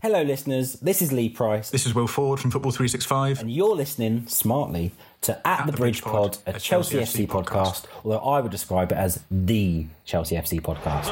Hello, 0.00 0.22
listeners. 0.22 0.74
This 0.74 1.02
is 1.02 1.12
Lee 1.12 1.28
Price, 1.28 1.70
This 1.70 1.84
is 1.84 1.92
Will 1.92 2.06
Ford 2.06 2.38
from 2.38 2.52
Football 2.52 2.70
365. 2.70 3.40
and 3.40 3.50
you're 3.50 3.74
listening 3.74 4.28
smartly 4.28 4.92
to 5.22 5.44
At, 5.44 5.66
the, 5.66 5.72
Bridge 5.72 6.02
Pod, 6.02 6.38
a 6.46 6.52
Chelsea, 6.52 6.98
FC 6.98 7.26
podcast, 7.26 7.84
although 8.04 8.20
I 8.20 8.40
would 8.40 8.52
describe 8.52 8.92
it 8.92 8.94
as 8.94 9.24
the 9.28 9.86
Chelsea 10.04 10.36
FC 10.36 10.60
podcast. 10.60 11.08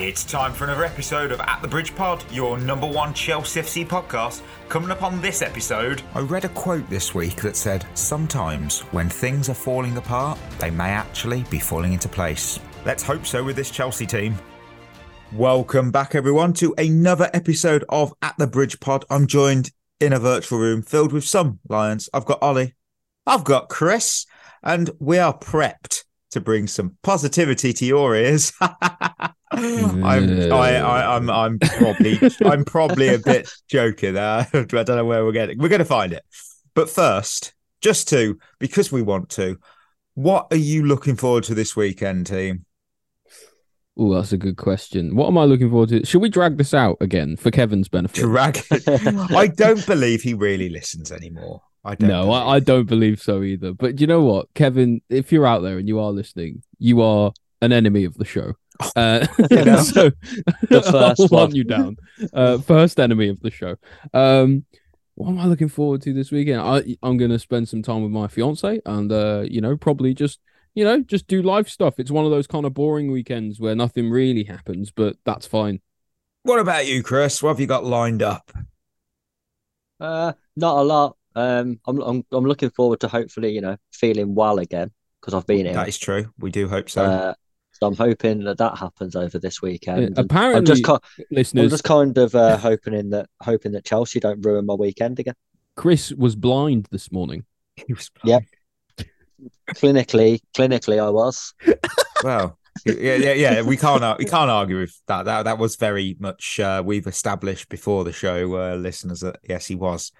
It's 0.00 0.22
time 0.22 0.52
for 0.52 0.62
another 0.62 0.84
episode 0.84 1.32
of 1.32 1.40
At 1.40 1.60
the 1.60 1.66
Bridge 1.66 1.92
Pod, 1.92 2.24
your 2.30 2.56
number 2.56 2.86
one 2.86 3.12
Chelsea 3.12 3.60
FC 3.60 3.84
podcast. 3.84 4.42
Coming 4.68 4.92
up 4.92 5.02
on 5.02 5.20
this 5.20 5.42
episode, 5.42 6.02
I 6.14 6.20
read 6.20 6.44
a 6.44 6.50
quote 6.50 6.88
this 6.88 7.16
week 7.16 7.42
that 7.42 7.56
said, 7.56 7.84
Sometimes 7.94 8.82
when 8.92 9.08
things 9.08 9.48
are 9.48 9.54
falling 9.54 9.96
apart, 9.96 10.38
they 10.60 10.70
may 10.70 10.90
actually 10.90 11.42
be 11.50 11.58
falling 11.58 11.94
into 11.94 12.08
place. 12.08 12.60
Let's 12.86 13.02
hope 13.02 13.26
so 13.26 13.42
with 13.42 13.56
this 13.56 13.72
Chelsea 13.72 14.06
team. 14.06 14.36
Welcome 15.32 15.90
back, 15.90 16.14
everyone, 16.14 16.52
to 16.54 16.76
another 16.78 17.28
episode 17.34 17.84
of 17.88 18.14
At 18.22 18.36
the 18.38 18.46
Bridge 18.46 18.78
Pod. 18.78 19.04
I'm 19.10 19.26
joined 19.26 19.72
in 19.98 20.12
a 20.12 20.20
virtual 20.20 20.60
room 20.60 20.82
filled 20.82 21.12
with 21.12 21.24
some 21.24 21.58
Lions. 21.68 22.08
I've 22.14 22.24
got 22.24 22.40
Ollie, 22.40 22.76
I've 23.26 23.42
got 23.42 23.68
Chris, 23.68 24.26
and 24.62 24.90
we 25.00 25.18
are 25.18 25.36
prepped 25.36 26.04
to 26.30 26.40
bring 26.40 26.68
some 26.68 26.98
positivity 27.02 27.72
to 27.72 27.84
your 27.84 28.14
ears. 28.14 28.52
I'm, 29.50 30.04
I, 30.04 30.76
I, 30.78 31.16
I'm, 31.16 31.30
I'm 31.30 31.58
probably, 31.58 32.18
I'm 32.44 32.64
probably 32.64 33.08
a 33.08 33.18
bit 33.18 33.50
joking. 33.68 34.14
there. 34.14 34.46
I 34.54 34.64
don't 34.64 34.88
know 34.88 35.04
where 35.04 35.24
we're 35.24 35.32
getting. 35.32 35.58
We're 35.58 35.68
going 35.68 35.78
to 35.78 35.84
find 35.84 36.12
it, 36.12 36.24
but 36.74 36.90
first, 36.90 37.54
just 37.80 38.08
to 38.08 38.38
because 38.58 38.92
we 38.92 39.02
want 39.02 39.30
to. 39.30 39.58
What 40.14 40.48
are 40.50 40.56
you 40.56 40.84
looking 40.84 41.14
forward 41.14 41.44
to 41.44 41.54
this 41.54 41.76
weekend, 41.76 42.26
team? 42.26 42.64
Oh, 43.96 44.14
that's 44.14 44.32
a 44.32 44.36
good 44.36 44.56
question. 44.56 45.16
What 45.16 45.26
am 45.28 45.38
I 45.38 45.44
looking 45.44 45.70
forward 45.70 45.88
to? 45.90 46.06
Should 46.06 46.22
we 46.22 46.28
drag 46.28 46.56
this 46.56 46.72
out 46.72 46.96
again 47.00 47.36
for 47.36 47.50
Kevin's 47.50 47.88
benefit? 47.88 48.20
Drag. 48.22 48.60
I 48.70 49.48
don't 49.48 49.84
believe 49.86 50.22
he 50.22 50.34
really 50.34 50.68
listens 50.68 51.10
anymore. 51.10 51.62
I 51.84 51.94
don't. 51.94 52.08
no, 52.08 52.30
I, 52.30 52.56
I 52.56 52.60
don't 52.60 52.88
believe 52.88 53.20
so 53.20 53.42
either. 53.42 53.72
But 53.72 54.00
you 54.00 54.06
know 54.06 54.22
what, 54.22 54.52
Kevin, 54.54 55.00
if 55.08 55.32
you're 55.32 55.46
out 55.46 55.62
there 55.62 55.78
and 55.78 55.88
you 55.88 55.98
are 55.98 56.10
listening, 56.10 56.62
you 56.78 57.00
are 57.00 57.32
an 57.60 57.72
enemy 57.72 58.04
of 58.04 58.14
the 58.14 58.24
show. 58.24 58.54
Uh, 58.96 59.26
so 59.82 60.10
The 60.68 60.82
first 60.90 61.20
I'll 61.20 61.28
one. 61.28 61.54
you 61.54 61.64
down. 61.64 61.96
Uh, 62.32 62.58
first 62.58 63.00
enemy 63.00 63.28
of 63.28 63.40
the 63.40 63.50
show. 63.50 63.76
Um, 64.12 64.64
what 65.14 65.28
am 65.30 65.40
I 65.40 65.46
looking 65.46 65.68
forward 65.68 66.02
to 66.02 66.12
this 66.12 66.30
weekend? 66.30 66.60
I 66.60 66.96
I'm 67.02 67.16
gonna 67.16 67.38
spend 67.38 67.68
some 67.68 67.82
time 67.82 68.02
with 68.02 68.12
my 68.12 68.28
fiance 68.28 68.80
and 68.86 69.10
uh, 69.12 69.44
you 69.48 69.60
know, 69.60 69.76
probably 69.76 70.14
just 70.14 70.40
you 70.74 70.84
know, 70.84 71.00
just 71.02 71.26
do 71.26 71.42
life 71.42 71.68
stuff. 71.68 71.98
It's 71.98 72.10
one 72.10 72.24
of 72.24 72.30
those 72.30 72.46
kind 72.46 72.64
of 72.64 72.72
boring 72.74 73.10
weekends 73.10 73.58
where 73.58 73.74
nothing 73.74 74.10
really 74.10 74.44
happens, 74.44 74.92
but 74.92 75.16
that's 75.24 75.46
fine. 75.46 75.80
What 76.44 76.60
about 76.60 76.86
you, 76.86 77.02
Chris? 77.02 77.42
What 77.42 77.50
have 77.50 77.60
you 77.60 77.66
got 77.66 77.84
lined 77.84 78.22
up? 78.22 78.52
Uh, 80.00 80.32
not 80.56 80.78
a 80.78 80.82
lot. 80.82 81.16
Um, 81.34 81.80
I'm 81.86 82.00
I'm 82.00 82.24
I'm 82.32 82.44
looking 82.44 82.70
forward 82.70 83.00
to 83.00 83.08
hopefully 83.08 83.52
you 83.52 83.60
know 83.60 83.76
feeling 83.92 84.34
well 84.34 84.58
again 84.58 84.90
because 85.20 85.34
I've 85.34 85.46
been 85.46 85.66
ill. 85.66 85.74
That 85.74 85.88
is 85.88 85.98
true. 85.98 86.32
We 86.38 86.50
do 86.50 86.68
hope 86.68 86.88
so. 86.90 87.04
Uh, 87.04 87.34
so 87.78 87.86
I'm 87.86 87.96
hoping 87.96 88.44
that 88.44 88.58
that 88.58 88.76
happens 88.78 89.14
over 89.14 89.38
this 89.38 89.62
weekend. 89.62 90.16
Yeah, 90.16 90.22
apparently, 90.24 90.58
I'm 90.58 90.64
just 90.64 90.84
ki- 90.84 91.26
I'm 91.64 91.68
just 91.70 91.84
kind 91.84 92.16
of 92.18 92.34
uh, 92.34 92.56
hoping 92.56 92.94
in 92.94 93.10
that 93.10 93.28
hoping 93.42 93.72
that 93.72 93.84
Chelsea 93.84 94.20
don't 94.20 94.44
ruin 94.44 94.66
my 94.66 94.74
weekend 94.74 95.18
again. 95.18 95.34
Chris 95.76 96.12
was 96.12 96.34
blind 96.36 96.88
this 96.90 97.12
morning. 97.12 97.44
He 97.86 97.92
was- 97.92 98.10
yeah. 98.24 98.40
Clinically, 99.74 100.40
clinically, 100.56 101.02
I 101.02 101.10
was. 101.10 101.54
Well, 102.24 102.58
yeah, 102.84 103.14
yeah, 103.14 103.32
yeah. 103.34 103.62
We 103.62 103.76
can't 103.76 104.18
we 104.18 104.24
can't 104.24 104.50
argue 104.50 104.80
with 104.80 105.00
that. 105.06 105.26
That 105.26 105.44
that 105.44 105.56
was 105.56 105.76
very 105.76 106.16
much 106.18 106.58
uh, 106.58 106.82
we've 106.84 107.06
established 107.06 107.68
before 107.68 108.02
the 108.02 108.12
show, 108.12 108.56
uh, 108.56 108.74
listeners. 108.74 109.20
That 109.20 109.36
yes, 109.48 109.66
he 109.66 109.76
was, 109.76 110.10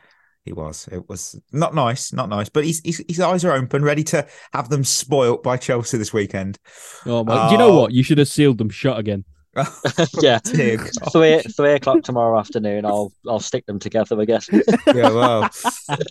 he 0.48 0.53
was. 0.53 0.88
It 0.91 1.09
was 1.09 1.41
not 1.53 1.75
nice, 1.75 2.12
not 2.12 2.28
nice. 2.28 2.48
But 2.48 2.64
he's, 2.64 2.81
he's 2.81 3.03
his 3.09 3.20
eyes 3.20 3.44
are 3.44 3.53
open, 3.53 3.84
ready 3.84 4.03
to 4.04 4.26
have 4.53 4.69
them 4.69 4.82
spoilt 4.84 5.42
by 5.42 5.56
Chelsea 5.56 5.98
this 5.98 6.12
weekend. 6.12 6.59
Oh 7.06 7.22
my! 7.25 7.48
Do 7.48 7.53
you 7.53 7.59
know 7.59 7.70
Oh. 7.72 7.81
what? 7.82 7.92
You 7.92 8.03
should 8.03 8.19
have 8.19 8.28
sealed 8.28 8.59
them 8.59 8.70
shut 8.70 8.98
again. 8.98 9.25
yeah. 10.20 10.38
Dear 10.44 10.78
Three 11.10 11.41
three 11.41 11.72
o'clock 11.72 12.03
tomorrow 12.03 12.38
afternoon. 12.38 12.84
I'll 12.84 13.12
I'll 13.26 13.41
stick 13.41 13.66
them 13.66 13.78
together. 13.78 14.20
I 14.20 14.25
guess. 14.25 14.48
yeah, 14.86 15.10
well. 15.10 15.50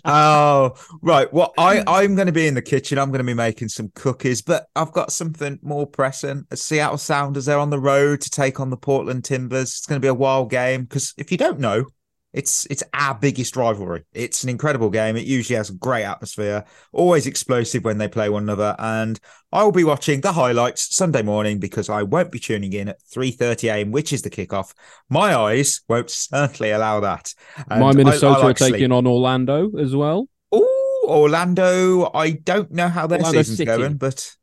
Oh, 0.04 0.74
right. 1.02 1.32
Well, 1.32 1.54
I, 1.56 1.82
I'm 1.86 2.14
going 2.14 2.26
to 2.26 2.32
be 2.32 2.46
in 2.46 2.54
the 2.54 2.62
kitchen. 2.62 2.98
I'm 2.98 3.08
going 3.10 3.20
to 3.20 3.24
be 3.24 3.34
making 3.34 3.68
some 3.68 3.90
cookies, 3.94 4.42
but 4.42 4.66
I've 4.76 4.92
got 4.92 5.12
something 5.12 5.58
more 5.62 5.86
pressing. 5.86 6.44
Seattle 6.52 6.98
Sounders, 6.98 7.46
they're 7.46 7.58
on 7.58 7.70
the 7.70 7.78
road 7.80 8.20
to 8.22 8.30
take 8.30 8.60
on 8.60 8.70
the 8.70 8.76
Portland 8.76 9.24
Timbers. 9.24 9.68
It's 9.70 9.86
going 9.86 10.00
to 10.00 10.04
be 10.04 10.08
a 10.08 10.14
wild 10.14 10.50
game 10.50 10.82
because 10.82 11.14
if 11.16 11.30
you 11.32 11.38
don't 11.38 11.60
know, 11.60 11.86
it's 12.32 12.66
it's 12.70 12.82
our 12.92 13.14
biggest 13.14 13.56
rivalry. 13.56 14.04
It's 14.12 14.42
an 14.44 14.50
incredible 14.50 14.90
game. 14.90 15.16
It 15.16 15.24
usually 15.26 15.56
has 15.56 15.70
a 15.70 15.74
great 15.74 16.04
atmosphere, 16.04 16.64
always 16.92 17.26
explosive 17.26 17.84
when 17.84 17.98
they 17.98 18.08
play 18.08 18.28
one 18.28 18.42
another. 18.42 18.76
And 18.78 19.18
I 19.50 19.62
will 19.64 19.72
be 19.72 19.84
watching 19.84 20.20
the 20.20 20.32
highlights 20.32 20.94
Sunday 20.94 21.22
morning 21.22 21.58
because 21.58 21.88
I 21.88 22.02
won't 22.02 22.30
be 22.30 22.38
tuning 22.38 22.72
in 22.74 22.88
at 22.88 23.00
3:30 23.14 23.68
a.m., 23.72 23.90
which 23.92 24.12
is 24.12 24.22
the 24.22 24.30
kickoff. 24.30 24.74
My 25.08 25.34
eyes 25.34 25.80
won't 25.88 26.10
certainly 26.10 26.70
allow 26.70 27.00
that. 27.00 27.32
And 27.70 27.80
My 27.80 27.90
I- 27.90 27.92
Minnesota 27.94 28.38
I 28.40 28.42
like 28.44 28.56
are 28.56 28.64
taking 28.64 28.78
sleep. 28.80 28.92
on 28.92 29.06
Orlando 29.06 29.70
as 29.78 29.96
well. 29.96 30.28
Oh, 30.52 31.06
Orlando. 31.08 32.10
I 32.14 32.32
don't 32.32 32.70
know 32.70 32.88
how 32.88 33.06
their 33.06 33.18
Orlando 33.18 33.38
season's 33.40 33.56
City. 33.58 33.66
going, 33.66 33.96
but 33.96 34.34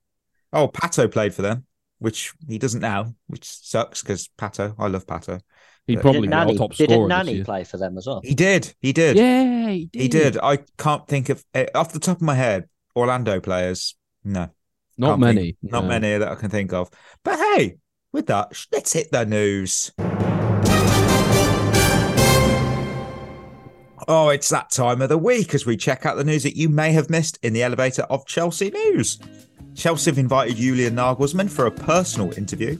oh, 0.54 0.68
Pato 0.70 1.12
played 1.12 1.36
for 1.36 1.44
them, 1.44 1.66
which 2.00 2.34
he 2.48 2.58
doesn't 2.58 2.82
now, 2.82 3.14
which 3.28 3.46
sucks 3.46 4.02
because 4.02 4.28
Pato. 4.40 4.74
I 4.80 4.88
love 4.88 5.06
Pato. 5.06 5.40
He'd 5.88 5.94
Didn't 5.96 6.02
probably 6.02 6.22
didn't 6.22 6.32
be 6.32 6.36
Nanny, 6.46 6.58
top 6.58 6.74
didn't 6.74 6.94
scorer 6.96 7.08
this 7.08 7.16
Nanny 7.18 7.34
year. 7.36 7.46
play 7.46 7.64
for 7.64 7.78
them 7.78 7.98
as 7.98 8.08
well? 8.08 8.22
He 8.24 8.34
did. 8.34 8.74
He 8.82 8.92
did. 8.92 9.18
Yeah, 9.18 9.70
he 9.70 9.86
did. 9.86 10.02
He 10.02 10.08
did. 10.08 10.38
I 10.42 10.58
can't 10.80 11.08
think 11.08 11.30
of 11.30 11.44
eh, 11.54 11.68
off 11.76 11.94
the 11.94 12.00
top 12.00 12.18
of 12.18 12.22
my 12.24 12.34
head 12.36 12.68
Orlando 12.96 13.40
players. 13.40 13.96
No, 14.24 14.50
Not 14.98 15.10
can't 15.10 15.20
many. 15.20 15.42
think- 15.44 15.58
not 15.62 15.84
no. 15.84 15.90
many 15.90 16.18
that 16.18 16.28
I 16.28 16.36
can 16.36 16.50
think 16.50 16.74
of. 16.74 16.90
But 17.24 17.38
hey, 17.38 17.78
with 18.12 18.26
that, 18.28 18.52
let's 18.72 18.94
hit 18.94 19.12
the 19.12 19.26
news. 19.26 19.92
Oh, 24.08 24.30
it's 24.30 24.50
that 24.50 24.70
time 24.72 25.02
of 25.02 25.10
the 25.10 25.18
week 25.18 25.56
as 25.56 25.66
we 25.66 25.78
check 25.78 26.06
out 26.06 26.16
the 26.18 26.24
news 26.24 26.44
that 26.44 26.56
you 26.56 26.70
may 26.70 26.92
have 26.92 27.10
missed 27.10 27.40
in 27.42 27.54
the 27.54 27.64
elevator 27.64 28.04
of 28.04 28.26
Chelsea 28.28 28.70
News. 28.70 29.20
Chelsea 29.76 30.10
have 30.10 30.18
invited 30.18 30.56
Julian 30.56 30.96
Nagelsmann 30.96 31.50
for 31.50 31.66
a 31.66 31.72
personal 31.72 32.32
interview. 32.38 32.78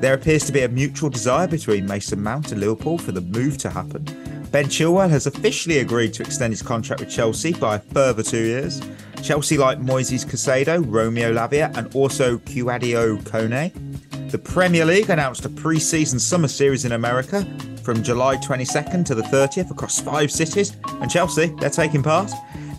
There 0.00 0.14
appears 0.14 0.44
to 0.44 0.52
be 0.52 0.62
a 0.62 0.68
mutual 0.68 1.10
desire 1.10 1.48
between 1.48 1.86
Mason 1.86 2.22
Mount 2.22 2.52
and 2.52 2.60
Liverpool 2.60 2.96
for 2.96 3.10
the 3.10 3.20
move 3.20 3.58
to 3.58 3.70
happen. 3.70 4.04
Ben 4.52 4.66
Chilwell 4.66 5.10
has 5.10 5.26
officially 5.26 5.80
agreed 5.80 6.14
to 6.14 6.22
extend 6.22 6.52
his 6.52 6.62
contract 6.62 7.00
with 7.00 7.10
Chelsea 7.10 7.52
by 7.52 7.76
a 7.76 7.80
further 7.80 8.22
two 8.22 8.44
years. 8.44 8.80
Chelsea 9.22 9.58
like 9.58 9.80
Moises 9.80 10.24
Casado, 10.24 10.80
Romeo 10.86 11.32
Lavia, 11.32 11.76
and 11.76 11.92
also 11.94 12.38
Kouadio 12.38 13.20
Kone. 13.24 14.30
The 14.30 14.38
Premier 14.38 14.84
League 14.84 15.10
announced 15.10 15.44
a 15.44 15.48
pre-season 15.48 16.20
summer 16.20 16.48
series 16.48 16.84
in 16.84 16.92
America 16.92 17.44
from 17.82 18.02
July 18.02 18.36
22nd 18.36 19.04
to 19.06 19.14
the 19.14 19.22
30th 19.22 19.70
across 19.70 20.00
five 20.00 20.30
cities, 20.30 20.76
and 21.00 21.10
Chelsea, 21.10 21.52
they're 21.58 21.68
taking 21.68 22.02
part. 22.02 22.30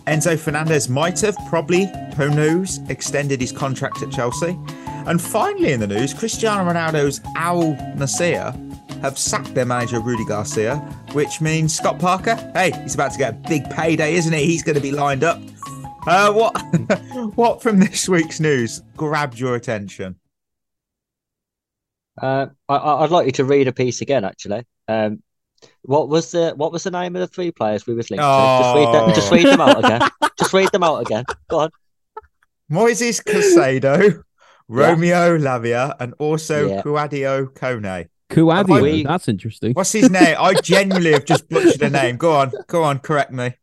Enzo 0.06 0.38
Fernandez 0.38 0.88
might 0.88 1.20
have, 1.20 1.36
probably, 1.48 1.90
who 2.16 2.30
knows, 2.30 2.78
extended 2.88 3.40
his 3.40 3.52
contract 3.52 4.02
at 4.02 4.10
Chelsea. 4.10 4.58
And 5.06 5.20
finally 5.20 5.72
in 5.72 5.80
the 5.80 5.86
news, 5.86 6.12
Cristiano 6.12 6.70
Ronaldo's 6.70 7.20
Al 7.36 7.74
Nassr 7.96 8.54
have 9.02 9.18
sacked 9.18 9.54
their 9.54 9.64
manager 9.64 10.00
Rudi 10.00 10.24
Garcia, 10.24 10.76
which 11.12 11.40
means 11.40 11.74
Scott 11.74 11.98
Parker, 11.98 12.36
hey, 12.54 12.72
he's 12.82 12.94
about 12.94 13.12
to 13.12 13.18
get 13.18 13.34
a 13.34 13.48
big 13.48 13.68
payday, 13.70 14.14
isn't 14.14 14.32
he? 14.32 14.44
He's 14.44 14.62
going 14.62 14.76
to 14.76 14.80
be 14.80 14.92
lined 14.92 15.24
up. 15.24 15.40
Uh, 16.06 16.32
what, 16.32 16.56
what 17.36 17.62
from 17.62 17.78
this 17.78 18.08
week's 18.08 18.40
news 18.40 18.82
grabbed 18.96 19.38
your 19.38 19.54
attention? 19.54 20.16
Uh, 22.20 22.46
I, 22.68 22.76
I'd 22.76 23.10
like 23.10 23.26
you 23.26 23.32
to 23.32 23.44
read 23.44 23.68
a 23.68 23.72
piece 23.72 24.00
again, 24.00 24.24
actually. 24.24 24.66
Um, 24.88 25.22
what 25.82 26.08
was 26.08 26.30
the 26.30 26.52
what 26.56 26.72
was 26.72 26.82
the 26.84 26.90
name 26.90 27.16
of 27.16 27.20
the 27.20 27.26
three 27.26 27.50
players 27.50 27.86
we 27.86 27.94
was 27.94 28.10
linked 28.10 28.22
to? 28.22 28.60
Just 28.62 28.74
read 28.76 28.94
them, 28.94 29.14
just 29.14 29.32
Oh. 29.32 29.36
read 29.36 29.46
them 29.46 29.60
out 29.60 29.76
oh. 29.76 29.86
again. 29.86 30.08
just 30.38 30.52
read 30.52 30.68
them 30.72 30.82
out 30.82 31.00
again. 31.00 31.24
Go 31.48 31.58
on. 31.60 31.70
Moises 32.70 33.22
Casado, 33.24 34.22
Romeo 34.68 35.38
Lavia, 35.38 35.94
and 36.00 36.14
also 36.18 36.68
Yeah. 36.68 36.82
Kouadio 36.82 37.52
Kone. 37.52 38.08
Kouadio, 38.30 38.82
We- 38.82 39.02
that's 39.02 39.28
interesting. 39.28 39.72
What's 39.72 39.92
his 39.92 40.08
name? 40.10 40.36
I 40.38 40.54
genuinely 40.54 41.12
have 41.12 41.24
just 41.24 41.48
butchered 41.48 41.82
a 41.82 41.90
name. 41.90 42.16
Go 42.16 42.32
on, 42.32 42.52
go 42.68 42.84
on, 42.84 43.00
correct 43.00 43.32
me. 43.32 43.54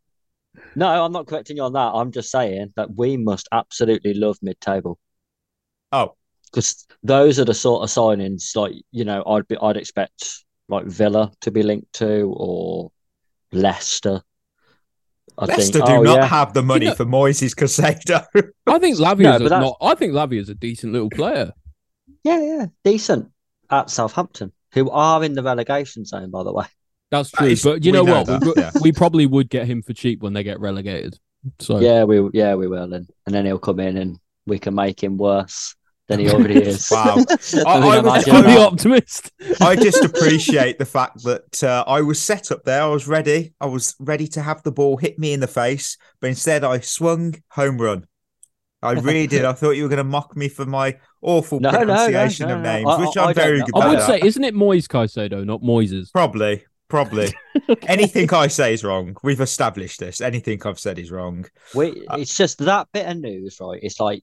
No, 0.76 1.04
I'm 1.04 1.12
not 1.12 1.26
correcting 1.26 1.56
you 1.56 1.62
on 1.62 1.72
that. 1.72 1.92
I'm 1.94 2.12
just 2.12 2.30
saying 2.30 2.72
that 2.76 2.94
we 2.94 3.16
must 3.16 3.48
absolutely 3.50 4.12
love 4.14 4.36
mid-table 4.42 4.98
Oh, 5.90 6.14
because 6.52 6.86
those 7.02 7.38
are 7.38 7.44
the 7.46 7.54
sort 7.54 7.82
of 7.82 7.88
signings 7.88 8.54
like 8.54 8.74
you 8.92 9.04
know 9.06 9.24
I'd 9.26 9.48
be 9.48 9.56
I'd 9.56 9.78
expect 9.78 10.44
like 10.68 10.86
Villa 10.86 11.32
to 11.42 11.50
be 11.50 11.62
linked 11.62 11.92
to 11.94 12.32
or 12.36 12.90
Leicester. 13.52 14.22
I 15.36 15.44
Leicester 15.46 15.78
think. 15.78 15.86
do 15.86 15.92
oh, 15.92 16.02
not 16.02 16.16
yeah. 16.16 16.26
have 16.26 16.52
the 16.52 16.62
money 16.62 16.86
know- 16.86 16.94
for 16.94 17.04
Moises 17.04 17.54
Casado. 17.54 18.26
I 18.66 18.78
think 18.78 18.98
Lavia's 19.00 19.40
No, 19.40 19.46
a, 19.46 19.50
not. 19.50 19.76
I 19.80 19.94
think 19.94 20.12
Lavia's 20.12 20.48
a 20.48 20.54
decent 20.54 20.92
little 20.92 21.10
player. 21.10 21.52
Yeah, 22.24 22.40
yeah, 22.42 22.66
decent 22.84 23.30
at 23.70 23.88
Southampton, 23.90 24.52
who 24.72 24.90
are 24.90 25.22
in 25.22 25.34
the 25.34 25.42
relegation 25.42 26.04
zone, 26.04 26.30
by 26.30 26.42
the 26.42 26.52
way. 26.52 26.66
That's 27.10 27.30
true. 27.30 27.46
is- 27.46 27.62
but 27.62 27.84
you 27.84 27.92
know 27.92 28.02
know 28.02 28.18
what? 28.22 28.26
that, 28.26 28.42
we, 28.42 28.52
yeah. 28.56 28.70
we 28.82 28.92
probably 28.92 29.26
would 29.26 29.48
get 29.48 29.66
him 29.66 29.82
for 29.82 29.92
cheap 29.94 30.20
when 30.22 30.32
they 30.32 30.42
get 30.42 30.60
relegated. 30.60 31.18
So 31.60 31.78
Yeah, 31.78 32.04
we 32.04 32.28
yeah 32.34 32.56
we 32.56 32.66
will, 32.66 32.92
and 32.92 33.08
and 33.24 33.34
then 33.34 33.46
he'll 33.46 33.58
come 33.58 33.78
in 33.80 33.96
and 33.96 34.18
we 34.46 34.58
can 34.58 34.74
make 34.74 35.02
him 35.02 35.16
worse 35.16 35.76
than 36.08 36.18
he 36.20 36.28
already 36.32 36.56
is. 36.62 36.88
Wow. 36.90 37.14
I, 37.18 37.18
mean, 37.18 37.66
I 37.66 38.00
was- 38.00 38.26
imagine 38.26 38.34
I'm 38.36 38.44
the 38.44 38.60
optimist. 38.60 39.30
I 39.60 39.76
just 39.76 40.04
appreciate 40.04 40.78
the 40.78 40.84
fact 40.86 41.22
that 41.24 41.62
uh, 41.62 41.84
I 41.86 42.00
was 42.02 42.20
set 42.20 42.50
up 42.50 42.64
there. 42.64 42.82
I 42.82 42.86
was 42.86 43.06
ready. 43.06 43.54
I 43.60 43.66
was 43.66 43.94
ready 44.00 44.26
to 44.28 44.42
have 44.42 44.62
the 44.62 44.72
ball 44.72 44.96
hit 44.96 45.18
me 45.18 45.32
in 45.32 45.40
the 45.40 45.46
face, 45.46 45.96
but 46.20 46.28
instead 46.28 46.64
I 46.64 46.80
swung 46.80 47.34
home 47.50 47.78
run. 47.80 48.06
I 48.80 48.92
really 48.92 49.26
did. 49.26 49.44
I 49.44 49.54
thought 49.54 49.72
you 49.72 49.82
were 49.82 49.88
going 49.88 49.96
to 49.98 50.04
mock 50.04 50.36
me 50.36 50.48
for 50.48 50.64
my 50.64 50.96
awful 51.20 51.58
No, 51.58 51.70
no, 51.72 51.78
no, 51.80 51.84
pronunciation 51.86 52.48
no, 52.48 52.56
of 52.56 52.62
names, 52.62 52.86
I- 52.88 53.00
which 53.06 53.16
I- 53.16 53.22
I'm 53.24 53.28
I 53.30 53.32
very 53.32 53.58
know. 53.58 53.64
good 53.66 53.80
I 53.82 53.86
at. 53.86 53.90
would 53.90 54.02
say, 54.02 54.20
isn't 54.26 54.44
it 54.44 54.54
Moyes 54.54 54.86
Caicedo, 54.86 55.44
not 55.44 55.62
Moises? 55.62 56.12
Probably, 56.12 56.64
probably. 56.88 57.34
Anything 57.88 58.32
I 58.32 58.46
say 58.46 58.72
is 58.72 58.84
wrong. 58.84 59.16
We've 59.24 59.40
established 59.40 59.98
this. 59.98 60.20
Anything 60.20 60.62
I've 60.64 60.78
said 60.78 60.98
is 61.00 61.10
wrong. 61.10 61.44
We, 61.74 62.06
it's 62.12 62.36
just 62.36 62.58
that 62.58 62.86
bit 62.92 63.06
of 63.08 63.16
news, 63.16 63.58
right? 63.60 63.80
It's 63.82 63.98
like, 63.98 64.22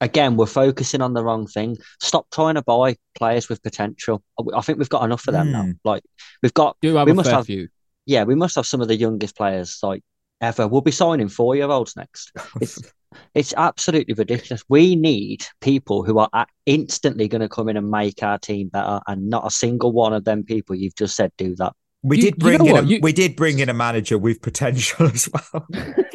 again, 0.00 0.36
we're 0.36 0.46
focusing 0.46 1.00
on 1.00 1.14
the 1.14 1.22
wrong 1.24 1.46
thing. 1.46 1.76
Stop 2.00 2.26
trying 2.32 2.54
to 2.54 2.62
buy 2.62 2.96
players 3.16 3.48
with 3.48 3.62
potential. 3.62 4.22
I 4.38 4.58
I 4.58 4.60
think 4.60 4.78
we've 4.78 4.88
got 4.88 5.04
enough 5.04 5.26
of 5.28 5.32
them 5.34 5.52
now. 5.52 5.62
Hmm. 5.64 5.70
Like, 5.84 6.02
we've 6.42 6.54
got, 6.54 6.76
Do 6.82 6.94
have 6.96 7.06
We 7.06 7.12
a 7.12 7.14
must 7.14 7.28
fair 7.28 7.36
have- 7.36 7.46
few. 7.46 7.68
yeah, 8.06 8.24
we 8.24 8.34
must 8.34 8.56
have 8.56 8.66
some 8.66 8.80
of 8.80 8.88
the 8.88 8.96
youngest 8.96 9.36
players 9.36 9.78
like 9.82 10.02
ever. 10.40 10.68
We'll 10.68 10.80
be 10.82 10.90
signing 10.90 11.28
four 11.28 11.56
year 11.56 11.68
olds 11.70 11.96
next. 11.96 12.32
It's, 12.60 12.78
it's 13.34 13.54
absolutely 13.56 14.14
ridiculous. 14.14 14.62
We 14.68 14.96
need 14.96 15.46
people 15.60 16.04
who 16.04 16.18
are 16.18 16.46
instantly 16.66 17.28
going 17.28 17.40
to 17.40 17.48
come 17.48 17.68
in 17.68 17.76
and 17.76 17.90
make 17.90 18.22
our 18.22 18.38
team 18.38 18.68
better, 18.68 19.00
and 19.06 19.30
not 19.30 19.46
a 19.46 19.50
single 19.50 19.92
one 19.92 20.12
of 20.12 20.24
them 20.24 20.44
people 20.44 20.76
you've 20.76 20.94
just 20.96 21.16
said 21.16 21.32
do 21.38 21.54
that. 21.56 21.72
We 22.08 22.16
You- 22.18 22.22
did 22.22 22.34
you 22.34 22.38
bring 22.38 22.58
know 22.64 22.76
in 22.78 22.84
a, 22.84 22.86
You- 22.88 23.00
we 23.02 23.12
did 23.12 23.34
bring 23.36 23.58
in 23.58 23.68
a 23.68 23.74
manager 23.74 24.16
with 24.18 24.40
potential 24.42 25.06
as 25.12 25.28
well. 25.32 25.66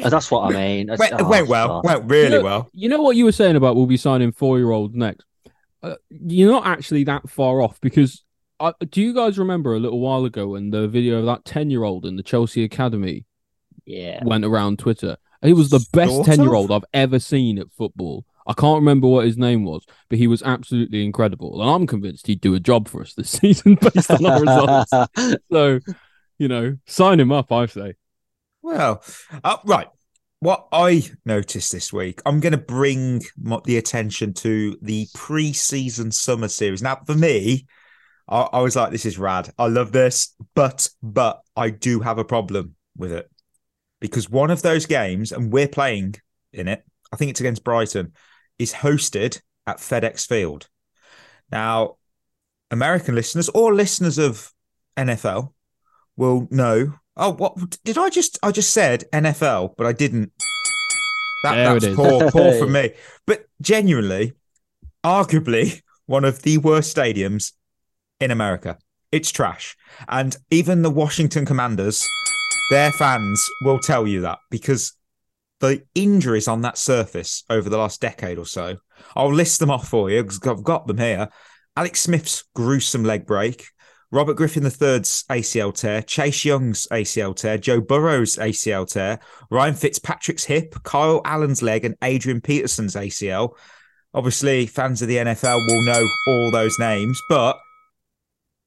Uh, 0.04 0.10
That's 0.10 0.32
what 0.32 0.44
I 0.54 0.58
mean. 0.58 0.90
It's- 0.90 0.98
went, 1.00 1.14
oh, 1.22 1.28
went 1.30 1.48
well. 1.48 1.68
God. 1.68 1.84
Went 1.86 2.10
really 2.10 2.24
You 2.24 2.30
know- 2.40 2.44
well. 2.44 2.70
You 2.74 2.90
know 2.90 3.02
what 3.02 3.16
you 3.16 3.26
were 3.26 3.32
saying 3.32 3.56
about 3.56 3.76
we'll 3.76 3.86
be 3.88 3.98
signing 3.98 4.32
four 4.32 4.58
year 4.58 4.72
olds 4.72 4.96
next? 4.96 5.26
Uh, 5.84 5.96
you're 6.10 6.52
not 6.52 6.66
actually 6.66 7.04
that 7.06 7.30
far 7.30 7.62
off 7.62 7.82
because 7.82 8.24
I, 8.60 8.74
do 8.90 9.02
you 9.02 9.14
guys 9.14 9.40
remember 9.40 9.74
a 9.76 9.80
little 9.80 10.00
while 10.00 10.24
ago 10.26 10.50
when 10.50 10.70
the 10.70 10.88
video 10.88 11.18
of 11.20 11.26
that 11.26 11.44
10 11.46 11.70
year 11.72 11.84
old 11.84 12.06
in 12.06 12.16
the 12.16 12.24
Chelsea 12.24 12.64
Academy 12.64 13.26
Yeah. 13.86 14.24
went 14.24 14.46
around 14.46 14.78
Twitter? 14.80 15.18
He 15.42 15.54
was 15.54 15.72
the 15.72 15.84
best 15.92 16.24
10 16.26 16.42
year 16.42 16.54
old. 16.54 16.72
I've 16.72 16.86
ever 16.94 17.18
seen 17.18 17.58
at 17.58 17.72
football. 17.72 18.26
I 18.48 18.54
can't 18.54 18.80
remember 18.80 19.08
what 19.08 19.26
his 19.26 19.38
name 19.38 19.64
was, 19.64 19.86
but 20.10 20.18
he 20.18 20.28
was 20.28 20.42
absolutely 20.44 21.06
incredible. 21.06 21.62
And 21.62 21.70
I'm 21.70 21.88
convinced 21.88 22.28
he'd 22.28 22.42
do 22.42 22.56
a 22.56 22.60
job 22.60 22.88
for 22.88 23.02
us 23.02 23.14
this 23.14 23.30
season 23.40 23.76
based 23.76 24.12
on 24.12 24.26
our 24.26 24.42
results. 24.42 24.92
So, 25.52 25.80
you 26.38 26.48
know, 26.48 26.78
sign 26.88 27.20
him 27.20 27.32
up, 27.32 27.52
I 27.52 27.66
say. 27.68 27.94
Well, 28.62 29.04
uh, 29.44 29.58
right. 29.66 29.88
What 30.40 30.68
I 30.72 31.04
noticed 31.24 31.72
this 31.72 31.94
week, 31.94 32.22
I'm 32.26 32.40
going 32.40 32.52
to 32.54 32.58
bring 32.58 33.22
mo- 33.38 33.62
the 33.64 33.78
attention 33.78 34.34
to 34.36 34.78
the 34.82 35.08
pre-season 35.14 36.12
summer 36.12 36.48
series. 36.48 36.82
Now, 36.82 37.00
for 37.06 37.14
me, 37.14 37.68
I, 38.28 38.42
I 38.54 38.62
was 38.62 38.76
like, 38.76 38.92
"This 38.92 39.06
is 39.06 39.20
rad. 39.20 39.52
I 39.60 39.68
love 39.68 39.92
this," 39.92 40.34
but 40.56 40.90
but 41.04 41.42
I 41.56 41.70
do 41.70 42.00
have 42.00 42.18
a 42.18 42.26
problem 42.26 42.76
with 42.98 43.12
it 43.12 43.30
because 44.00 44.30
one 44.30 44.50
of 44.50 44.64
those 44.64 44.88
games, 44.88 45.32
and 45.32 45.54
we're 45.54 45.68
playing 45.68 46.16
in 46.54 46.68
it. 46.68 46.84
I 47.14 47.18
think 47.18 47.30
it's 47.30 47.40
against 47.40 47.64
Brighton, 47.64 48.14
is 48.62 48.74
hosted 48.74 49.42
at 49.66 49.78
FedEx 49.78 50.28
Field. 50.28 50.68
Now, 51.52 51.98
American 52.70 53.16
listeners 53.16 53.50
or 53.50 53.74
listeners 53.74 54.18
of 54.18 54.52
NFL 54.98 55.54
will 56.16 56.48
know. 56.52 56.94
Oh, 57.18 57.34
what 57.34 57.78
did 57.84 57.98
I 57.98 58.10
just? 58.10 58.40
I 58.42 58.52
just 58.52 58.72
said 58.72 59.04
NFL, 59.12 59.74
but 59.78 59.86
I 59.86 59.92
didn't. 59.92 60.32
That, 61.44 61.56
There 61.56 61.74
that's 61.74 61.86
is. 61.86 61.96
poor, 61.96 62.32
poor 62.32 62.54
from 62.54 62.72
me. 62.78 62.92
But 63.26 63.46
genuinely, 63.62 64.34
arguably 65.04 65.82
one 66.06 66.24
of 66.24 66.44
the 66.44 66.58
worst 66.60 66.96
stadiums 66.96 67.54
in 68.20 68.32
America. 68.32 68.78
It's 69.12 69.32
trash, 69.32 69.76
and 70.08 70.38
even 70.52 70.84
the 70.84 70.90
Washington 70.90 71.46
Commanders, 71.46 72.08
their 72.70 72.92
fans 72.94 73.44
will 73.66 73.80
tell 73.80 74.08
you 74.08 74.22
that 74.22 74.40
because 74.50 74.94
the 75.62 75.84
injuries 75.96 76.48
on 76.48 76.62
that 76.62 76.78
surface 76.78 77.44
over 77.50 77.70
the 77.70 77.78
last 77.78 78.02
decade 78.02 78.38
or 78.38 78.46
so. 78.46 78.78
I'll 79.16 79.34
list 79.34 79.60
them 79.60 79.72
off 79.72 79.88
for 79.88 80.10
you 80.12 80.24
because 80.24 80.40
I've 80.46 80.64
got 80.64 80.88
them 80.88 80.98
here. 80.98 81.30
Alex 81.78 82.02
Smith's 82.02 82.44
gruesome 82.54 83.04
leg 83.06 83.26
break, 83.26 83.66
Robert 84.12 84.34
Griffin 84.34 84.64
III's 84.64 85.24
ACL 85.30 85.74
tear, 85.74 86.02
Chase 86.02 86.44
Young's 86.44 86.86
ACL 86.92 87.34
tear, 87.34 87.58
Joe 87.58 87.80
Burrow's 87.80 88.36
ACL 88.36 88.86
tear, 88.92 89.20
Ryan 89.50 89.74
Fitzpatrick's 89.74 90.44
hip, 90.44 90.76
Kyle 90.84 91.22
Allen's 91.24 91.62
leg, 91.62 91.86
and 91.86 91.96
Adrian 92.04 92.42
Peterson's 92.42 92.96
ACL. 92.96 93.52
Obviously, 94.14 94.66
fans 94.66 95.02
of 95.02 95.08
the 95.08 95.16
NFL 95.16 95.66
will 95.66 95.86
know 95.86 96.06
all 96.28 96.52
those 96.52 96.78
names, 96.78 97.18
but 97.30 97.58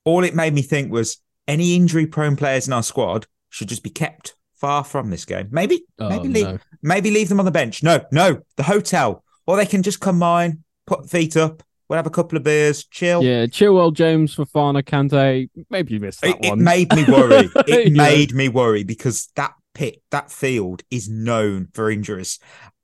all 0.05 0.25
it 0.25 0.35
made 0.35 0.55
me 0.55 0.63
think 0.63 0.91
was 0.91 1.19
any 1.47 1.77
injury 1.77 2.07
prone 2.07 2.37
players 2.37 2.67
in 2.67 2.73
our 2.73 2.83
squad 2.83 3.27
should 3.51 3.69
just 3.69 3.83
be 3.83 3.91
kept 3.91 4.35
far 4.55 4.83
from 4.83 5.11
this 5.11 5.27
game. 5.27 5.49
Maybe, 5.51 5.85
Oh, 5.99 6.09
maybe 6.09 6.29
leave, 6.29 6.45
no. 6.47 6.59
Maybe 6.85 7.11
leave 7.11 7.29
them 7.29 7.39
on 7.41 7.47
the 7.47 7.51
bench. 7.51 7.83
No, 7.83 8.01
no, 8.13 8.43
the 8.57 8.63
hotel, 8.63 9.25
or 9.47 9.57
they 9.57 9.67
can 9.67 9.83
just 9.83 10.01
come 10.01 10.19
mine, 10.19 10.63
put 10.87 11.09
feet 11.09 11.37
up, 11.37 11.63
we'll 11.89 11.97
have 11.97 12.07
a 12.07 12.11
couple 12.11 12.37
of 12.37 12.45
beers, 12.45 12.85
chill. 12.85 13.25
Yeah, 13.25 13.47
Chilwell, 13.47 13.93
James, 13.93 14.37
Fofana, 14.37 14.83
Kante. 14.83 15.49
Maybe 15.71 15.95
you 15.95 16.01
missed 16.01 16.21
that 16.21 16.37
It, 16.37 16.45
it 16.45 16.51
one. 16.51 16.63
made 16.63 16.93
me 16.95 17.05
worry. 17.05 17.49
It 17.67 17.93
Yeah. 17.93 18.03
made 18.03 18.35
me 18.35 18.49
worry 18.49 18.85
because 18.85 19.31
that 19.37 19.55
pit, 19.75 20.03
that 20.11 20.31
field 20.31 20.83
is 20.91 21.09
known 21.09 21.69
for 21.73 21.91
injuries. 21.91 22.39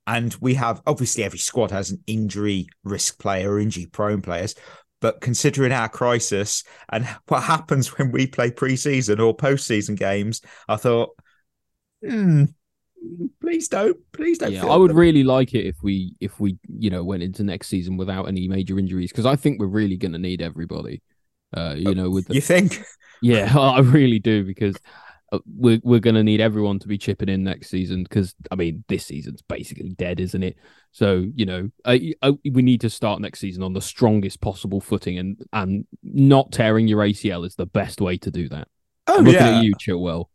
And 0.07 0.35
we 0.41 0.55
have 0.55 0.83
obviously 0.87 1.23
every 1.23 1.39
squad 1.39 1.71
has 1.71 1.91
an 1.91 2.03
injury 2.07 2.69
risk 2.83 3.19
player 3.21 3.53
or 3.53 3.61
injury 3.61 3.87
prone 3.87 4.23
players. 4.23 4.55
But 5.01 5.21
considering 5.21 5.73
our 5.73 5.89
crisis 5.89 6.65
and 6.91 7.07
what 7.29 7.43
happens 7.43 7.97
when 7.97 8.13
we 8.13 8.27
play 8.27 8.51
preseason 8.51 9.19
or 9.25 9.37
postseason 9.37 9.97
games, 9.97 10.41
I 10.69 10.77
thought, 10.77 11.11
hmm, 12.07 12.45
please 13.41 13.69
don't, 13.69 13.97
please 14.13 14.39
don't. 14.39 14.53
yeah, 14.53 14.67
I 14.67 14.77
would 14.77 14.91
them. 14.91 14.97
really 14.97 15.25
like 15.25 15.55
it 15.55 15.67
if 15.67 15.77
we 15.83 16.15
if 16.21 16.39
we 16.41 16.59
you 16.69 16.91
know 16.91 17.05
went 17.05 17.23
into 17.23 17.43
next 17.43 17.69
season 17.69 17.97
without 17.97 18.25
any 18.25 18.49
major 18.49 18.79
injuries 18.79 19.11
because 19.11 19.27
I 19.27 19.37
think 19.37 19.61
we're 19.61 19.67
really 19.67 19.97
going 19.97 20.13
to 20.13 20.19
need 20.19 20.43
everybody. 20.43 21.03
Uh, 21.57 21.75
you 21.77 21.95
know, 21.95 22.11
with 22.11 22.29
the, 22.29 22.35
You 22.35 22.41
think? 22.41 22.81
yeah, 23.23 23.53
I 23.59 23.81
really 23.81 24.19
do 24.19 24.45
because 24.45 24.77
uh, 25.33 25.39
we're 25.57 25.81
we're 25.83 26.01
going 26.01 26.15
to 26.15 26.25
need 26.25 26.41
everyone 26.41 26.79
to 26.81 26.89
be 26.89 26.99
chipping 26.99 27.29
in 27.29 27.43
next 27.43 27.71
season 27.71 28.03
because 28.05 28.35
I 28.51 28.55
mean 28.55 28.85
this 28.89 29.07
season's 29.07 29.43
basically 29.43 29.91
dead, 29.91 30.21
isn't 30.21 30.43
it? 30.43 30.57
So 30.93 31.27
you 31.35 31.47
know, 31.47 31.71
uh, 31.85 31.99
uh, 32.23 32.33
we 32.51 32.63
need 32.63 32.81
to 32.83 32.91
start 32.91 33.21
next 33.21 33.41
season 33.41 33.63
on 33.63 33.73
the 33.73 33.81
strongest 33.81 34.41
possible 34.41 34.81
footing, 34.81 35.19
and 35.19 35.43
and 35.53 35.87
not 36.03 36.53
tearing 36.53 36.89
your 36.89 37.01
ACL 37.01 37.47
is 37.47 37.55
the 37.55 37.67
best 37.67 38.01
way 38.01 38.17
to 38.19 38.31
do 38.31 38.49
that. 38.49 38.69
Oh, 39.07 39.17
Looking 39.17 39.33
yeah. 39.35 39.59
at 39.59 39.65
you, 39.65 39.75
Chilwell. 39.75 40.27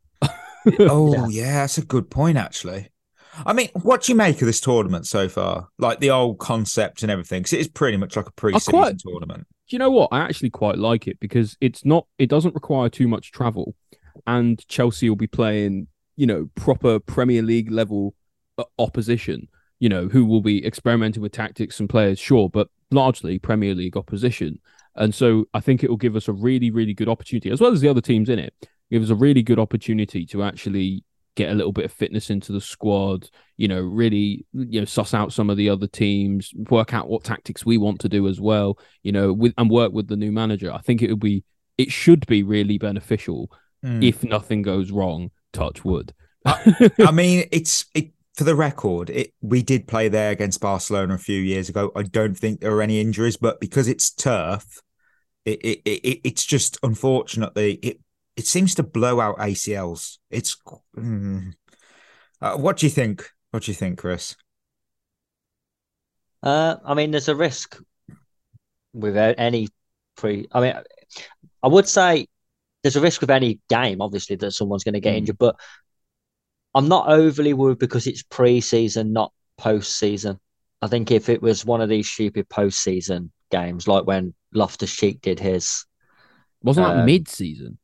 oh 0.80 1.14
Yeah. 1.14 1.28
yeah. 1.30 1.54
that's 1.62 1.78
a 1.78 1.86
good 1.86 2.10
point 2.10 2.38
actually. 2.38 2.90
I 3.46 3.52
mean, 3.52 3.68
what 3.82 4.04
do 4.04 4.14
you 4.14 4.16
make 4.16 4.42
of 4.42 4.46
this 4.46 4.62
tournament 4.62 5.06
so 5.08 5.28
far? 5.28 5.68
Like 5.78 6.00
the 6.00 6.10
old 6.12 6.40
concept 6.40 7.04
and 7.04 7.12
everything, 7.12 7.42
because 7.42 7.52
it 7.52 7.60
is 7.60 7.68
pretty 7.68 7.98
much 7.98 8.16
like 8.16 8.28
a 8.28 8.32
pre-season 8.32 8.72
quite- 8.72 9.00
tournament. 9.00 9.46
Do 9.68 9.76
you 9.76 9.80
know 9.80 9.90
what? 9.92 10.10
I 10.14 10.20
actually 10.20 10.52
quite 10.52 10.78
like 10.78 11.08
it 11.08 11.20
because 11.20 11.58
it's 11.60 11.84
not. 11.84 12.06
It 12.20 12.30
doesn't 12.30 12.54
require 12.56 12.88
too 12.88 13.08
much 13.08 13.32
travel, 13.32 13.74
and 14.28 14.66
Chelsea 14.68 15.10
will 15.10 15.16
be 15.18 15.26
playing, 15.28 15.88
you 16.16 16.28
know, 16.28 16.48
proper 16.56 17.00
Premier 17.00 17.42
League 17.42 17.72
level 17.72 18.14
uh, 18.60 18.64
opposition. 18.78 19.48
You 19.80 19.90
know, 19.90 20.08
who 20.08 20.24
will 20.24 20.42
be 20.42 20.64
experimenting 20.66 21.22
with 21.24 21.32
tactics 21.32 21.80
and 21.80 21.90
players, 21.90 22.20
sure, 22.20 22.48
but 22.48 22.70
largely 22.92 23.38
Premier 23.40 23.74
League 23.76 23.98
opposition. 23.98 24.60
And 24.96 25.14
so 25.14 25.46
I 25.54 25.60
think 25.60 25.84
it 25.84 25.90
will 25.90 25.98
give 25.98 26.16
us 26.16 26.28
a 26.30 26.32
really, 26.34 26.70
really 26.72 26.94
good 26.94 27.10
opportunity, 27.10 27.50
as 27.50 27.60
well 27.60 27.74
as 27.74 27.82
the 27.82 27.90
other 27.90 28.02
teams 28.02 28.30
in 28.30 28.38
it. 28.40 28.54
Give 28.92 29.04
us 29.04 29.10
a 29.10 29.16
really 29.16 29.44
good 29.44 29.60
opportunity 29.60 30.26
to 30.28 30.44
actually 30.44 31.04
get 31.36 31.52
a 31.52 31.56
little 31.56 31.74
bit 31.74 31.86
of 31.86 31.92
fitness 31.92 32.30
into 32.30 32.52
the 32.52 32.62
squad. 32.62 33.30
You 33.58 33.68
know, 33.68 33.82
really, 33.82 34.46
you 34.54 34.80
know, 34.82 34.86
suss 34.86 35.14
out 35.14 35.34
some 35.34 35.50
of 35.50 35.58
the 35.58 35.70
other 35.70 35.88
teams, 35.88 36.52
work 36.70 36.94
out 36.94 37.10
what 37.10 37.24
tactics 37.24 37.66
we 37.66 37.78
want 37.78 38.00
to 38.02 38.10
do 38.10 38.28
as 38.28 38.40
well 38.40 38.78
you 39.04 39.12
know, 39.12 39.34
with 39.34 39.54
and 39.58 39.70
work 39.70 39.92
with 39.92 40.08
the 40.08 40.16
new 40.16 40.32
manager. 40.32 40.72
I 40.72 40.80
think 40.80 41.02
it 41.02 41.10
would 41.10 41.20
be, 41.20 41.44
it 41.78 41.92
should 41.92 42.26
be 42.28 42.44
really 42.44 42.78
beneficial 42.78 43.52
Mm. 43.86 44.04
if 44.04 44.24
nothing 44.24 44.64
goes 44.64 44.90
wrong. 44.90 45.30
Touch 45.54 45.86
wood. 45.86 46.14
I 46.46 47.12
mean, 47.14 47.48
it's 47.52 47.86
it 47.94 48.12
for 48.36 48.44
the 48.44 48.56
record. 48.56 49.10
It 49.10 49.34
we 49.42 49.62
did 49.62 49.88
play 49.88 50.10
there 50.10 50.32
against 50.32 50.60
Barcelona 50.60 51.14
a 51.14 51.20
few 51.20 51.40
years 51.40 51.70
ago. 51.70 51.92
I 51.96 52.04
don't 52.04 52.36
think 52.36 52.60
there 52.62 52.72
were 52.72 52.82
any 52.82 53.00
injuries, 53.00 53.38
but 53.38 53.60
because 53.60 53.88
it's 53.88 54.10
turf, 54.10 54.82
it 55.46 55.60
it, 55.64 55.82
it 55.86 56.22
it's 56.24 56.46
just 56.46 56.80
unfortunately 56.82 57.74
it 57.84 58.00
it 58.36 58.48
seems 58.48 58.76
to 58.76 58.84
blow 58.84 59.20
out 59.20 59.38
ACLs. 59.40 60.18
It's 60.30 60.58
mm, 60.98 61.54
Uh, 62.42 62.58
what 62.58 62.78
do 62.78 62.86
you 62.86 62.92
think? 62.92 63.32
What 63.52 63.64
do 63.64 63.72
you 63.72 63.76
think, 63.76 64.00
Chris? 64.00 64.36
Uh, 66.44 66.78
I 66.86 66.94
mean, 66.94 67.12
there's 67.12 67.30
a 67.30 67.36
risk 67.36 67.78
with 68.94 69.18
any 69.18 69.68
pre. 70.16 70.48
I 70.52 70.62
mean, 70.62 70.74
I 71.64 71.68
would 71.68 71.88
say 71.88 72.28
there's 72.84 72.96
a 72.96 73.02
risk 73.02 73.22
with 73.22 73.32
any 73.32 73.60
game, 73.70 74.02
obviously, 74.02 74.36
that 74.38 74.52
someone's 74.52 74.84
going 74.84 74.94
to 74.94 75.00
get 75.00 75.16
Mm. 75.16 75.18
injured, 75.20 75.38
but 75.38 75.56
I'm 76.74 76.88
not 76.88 77.10
overly 77.10 77.54
worried 77.54 77.80
because 77.80 78.06
it's 78.06 78.24
pre-season, 78.24 79.14
not 79.14 79.34
post-season. 79.58 80.40
I 80.82 80.88
think 80.88 81.10
if 81.10 81.30
it 81.30 81.42
was 81.42 81.66
one 81.66 81.82
of 81.82 81.90
these 81.90 82.10
stupid 82.10 82.50
post-season 82.50 83.32
games, 83.50 83.88
like 83.88 84.06
when 84.06 84.34
Loftus 84.54 84.94
Cheek 84.96 85.22
did 85.22 85.40
his 85.40 85.86
Wasn't 86.64 86.86
that 86.86 86.98
Um, 87.00 87.06
mid-season? 87.06 87.78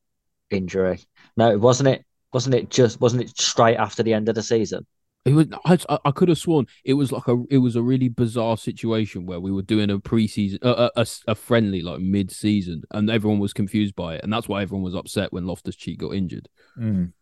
Injury, 0.54 1.00
no, 1.38 1.58
wasn't 1.58 1.90
it? 1.90 2.06
Wasn't 2.34 2.56
it 2.56 2.70
just? 2.70 3.02
Wasn't 3.02 3.22
it 3.22 3.38
straight 3.40 3.78
after 3.78 4.04
the 4.04 4.14
end 4.14 4.30
of 4.30 4.36
the 4.36 4.44
season? 4.44 4.86
It 5.26 5.34
was. 5.34 5.48
I, 5.66 5.78
I- 5.90 6.00
I 6.06 6.12
could 6.12 6.30
have 6.30 6.38
sworn 6.38 6.66
it 6.86 6.94
was 6.94 7.12
like 7.12 7.28
a. 7.28 7.44
It 7.50 7.58
was 7.60 7.76
a 7.76 7.82
really 7.82 8.10
bizarre 8.10 8.58
situation 8.58 9.26
where 9.26 9.40
we 9.40 9.52
were 9.52 9.62
doing 9.62 9.90
a 9.90 10.00
preseason, 10.00 10.60
uh, 10.64 10.90
a, 10.96 11.02
a, 11.02 11.08
a 11.28 11.36
friendly 11.36 11.82
like 11.82 12.00
mid-season, 12.00 12.84
and 12.92 13.10
everyone 13.10 13.40
was 13.40 13.54
confused 13.54 13.96
by 13.96 14.16
it, 14.16 14.22
and 14.24 14.32
that's 14.32 14.48
why 14.48 14.62
everyone 14.62 14.84
was 14.84 14.96
upset 14.96 15.32
when 15.34 15.46
Loftus 15.46 15.76
Cheek 15.76 16.00
got 16.00 16.16
injured. 16.16 16.48
Mm. 16.78 17.14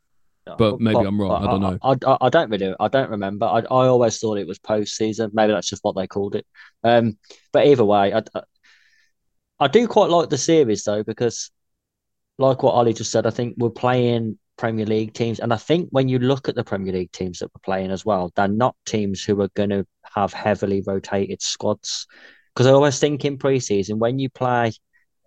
But 0.58 0.80
maybe 0.80 1.00
I'm 1.02 1.22
wrong, 1.22 1.44
I 1.44 1.52
don't 1.52 1.62
know. 1.62 1.78
I, 1.84 2.12
I, 2.12 2.18
I 2.26 2.30
don't 2.30 2.50
really. 2.50 2.74
I 2.80 2.88
don't 2.88 3.12
remember. 3.12 3.46
I, 3.46 3.60
I 3.60 3.88
always 3.88 4.18
thought 4.18 4.38
it 4.40 4.48
was 4.48 4.58
post 4.58 4.96
season. 4.96 5.30
Maybe 5.34 5.54
that's 5.54 5.70
just 5.70 5.84
what 5.84 5.96
they 5.96 6.08
called 6.08 6.36
it. 6.36 6.48
Um, 6.84 7.18
but 7.52 7.68
either 7.68 7.86
way, 7.86 8.14
I, 8.14 8.24
I, 8.34 8.42
I 9.60 9.68
do 9.68 9.88
quite 9.88 10.10
like 10.10 10.30
the 10.30 10.38
series 10.40 10.84
though 10.84 11.04
because, 11.04 11.52
like 12.40 12.64
what 12.64 12.74
Ollie 12.74 12.94
just 12.94 13.12
said, 13.12 13.28
I 13.28 13.32
think 13.32 13.56
we're 13.58 13.70
playing 13.70 14.38
Premier 14.58 14.86
League 14.86 15.14
teams, 15.14 15.40
and 15.40 15.54
I 15.54 15.58
think 15.58 15.90
when 15.92 16.10
you 16.10 16.20
look 16.20 16.50
at 16.50 16.56
the 16.56 16.64
Premier 16.64 16.94
League 16.94 17.12
teams 17.12 17.40
that 17.40 17.52
we're 17.54 17.62
playing 17.64 17.92
as 17.92 18.06
well, 18.06 18.32
they're 18.36 18.48
not 18.48 18.76
teams 18.86 19.24
who 19.24 19.40
are 19.42 19.50
going 19.50 19.70
to 19.70 19.86
have 20.16 20.34
heavily 20.34 20.84
rotated 20.86 21.42
squads. 21.42 22.08
Because 22.54 22.68
I 22.68 22.72
always 22.72 23.00
think 23.00 23.24
in 23.24 23.38
pre-season 23.38 24.00
when 24.00 24.20
you 24.20 24.30
play, 24.30 24.72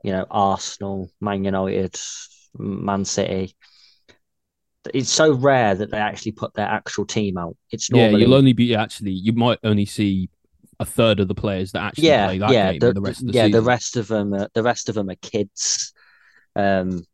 you 0.02 0.12
know, 0.12 0.26
Arsenal, 0.30 1.10
Man 1.20 1.44
United, 1.44 1.96
Man 2.58 3.04
City 3.04 3.54
it's 4.92 5.10
so 5.10 5.32
rare 5.32 5.74
that 5.74 5.90
they 5.90 5.98
actually 5.98 6.32
put 6.32 6.54
their 6.54 6.66
actual 6.66 7.06
team 7.06 7.38
out. 7.38 7.56
It's 7.70 7.90
normally 7.90 8.12
Yeah, 8.12 8.18
you'll 8.18 8.34
only 8.34 8.52
be 8.52 8.74
actually. 8.74 9.12
You 9.12 9.32
might 9.32 9.58
only 9.62 9.86
see 9.86 10.28
a 10.80 10.84
third 10.84 11.20
of 11.20 11.28
the 11.28 11.34
players 11.34 11.72
that 11.72 11.82
actually 11.82 12.08
yeah, 12.08 12.26
play 12.26 12.38
that 12.38 12.50
yeah, 12.50 12.72
game. 12.72 12.78
the, 12.80 12.86
and 12.88 12.96
the 12.96 13.00
rest 13.00 13.20
of 13.20 13.26
the 13.28 13.32
yeah, 13.32 13.42
season. 13.42 13.52
the 13.52 13.62
rest 13.62 13.96
of 13.96 14.08
them, 14.08 14.34
are, 14.34 14.48
the 14.54 14.62
rest 14.62 14.88
of 14.88 14.94
them 14.94 15.10
are 15.10 15.16
kids. 15.16 15.92
Um, 16.56 17.04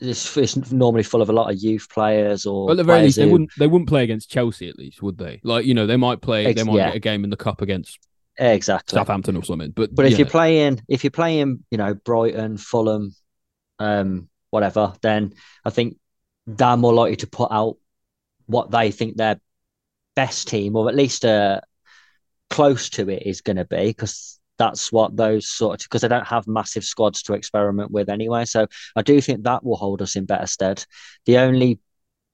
it's, 0.00 0.36
it's 0.36 0.70
normally 0.70 1.02
full 1.02 1.22
of 1.22 1.28
a 1.28 1.32
lot 1.32 1.50
of 1.50 1.60
youth 1.60 1.88
players 1.90 2.46
or 2.46 2.70
at 2.70 2.76
the 2.76 2.84
very 2.84 3.02
least, 3.02 3.16
they 3.16 3.24
who- 3.24 3.32
wouldn't. 3.32 3.50
They 3.58 3.66
wouldn't 3.66 3.88
play 3.88 4.04
against 4.04 4.30
Chelsea, 4.30 4.68
at 4.68 4.78
least, 4.78 5.02
would 5.02 5.18
they? 5.18 5.40
Like 5.42 5.66
you 5.66 5.74
know, 5.74 5.86
they 5.86 5.96
might 5.96 6.20
play. 6.20 6.46
Ex- 6.46 6.60
They 6.60 6.64
might 6.64 6.76
yeah. 6.76 6.86
get 6.88 6.96
a 6.96 7.00
game 7.00 7.24
in 7.24 7.30
the 7.30 7.36
cup 7.36 7.62
against 7.62 7.98
exactly. 8.38 8.96
Southampton 8.96 9.36
or 9.36 9.42
something. 9.42 9.72
But 9.72 9.94
But 9.94 10.06
if 10.06 10.12
yeah. 10.12 10.18
you're 10.18 10.26
playing, 10.28 10.82
if 10.88 11.02
you're 11.04 11.10
playing, 11.10 11.64
you 11.70 11.78
know, 11.78 11.94
Brighton, 11.94 12.58
Fulham, 12.58 13.14
um, 13.80 14.28
whatever, 14.50 14.94
then 15.02 15.34
I 15.64 15.70
think 15.70 15.96
they're 16.46 16.76
more 16.76 16.94
likely 16.94 17.16
to 17.16 17.26
put 17.26 17.50
out 17.50 17.76
what 18.46 18.70
they 18.70 18.90
think 18.92 19.16
their 19.16 19.40
best 20.14 20.48
team, 20.48 20.76
or 20.76 20.88
at 20.88 20.94
least 20.94 21.24
uh, 21.24 21.60
close 22.48 22.88
to 22.90 23.10
it, 23.10 23.24
is 23.26 23.40
going 23.40 23.56
to 23.56 23.64
be, 23.64 23.88
because 23.88 24.37
that's 24.58 24.90
what 24.92 25.16
those 25.16 25.48
sort 25.48 25.80
of 25.80 25.84
because 25.88 26.02
they 26.02 26.08
don't 26.08 26.26
have 26.26 26.46
massive 26.48 26.84
squads 26.84 27.22
to 27.24 27.34
experiment 27.34 27.90
with 27.90 28.08
anyway. 28.08 28.44
So 28.44 28.66
I 28.96 29.02
do 29.02 29.20
think 29.20 29.44
that 29.44 29.64
will 29.64 29.76
hold 29.76 30.02
us 30.02 30.16
in 30.16 30.24
better 30.26 30.46
stead. 30.46 30.84
The 31.26 31.38
only, 31.38 31.78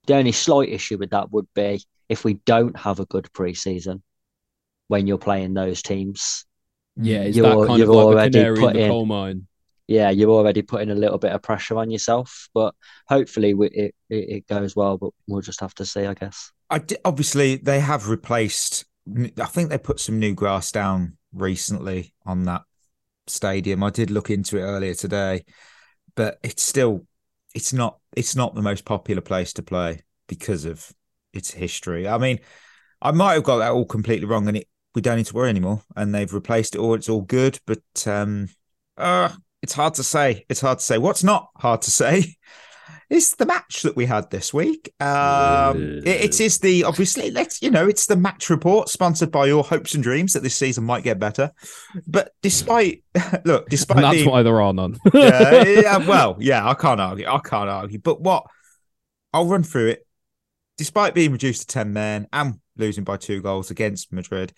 the 0.07 0.15
only 0.17 0.33
slight 0.33 0.71
issue 0.71 0.97
with 0.99 1.11
that 1.11 1.31
would 1.33 1.47
be 1.55 1.83
if 2.09 2.25
we 2.25 2.35
don't 2.47 2.77
have 2.79 3.01
a 3.01 3.07
good 3.07 3.29
preseason 3.33 4.03
when 4.89 5.07
you're 5.07 5.19
playing 5.19 5.55
those 5.55 5.83
teams. 5.83 6.45
yeah, 6.97 7.19
it's 7.23 7.37
you're- 7.37 7.49
that 7.49 7.67
kind 7.67 7.79
you've 7.79 7.89
of 7.89 7.95
like 7.95 8.05
the 8.05 8.09
already 8.09 8.31
canary 8.39 8.55
in 8.57 8.61
put 8.65 8.73
the 8.75 8.81
in- 8.81 8.89
coal 8.91 9.07
mine. 9.07 9.47
yeah, 9.89 10.11
you're 10.11 10.31
already 10.31 10.63
putting 10.63 10.91
a 10.91 10.95
little 10.95 11.19
bit 11.19 11.33
of 11.33 11.43
pressure 11.43 11.77
on 11.79 11.91
yourself, 11.91 12.49
but 12.55 12.75
hopefully 13.09 13.53
we, 13.55 13.69
it, 13.69 13.95
it 14.09 14.29
it 14.37 14.47
goes 14.47 14.75
well. 14.77 14.97
But 14.99 15.11
we'll 15.27 15.41
just 15.43 15.61
have 15.61 15.75
to 15.77 15.85
see, 15.87 16.05
I 16.07 16.15
guess. 16.15 16.53
I 16.71 16.83
obviously 17.05 17.57
they 17.57 17.81
have 17.81 18.09
replaced. 18.09 18.85
I 19.39 19.45
think 19.47 19.69
they 19.71 19.77
put 19.79 20.01
some 20.01 20.19
new 20.19 20.35
grass 20.35 20.73
down 20.73 21.19
recently 21.35 22.15
on 22.25 22.45
that 22.45 22.63
stadium. 23.27 23.83
I 23.83 23.91
did 23.91 24.11
look 24.11 24.31
into 24.31 24.59
it 24.59 24.63
earlier 24.63 24.95
today, 24.95 25.45
but 26.15 26.39
it's 26.43 26.63
still 26.63 27.07
it's 27.55 27.73
not 27.73 27.99
it's 28.17 28.37
not 28.37 28.55
the 28.55 28.63
most 28.63 28.85
popular 28.85 29.21
place 29.21 29.53
to 29.55 29.63
play 29.63 30.03
because 30.29 30.65
of 30.65 30.93
its 31.33 31.51
history. 31.53 32.09
I 32.09 32.19
mean, 32.19 32.41
I 33.01 33.11
might 33.11 33.35
have 33.35 33.45
got 33.45 33.59
that 33.59 33.73
all 33.73 33.87
completely 33.87 34.27
wrong, 34.27 34.49
and 34.49 34.59
it 34.59 34.69
we 34.95 35.03
don't 35.03 35.17
need 35.17 35.27
to 35.27 35.35
worry 35.35 35.51
anymore. 35.51 35.83
And 35.97 36.15
they've 36.15 36.33
replaced 36.33 36.75
it 36.75 36.79
all. 36.79 36.95
It's 36.95 37.09
all 37.09 37.23
good, 37.23 37.59
but 37.67 37.83
um, 38.07 38.49
uh, 38.97 39.31
it's 39.63 39.73
hard 39.73 39.95
to 39.95 40.05
say. 40.05 40.45
It's 40.49 40.61
hard 40.61 40.79
to 40.79 40.85
say. 40.85 40.99
What's 40.99 41.25
not 41.25 41.49
hard 41.57 41.83
to 41.83 41.91
say 41.91 42.37
is 43.15 43.35
the 43.35 43.47
match 43.47 43.83
that 43.83 43.97
we 43.97 44.07
had 44.07 44.31
this 44.31 44.53
week. 44.53 44.93
Um, 45.01 46.01
it, 46.05 46.07
it 46.07 46.41
is 46.41 46.59
the 46.59 46.85
obviously 46.85 47.31
let's 47.31 47.63
you 47.63 47.71
know 47.71 47.87
it's 47.87 48.07
the 48.07 48.17
match 48.17 48.51
report 48.51 48.89
sponsored 48.89 49.31
by 49.31 49.47
your 49.47 49.65
hopes 49.65 49.95
and 49.95 50.03
dreams 50.03 50.33
that 50.33 50.43
this 50.43 50.57
season 50.57 50.85
might 50.85 51.05
get 51.05 51.19
better. 51.19 51.53
But 52.07 52.33
despite 52.43 53.05
look, 53.45 53.69
despite 53.69 53.99
And 53.99 54.05
that's 54.05 54.17
being, 54.17 54.31
why 54.31 54.43
there 54.43 54.61
are 54.61 54.73
none. 54.73 54.99
yeah, 55.15 55.65
yeah, 55.65 55.97
well, 56.09 56.37
yeah, 56.41 56.69
I 56.69 56.75
can't 56.75 57.01
argue. 57.01 57.27
I 57.27 57.39
can't 57.39 57.69
argue. 57.71 57.99
But 57.99 58.21
what 58.21 58.45
I'll 59.33 59.47
run 59.47 59.65
through 59.65 59.89
it. 59.89 60.07
Despite 60.77 61.15
being 61.15 61.31
reduced 61.31 61.63
to 61.63 61.67
10 61.69 61.93
men 61.93 62.27
and 62.33 62.55
losing 62.77 63.05
by 63.05 63.17
two 63.17 63.41
goals 63.41 63.71
against 63.71 64.13
Madrid, 64.13 64.53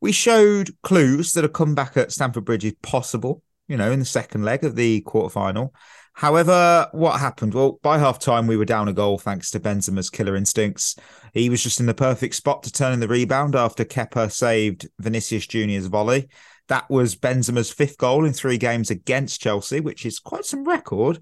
we 0.00 0.12
showed 0.12 0.70
clues 0.82 1.32
that 1.32 1.44
a 1.44 1.48
comeback 1.48 1.96
at 1.96 2.12
Stamford 2.12 2.44
Bridge 2.44 2.64
is 2.64 2.74
possible, 2.82 3.42
you 3.66 3.76
know, 3.76 3.90
in 3.90 3.98
the 3.98 4.04
second 4.04 4.44
leg 4.44 4.64
of 4.64 4.76
the 4.76 5.00
quarterfinal. 5.02 5.70
However, 6.16 6.88
what 6.92 7.20
happened? 7.20 7.52
Well, 7.52 7.78
by 7.82 7.98
half 7.98 8.18
time, 8.18 8.46
we 8.46 8.56
were 8.56 8.64
down 8.64 8.88
a 8.88 8.94
goal 8.94 9.18
thanks 9.18 9.50
to 9.50 9.60
Benzema's 9.60 10.08
killer 10.08 10.34
instincts. 10.34 10.96
He 11.34 11.50
was 11.50 11.62
just 11.62 11.78
in 11.78 11.84
the 11.84 11.92
perfect 11.92 12.34
spot 12.36 12.62
to 12.62 12.72
turn 12.72 12.94
in 12.94 13.00
the 13.00 13.06
rebound 13.06 13.54
after 13.54 13.84
Kepa 13.84 14.32
saved 14.32 14.88
Vinicius 14.98 15.46
Junior's 15.46 15.88
volley. 15.88 16.28
That 16.68 16.88
was 16.88 17.16
Benzema's 17.16 17.70
fifth 17.70 17.98
goal 17.98 18.24
in 18.24 18.32
three 18.32 18.56
games 18.56 18.90
against 18.90 19.42
Chelsea, 19.42 19.80
which 19.80 20.06
is 20.06 20.18
quite 20.18 20.46
some 20.46 20.64
record. 20.64 21.20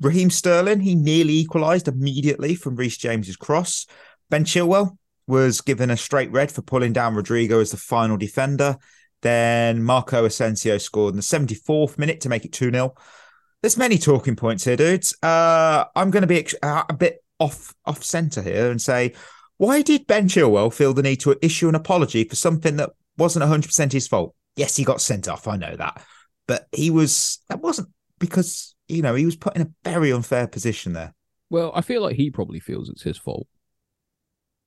Raheem 0.00 0.30
Sterling, 0.30 0.80
he 0.80 0.94
nearly 0.94 1.34
equalised 1.34 1.86
immediately 1.86 2.54
from 2.54 2.76
Reece 2.76 2.96
James's 2.96 3.36
cross. 3.36 3.86
Ben 4.30 4.44
Chilwell 4.44 4.96
was 5.26 5.60
given 5.60 5.90
a 5.90 5.98
straight 5.98 6.32
red 6.32 6.50
for 6.50 6.62
pulling 6.62 6.94
down 6.94 7.14
Rodrigo 7.14 7.60
as 7.60 7.72
the 7.72 7.76
final 7.76 8.16
defender. 8.16 8.78
Then 9.20 9.82
Marco 9.82 10.24
Asensio 10.24 10.78
scored 10.78 11.12
in 11.12 11.16
the 11.16 11.22
74th 11.22 11.98
minute 11.98 12.22
to 12.22 12.30
make 12.30 12.46
it 12.46 12.54
2 12.54 12.70
0. 12.70 12.94
There's 13.62 13.76
many 13.76 13.98
talking 13.98 14.36
points 14.36 14.64
here, 14.64 14.76
dudes. 14.76 15.14
Uh, 15.22 15.84
I'm 15.94 16.10
going 16.10 16.22
to 16.22 16.26
be 16.26 16.38
ex- 16.38 16.54
uh, 16.62 16.84
a 16.88 16.94
bit 16.94 17.22
off 17.38 17.74
off 17.84 18.02
centre 18.02 18.42
here 18.42 18.70
and 18.70 18.80
say, 18.80 19.14
why 19.58 19.82
did 19.82 20.06
Ben 20.06 20.28
Chilwell 20.28 20.72
feel 20.72 20.94
the 20.94 21.02
need 21.02 21.20
to 21.20 21.36
issue 21.42 21.68
an 21.68 21.74
apology 21.74 22.24
for 22.24 22.36
something 22.36 22.76
that 22.76 22.90
wasn't 23.18 23.44
100% 23.44 23.92
his 23.92 24.08
fault? 24.08 24.34
Yes, 24.56 24.76
he 24.76 24.84
got 24.84 25.00
sent 25.02 25.28
off. 25.28 25.46
I 25.46 25.56
know 25.56 25.76
that. 25.76 26.02
But 26.48 26.66
he 26.72 26.90
was, 26.90 27.38
that 27.48 27.60
wasn't 27.60 27.88
because, 28.18 28.74
you 28.88 29.02
know, 29.02 29.14
he 29.14 29.26
was 29.26 29.36
put 29.36 29.56
in 29.56 29.62
a 29.62 29.70
very 29.84 30.10
unfair 30.12 30.46
position 30.46 30.94
there. 30.94 31.14
well, 31.50 31.70
I 31.74 31.82
feel 31.82 32.00
like 32.02 32.16
he 32.16 32.30
probably 32.30 32.60
feels 32.60 32.88
it's 32.88 33.02
his 33.02 33.18
fault. 33.18 33.46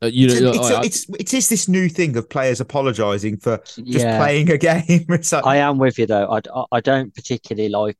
Uh, 0.03 0.07
you 0.07 0.27
It's, 0.27 0.39
know, 0.39 0.51
a- 0.51 0.55
it's, 0.55 0.69
a- 0.69 0.73
I- 0.75 0.79
I- 0.81 0.83
it's, 0.85 1.09
it 1.19 1.33
is 1.33 1.49
this 1.49 1.67
new 1.67 1.89
thing 1.89 2.15
of 2.17 2.29
players 2.29 2.61
apologising 2.61 3.37
for 3.37 3.57
just 3.57 3.85
yeah, 3.85 4.17
playing 4.19 4.51
a 4.51 4.57
game. 4.59 5.05
Like, 5.09 5.33
I 5.33 5.57
am 5.57 5.77
with 5.79 5.97
you 5.97 6.05
though. 6.05 6.27
I, 6.31 6.41
I- 6.53 6.65
I 6.73 6.79
don't 6.81 7.13
particularly 7.15 7.69
like 7.69 7.97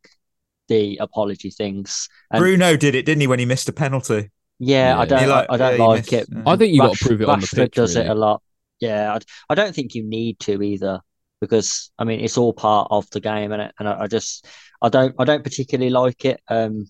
the 0.70 0.98
apology 1.02 1.50
things. 1.50 2.08
And 2.32 2.40
Bruno 2.42 2.76
did 2.78 2.96
it, 2.96 3.06
didn't 3.06 3.22
he, 3.22 3.28
when 3.28 3.40
he 3.40 3.46
missed 3.46 3.68
a 3.70 3.74
penalty? 3.74 4.32
yeah, 4.60 4.98
I 4.98 5.06
don't 5.06 5.28
like- 5.28 5.48
I 5.50 5.58
don't 5.58 5.72
yeah, 5.72 5.78
he 5.78 5.84
like 5.84 6.00
missed- 6.02 6.14
it. 6.14 6.28
yeah. 6.32 6.44
I 6.46 6.56
think 6.56 6.74
you 6.74 6.80
got 6.80 6.90
Rash- 6.90 7.00
to 7.00 7.06
prove 7.06 7.22
it 7.22 7.30
on 7.30 7.40
the 7.42 7.48
Rashford 7.48 7.56
pitch. 7.58 7.74
does 7.74 7.96
really. 7.96 8.08
it 8.08 8.12
a 8.12 8.16
lot. 8.16 8.42
Yeah, 8.80 9.14
I, 9.16 9.20
I 9.52 9.56
don't 9.56 9.74
think 9.76 9.96
you 9.96 10.04
need 10.04 10.40
to 10.42 10.62
either 10.62 11.00
because 11.42 11.92
I 11.98 12.04
mean 12.06 12.22
it's 12.22 12.38
all 12.38 12.54
part 12.54 12.88
of 12.92 13.10
the 13.10 13.20
game 13.20 13.52
and 13.52 13.72
and 13.80 13.90
I, 13.90 14.02
I 14.04 14.08
just 14.08 14.46
I 14.82 14.90
don't 14.90 15.14
I 15.20 15.26
don't 15.26 15.44
particularly 15.44 15.90
like 15.90 16.24
it. 16.26 16.40
Um, 16.50 16.88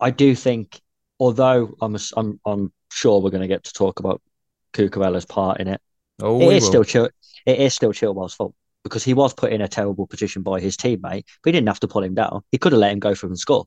I 0.00 0.10
do 0.10 0.34
think 0.34 0.80
although 1.20 1.74
I'm 1.80 1.96
I'm 2.16 2.40
I'm 2.46 2.72
sure 2.90 3.20
we're 3.20 3.30
going 3.30 3.42
to 3.42 3.48
get 3.48 3.64
to 3.64 3.72
talk 3.72 3.98
about 4.00 4.22
Cucurella's 4.72 5.26
part 5.26 5.60
in 5.60 5.68
it. 5.68 5.80
Oh, 6.22 6.40
It 6.40 6.46
we 6.48 6.54
is 6.56 6.62
will. 6.62 6.68
still 6.70 6.84
Chil- 6.84 7.10
it 7.46 7.58
is 7.60 7.74
still 7.74 7.92
Chilwell's 7.92 8.34
fault 8.34 8.54
because 8.84 9.02
he 9.02 9.14
was 9.14 9.34
put 9.34 9.52
in 9.52 9.60
a 9.60 9.68
terrible 9.68 10.06
position 10.06 10.42
by 10.42 10.60
his 10.60 10.76
teammate, 10.76 11.24
but 11.42 11.46
he 11.46 11.52
didn't 11.52 11.66
have 11.68 11.80
to 11.80 11.88
pull 11.88 12.04
him 12.04 12.14
down. 12.14 12.42
He 12.52 12.58
could 12.58 12.72
have 12.72 12.80
let 12.80 12.92
him 12.92 13.00
go 13.00 13.14
through 13.14 13.30
and 13.30 13.38
score. 13.38 13.66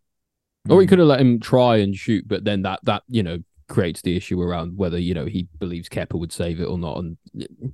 Or 0.69 0.79
he 0.79 0.85
hmm. 0.85 0.89
could 0.89 0.99
have 0.99 1.07
let 1.07 1.19
him 1.19 1.39
try 1.39 1.77
and 1.77 1.95
shoot, 1.95 2.25
but 2.27 2.45
then 2.45 2.61
that 2.61 2.79
that 2.83 3.03
you 3.09 3.23
know 3.23 3.39
creates 3.67 4.01
the 4.01 4.15
issue 4.15 4.41
around 4.41 4.77
whether 4.77 4.97
you 4.97 5.13
know 5.13 5.25
he 5.25 5.47
believes 5.59 5.89
Kepa 5.89 6.17
would 6.17 6.31
save 6.31 6.61
it 6.61 6.65
or 6.65 6.77
not. 6.77 6.99
And 6.99 7.17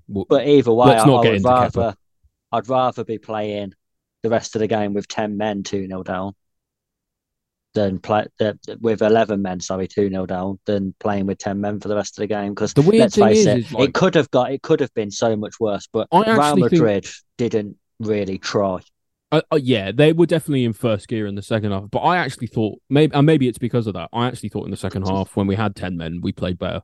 well, 0.07 0.25
But 0.27 0.47
either 0.47 0.73
way, 0.73 0.87
Let's 0.87 1.05
not 1.05 1.19
I 1.19 1.23
get 1.23 1.29
would 1.29 1.37
into 1.37 1.49
Kepa. 1.49 1.75
rather 1.75 1.95
I'd 2.51 2.69
rather 2.69 3.03
be 3.03 3.17
playing 3.17 3.73
the 4.23 4.29
rest 4.29 4.55
of 4.55 4.59
the 4.59 4.67
game 4.67 4.93
with 4.93 5.07
ten 5.07 5.37
men 5.37 5.63
two 5.63 5.85
0 5.85 6.03
down 6.03 6.33
than 7.73 7.99
play 7.99 8.25
the, 8.39 8.57
with 8.81 9.01
eleven 9.01 9.41
men, 9.41 9.59
sorry, 9.59 9.87
two 9.87 10.09
0 10.09 10.25
down, 10.25 10.59
than 10.65 10.93
playing 10.99 11.25
with 11.25 11.37
ten 11.39 11.59
men 11.59 11.79
for 11.79 11.87
the 11.87 11.95
rest 11.95 12.17
of 12.17 12.21
the 12.21 12.27
game. 12.27 12.53
Because 12.53 12.73
The 12.73 12.81
weird 12.81 13.01
let's 13.01 13.15
thing 13.15 13.27
face 13.27 13.37
is- 13.39 13.47
it, 13.47 13.57
is, 13.59 13.71
like- 13.73 13.89
it 13.89 13.93
could 13.93 14.15
have 14.15 14.29
got 14.31 14.51
it 14.51 14.61
could 14.61 14.79
have 14.79 14.93
been 14.93 15.11
so 15.11 15.35
much 15.35 15.59
worse. 15.59 15.87
But 15.91 16.07
Real 16.13 16.23
actually 16.29 16.69
think- 16.69 16.71
Madrid 16.73 17.07
didn't 17.37 17.77
really 17.99 18.37
try. 18.37 18.79
Uh, 19.31 19.41
uh, 19.51 19.59
yeah, 19.59 19.91
they 19.91 20.13
were 20.13 20.27
definitely 20.27 20.63
in 20.63 20.73
first 20.73 21.07
gear 21.07 21.25
in 21.25 21.33
the 21.33 21.41
second 21.41 21.71
half, 21.71 21.89
but 21.89 21.99
I 22.01 22.17
actually 22.17 22.45
thought 22.47 22.79
maybe 22.89 23.15
and 23.15 23.25
maybe 23.25 23.47
it's 23.47 23.57
because 23.57 23.87
of 23.87 23.95
that. 23.95 24.09
I 24.13 24.27
actually 24.27 24.49
thought 24.49 24.65
in 24.65 24.71
the 24.71 24.77
second 24.77 25.07
half 25.07 25.35
when 25.35 25.47
we 25.47 25.55
had 25.55 25.75
ten 25.75 25.97
men, 25.97 26.19
we 26.21 26.31
played 26.31 26.59
better. 26.59 26.81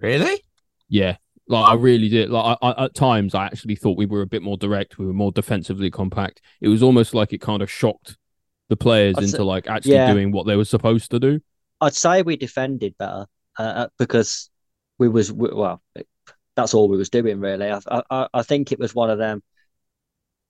Really? 0.00 0.42
Yeah, 0.88 1.16
like 1.48 1.70
I 1.70 1.74
really 1.74 2.08
did. 2.08 2.30
Like 2.30 2.58
I, 2.60 2.70
I, 2.70 2.84
at 2.86 2.94
times, 2.94 3.34
I 3.34 3.46
actually 3.46 3.76
thought 3.76 3.96
we 3.96 4.06
were 4.06 4.22
a 4.22 4.26
bit 4.26 4.42
more 4.42 4.56
direct. 4.56 4.98
We 4.98 5.06
were 5.06 5.12
more 5.12 5.32
defensively 5.32 5.90
compact. 5.90 6.40
It 6.60 6.68
was 6.68 6.82
almost 6.82 7.14
like 7.14 7.32
it 7.32 7.40
kind 7.40 7.62
of 7.62 7.70
shocked 7.70 8.16
the 8.68 8.76
players 8.76 9.14
I'd 9.16 9.24
say- 9.24 9.30
into 9.30 9.44
like 9.44 9.68
actually 9.68 9.94
yeah. 9.94 10.12
doing 10.12 10.32
what 10.32 10.46
they 10.46 10.56
were 10.56 10.64
supposed 10.64 11.10
to 11.10 11.20
do. 11.20 11.40
I'd 11.80 11.94
say 11.94 12.22
we 12.22 12.36
defended 12.36 12.96
better 12.98 13.26
uh, 13.58 13.62
uh, 13.62 13.88
because 13.98 14.50
we 14.98 15.08
was 15.08 15.32
we, 15.32 15.50
well. 15.52 15.82
That's 16.56 16.72
all 16.72 16.88
we 16.88 16.96
was 16.96 17.10
doing 17.10 17.40
really. 17.40 17.70
I, 17.70 18.02
I 18.10 18.28
I 18.32 18.42
think 18.42 18.70
it 18.70 18.78
was 18.78 18.94
one 18.94 19.10
of 19.10 19.18
them. 19.18 19.42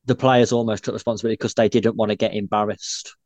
The 0.05 0.15
players 0.15 0.53
almost 0.53 0.85
took 0.85 0.93
responsibility 0.93 1.37
because 1.37 1.55
they 1.55 1.69
didn't 1.71 1.97
want 1.97 2.11
to 2.11 2.17
get 2.17 2.35
embarrassed. 2.35 3.17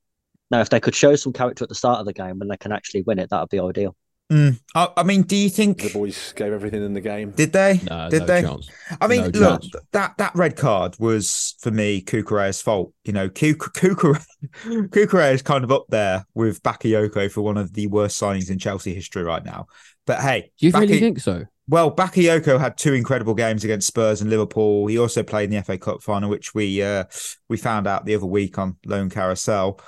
Now, 0.50 0.60
if 0.60 0.70
they 0.70 0.80
could 0.80 0.94
show 0.94 1.16
some 1.16 1.32
character 1.32 1.64
at 1.64 1.68
the 1.68 1.74
start 1.74 1.98
of 1.98 2.06
the 2.06 2.12
game 2.12 2.38
when 2.38 2.48
they 2.48 2.56
can 2.56 2.72
actually 2.72 3.02
win 3.02 3.18
it, 3.18 3.30
that 3.30 3.40
would 3.40 3.48
be 3.50 3.60
ideal. 3.60 3.96
Mm. 4.30 4.60
I, 4.74 4.88
I 4.98 5.02
mean, 5.04 5.22
do 5.22 5.34
you 5.36 5.48
think 5.48 5.80
The 5.80 5.90
boys 5.90 6.34
gave 6.34 6.52
everything 6.52 6.84
in 6.84 6.92
the 6.92 7.00
game. 7.00 7.30
did 7.30 7.50
they? 7.52 7.80
No, 7.88 8.10
did 8.10 8.20
no 8.20 8.26
they? 8.26 8.42
chance. 8.42 8.68
I 9.00 9.06
mean, 9.06 9.22
No 9.32 9.40
look, 9.40 9.62
chance. 9.62 9.72
that 9.92 10.18
that 10.18 10.34
red 10.34 10.54
card 10.56 10.96
was 10.98 11.54
for 11.60 11.70
me 11.70 12.02
Cucurella's 12.02 12.60
fault. 12.60 12.92
You 13.04 13.14
know, 13.14 13.28
Kuk- 13.30 13.72
Kukure 13.74 14.22
Kukureya 14.64 15.32
is 15.32 15.40
kind 15.42 15.64
of 15.64 15.72
up 15.72 15.86
there 15.88 16.26
with 16.34 16.62
Bakayoko 16.62 17.30
for 17.30 17.40
one 17.40 17.56
of 17.56 17.72
the 17.72 17.86
worst 17.86 18.20
signings 18.20 18.50
in 18.50 18.58
Chelsea 18.58 18.94
history 18.94 19.22
right 19.22 19.44
now. 19.44 19.66
But 20.06 20.20
hey, 20.20 20.50
Do 20.58 20.66
you 20.66 20.72
really 20.72 21.00
think 21.00 21.20
so? 21.20 21.44
well, 21.66 21.90
Bakayoko 21.94 22.60
had 22.60 22.76
two 22.76 22.92
incredible 22.92 23.34
games 23.34 23.64
against 23.64 23.86
Spurs 23.86 24.20
and 24.20 24.28
Liverpool. 24.30 24.86
He 24.88 24.98
also 24.98 25.22
played 25.22 25.50
in 25.50 25.56
the 25.56 25.62
FA 25.62 25.78
Cup 25.78 26.02
final, 26.02 26.28
which 26.28 26.54
we 26.54 26.82
uh, 26.82 27.04
we 27.48 27.56
found 27.56 27.86
out 27.86 28.04
the 28.04 28.14
other 28.14 28.26
week 28.26 28.58
on 28.58 28.76
Loan 28.84 29.08
Carousel. 29.08 29.80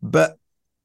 But 0.00 0.36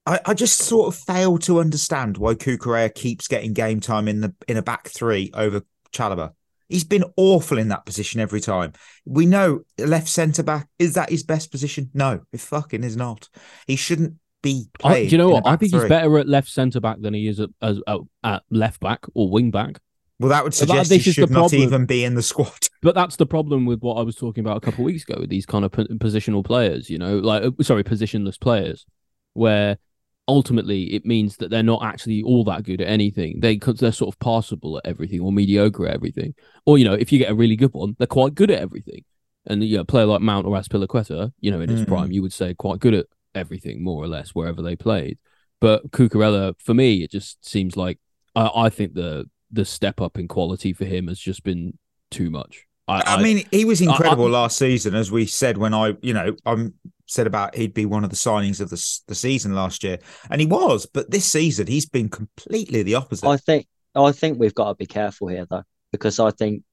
I, 0.07 0.19
I 0.25 0.33
just 0.33 0.59
sort 0.59 0.87
of 0.87 0.99
fail 0.99 1.37
to 1.39 1.59
understand 1.59 2.17
why 2.17 2.33
Cucurella 2.33 2.93
keeps 2.93 3.27
getting 3.27 3.51
game 3.51 3.81
time 3.81 4.07
in 4.07 4.21
the 4.21 4.33
in 4.47 4.55
a 4.55 4.61
back 4.61 4.87
three 4.87 5.29
over 5.33 5.61
Chalobah. 5.91 6.31
He's 6.69 6.85
been 6.85 7.03
awful 7.17 7.57
in 7.57 7.67
that 7.69 7.85
position 7.85 8.19
every 8.21 8.41
time. 8.41 8.73
We 9.05 9.25
know 9.25 9.61
left 9.77 10.07
centre 10.07 10.43
back 10.43 10.69
is 10.79 10.93
that 10.93 11.09
his 11.09 11.23
best 11.23 11.51
position? 11.51 11.91
No, 11.93 12.21
it 12.31 12.39
fucking 12.39 12.83
is 12.83 12.95
not. 12.95 13.27
He 13.67 13.75
shouldn't 13.75 14.15
be 14.41 14.69
I, 14.83 15.03
do 15.03 15.09
you 15.09 15.17
know 15.17 15.29
what? 15.29 15.45
I 15.45 15.57
think 15.57 15.71
three. 15.71 15.81
he's 15.81 15.89
better 15.89 16.17
at 16.17 16.27
left 16.27 16.49
centre 16.49 16.79
back 16.79 17.01
than 17.01 17.13
he 17.13 17.27
is 17.27 17.39
at, 17.39 17.49
as, 17.61 17.81
at, 17.85 17.99
at 18.23 18.43
left 18.49 18.79
back 18.79 19.03
or 19.13 19.29
wing 19.29 19.51
back. 19.51 19.79
Well, 20.19 20.29
that 20.29 20.43
would 20.43 20.53
that- 20.53 20.57
suggest 20.57 20.89
this 20.89 21.05
he 21.05 21.11
should 21.11 21.29
not 21.29 21.49
problem. 21.51 21.61
even 21.61 21.85
be 21.85 22.03
in 22.03 22.15
the 22.15 22.23
squad. 22.23 22.53
But 22.83 22.93
that's 22.93 23.15
the 23.15 23.25
problem 23.25 23.65
with 23.65 23.81
what 23.81 23.95
I 23.95 24.03
was 24.03 24.15
talking 24.15 24.41
about 24.41 24.57
a 24.57 24.59
couple 24.59 24.81
of 24.81 24.85
weeks 24.85 25.03
ago 25.03 25.19
with 25.19 25.31
these 25.31 25.47
kind 25.47 25.65
of 25.65 25.71
positional 25.71 26.45
players, 26.45 26.91
you 26.91 26.99
know, 26.99 27.17
like, 27.17 27.43
uh, 27.43 27.49
sorry, 27.63 27.83
positionless 27.83 28.39
players, 28.39 28.85
where 29.33 29.79
ultimately 30.27 30.93
it 30.93 31.05
means 31.05 31.37
that 31.37 31.49
they're 31.49 31.63
not 31.63 31.83
actually 31.83 32.21
all 32.21 32.43
that 32.45 32.63
good 32.63 32.81
at 32.81 32.87
anything. 32.87 33.39
They 33.39 33.57
they're 33.57 33.91
sort 33.91 34.13
of 34.13 34.19
passable 34.19 34.77
at 34.77 34.85
everything 34.85 35.21
or 35.21 35.31
mediocre 35.31 35.87
at 35.87 35.93
everything. 35.93 36.35
Or, 36.65 36.77
you 36.77 36.85
know, 36.85 36.93
if 36.93 37.11
you 37.11 37.19
get 37.19 37.31
a 37.31 37.35
really 37.35 37.55
good 37.55 37.73
one, 37.73 37.95
they're 37.97 38.07
quite 38.07 38.35
good 38.35 38.51
at 38.51 38.59
everything. 38.59 39.03
And, 39.45 39.63
you 39.63 39.77
know, 39.77 39.81
a 39.81 39.85
player 39.85 40.05
like 40.05 40.21
Mount 40.21 40.45
or 40.45 40.57
Azpilicueta, 40.57 41.31
you 41.39 41.51
know, 41.51 41.61
in 41.61 41.69
his 41.69 41.81
Mm. 41.81 41.87
prime, 41.87 42.11
you 42.11 42.21
would 42.21 42.33
say 42.33 42.53
quite 42.53 42.79
good 42.79 42.93
at 42.93 43.05
everything, 43.33 43.81
more 43.83 44.03
or 44.03 44.07
less, 44.07 44.31
wherever 44.31 44.61
they 44.61 44.75
played. 44.75 45.17
But 45.61 45.91
Cucurella, 45.91 46.53
for 46.59 46.73
me, 46.73 47.03
it 47.03 47.11
just 47.11 47.45
seems 47.45 47.77
like 47.77 47.99
I, 48.35 48.49
I 48.53 48.69
think 48.69 48.93
the 48.93 49.29
the 49.49 49.63
step 49.63 50.01
up 50.01 50.19
in 50.19 50.27
quality 50.27 50.73
for 50.73 50.83
him 50.83 51.07
has 51.07 51.19
just 51.19 51.41
been 51.43 51.79
too 52.11 52.29
much. 52.29 52.66
I, 52.87 53.03
I 53.05 53.21
mean, 53.23 53.45
he 53.51 53.65
was 53.65 53.81
incredible 53.81 54.27
I- 54.27 54.41
last 54.41 54.57
season, 54.57 54.95
as 54.95 55.11
we 55.11 55.25
said 55.25 55.57
when 55.57 55.73
I, 55.73 55.95
you 56.01 56.13
know, 56.13 56.35
I'm 56.45 56.73
said 57.05 57.27
about 57.27 57.55
he'd 57.55 57.73
be 57.73 57.85
one 57.85 58.03
of 58.03 58.09
the 58.09 58.15
signings 58.15 58.59
of 58.61 58.69
the 58.69 58.99
the 59.07 59.15
season 59.15 59.53
last 59.53 59.83
year, 59.83 59.99
and 60.29 60.39
he 60.39 60.47
was. 60.47 60.85
But 60.85 61.11
this 61.11 61.25
season, 61.25 61.67
he's 61.67 61.85
been 61.85 62.09
completely 62.09 62.83
the 62.83 62.95
opposite. 62.95 63.27
I 63.27 63.37
think 63.37 63.67
I 63.95 64.11
think 64.11 64.39
we've 64.39 64.55
got 64.55 64.69
to 64.69 64.75
be 64.75 64.85
careful 64.85 65.27
here 65.27 65.45
though, 65.49 65.63
because 65.91 66.19
I 66.19 66.31
think 66.31 66.63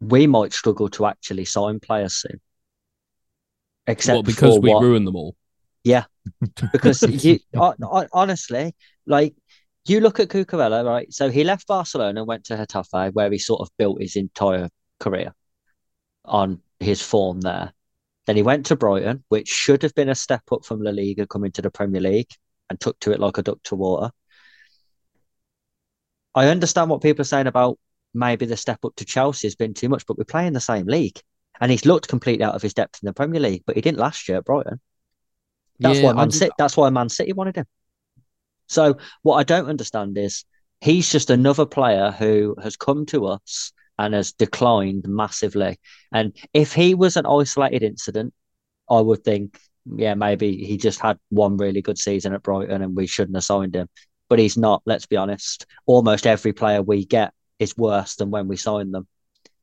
we 0.00 0.26
might 0.26 0.52
struggle 0.52 0.88
to 0.90 1.06
actually 1.06 1.44
sign 1.44 1.78
players 1.78 2.14
soon. 2.14 2.40
Except 3.86 4.14
well, 4.14 4.22
because 4.22 4.54
for 4.56 4.60
we 4.60 4.70
what, 4.72 4.82
ruined 4.82 5.06
them 5.06 5.16
all. 5.16 5.36
Yeah, 5.84 6.04
because 6.72 7.02
you 7.02 7.40
I, 7.56 7.72
I, 7.84 8.06
honestly, 8.12 8.74
like 9.06 9.34
you 9.84 10.00
look 10.00 10.20
at 10.20 10.28
Cucurella, 10.28 10.84
right? 10.84 11.12
So 11.12 11.30
he 11.30 11.44
left 11.44 11.66
Barcelona 11.66 12.20
and 12.20 12.28
went 12.28 12.44
to 12.44 12.56
Getafe, 12.56 13.12
where 13.12 13.30
he 13.30 13.38
sort 13.38 13.60
of 13.60 13.70
built 13.78 14.00
his 14.00 14.16
entire 14.16 14.68
career 15.00 15.34
on 16.24 16.60
his 16.80 17.02
form 17.02 17.40
there. 17.40 17.72
Then 18.26 18.36
he 18.36 18.42
went 18.42 18.66
to 18.66 18.76
Brighton, 18.76 19.24
which 19.28 19.48
should 19.48 19.82
have 19.82 19.94
been 19.94 20.08
a 20.08 20.14
step 20.14 20.42
up 20.52 20.64
from 20.64 20.82
La 20.82 20.92
Liga 20.92 21.26
coming 21.26 21.52
to 21.52 21.62
the 21.62 21.70
Premier 21.70 22.00
League, 22.00 22.30
and 22.70 22.80
took 22.80 22.98
to 23.00 23.12
it 23.12 23.20
like 23.20 23.38
a 23.38 23.42
duck 23.42 23.58
to 23.64 23.74
water. 23.74 24.10
I 26.34 26.48
understand 26.48 26.88
what 26.88 27.02
people 27.02 27.22
are 27.22 27.24
saying 27.24 27.46
about 27.46 27.78
maybe 28.14 28.46
the 28.46 28.56
step 28.56 28.84
up 28.84 28.94
to 28.96 29.04
Chelsea 29.04 29.46
has 29.46 29.56
been 29.56 29.74
too 29.74 29.88
much, 29.88 30.06
but 30.06 30.16
we're 30.16 30.24
playing 30.24 30.52
the 30.52 30.60
same 30.60 30.86
league. 30.86 31.20
And 31.60 31.70
he's 31.70 31.84
looked 31.84 32.08
completely 32.08 32.44
out 32.44 32.54
of 32.54 32.62
his 32.62 32.74
depth 32.74 33.00
in 33.02 33.06
the 33.06 33.12
Premier 33.12 33.40
League, 33.40 33.62
but 33.66 33.76
he 33.76 33.82
didn't 33.82 33.98
last 33.98 34.28
year 34.28 34.38
at 34.38 34.44
Brighton. 34.44 34.80
That's 35.80 35.98
Yeah, 35.98 36.04
why 36.04 36.12
Man 36.12 36.30
City. 36.30 36.52
That's 36.56 36.76
why 36.76 36.90
Man 36.90 37.08
City 37.08 37.32
wanted 37.32 37.56
him. 37.56 37.66
So 38.72 38.96
what 39.22 39.36
I 39.36 39.42
don't 39.42 39.68
understand 39.68 40.16
is 40.18 40.44
he's 40.80 41.10
just 41.10 41.30
another 41.30 41.66
player 41.66 42.10
who 42.10 42.56
has 42.62 42.76
come 42.76 43.06
to 43.06 43.26
us 43.26 43.72
and 43.98 44.14
has 44.14 44.32
declined 44.32 45.06
massively. 45.06 45.78
And 46.10 46.34
if 46.54 46.72
he 46.72 46.94
was 46.94 47.16
an 47.16 47.26
isolated 47.26 47.82
incident, 47.82 48.32
I 48.90 49.00
would 49.00 49.22
think, 49.22 49.58
yeah, 49.84 50.14
maybe 50.14 50.56
he 50.64 50.76
just 50.76 51.00
had 51.00 51.18
one 51.28 51.56
really 51.56 51.82
good 51.82 51.98
season 51.98 52.32
at 52.32 52.42
Brighton 52.42 52.82
and 52.82 52.96
we 52.96 53.06
shouldn't 53.06 53.36
have 53.36 53.44
signed 53.44 53.76
him. 53.76 53.88
But 54.28 54.38
he's 54.38 54.56
not. 54.56 54.82
Let's 54.86 55.06
be 55.06 55.16
honest. 55.16 55.66
Almost 55.84 56.26
every 56.26 56.54
player 56.54 56.82
we 56.82 57.04
get 57.04 57.34
is 57.58 57.76
worse 57.76 58.16
than 58.16 58.30
when 58.30 58.48
we 58.48 58.56
signed 58.56 58.94
them. 58.94 59.06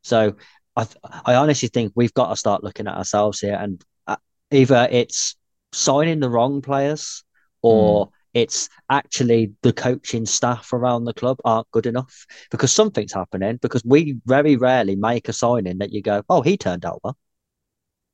So 0.03 0.35
I, 0.75 0.87
I 1.25 1.35
honestly 1.35 1.69
think 1.69 1.93
we've 1.95 2.13
got 2.13 2.29
to 2.29 2.35
start 2.35 2.63
looking 2.63 2.87
at 2.87 2.95
ourselves 2.95 3.39
here, 3.39 3.57
and 3.59 3.83
uh, 4.05 4.17
either 4.51 4.87
it's 4.91 5.35
signing 5.73 6.19
the 6.19 6.29
wrong 6.29 6.61
players 6.61 7.23
or 7.61 8.11
it's 8.33 8.69
actually 8.89 9.53
the 9.61 9.73
coaching 9.73 10.25
staff 10.25 10.71
around 10.73 11.05
the 11.05 11.13
club 11.13 11.37
aren't 11.45 11.69
good 11.71 11.85
enough 11.85 12.25
because 12.51 12.71
something's 12.71 13.13
happening 13.13 13.57
because 13.61 13.83
we 13.85 14.17
very 14.25 14.55
rarely 14.55 14.95
make 14.95 15.29
a 15.29 15.33
signing 15.33 15.77
that 15.79 15.91
you 15.91 16.01
go, 16.01 16.23
oh, 16.29 16.41
he 16.41 16.57
turned 16.57 16.85
out 16.85 16.99
well. 17.03 17.17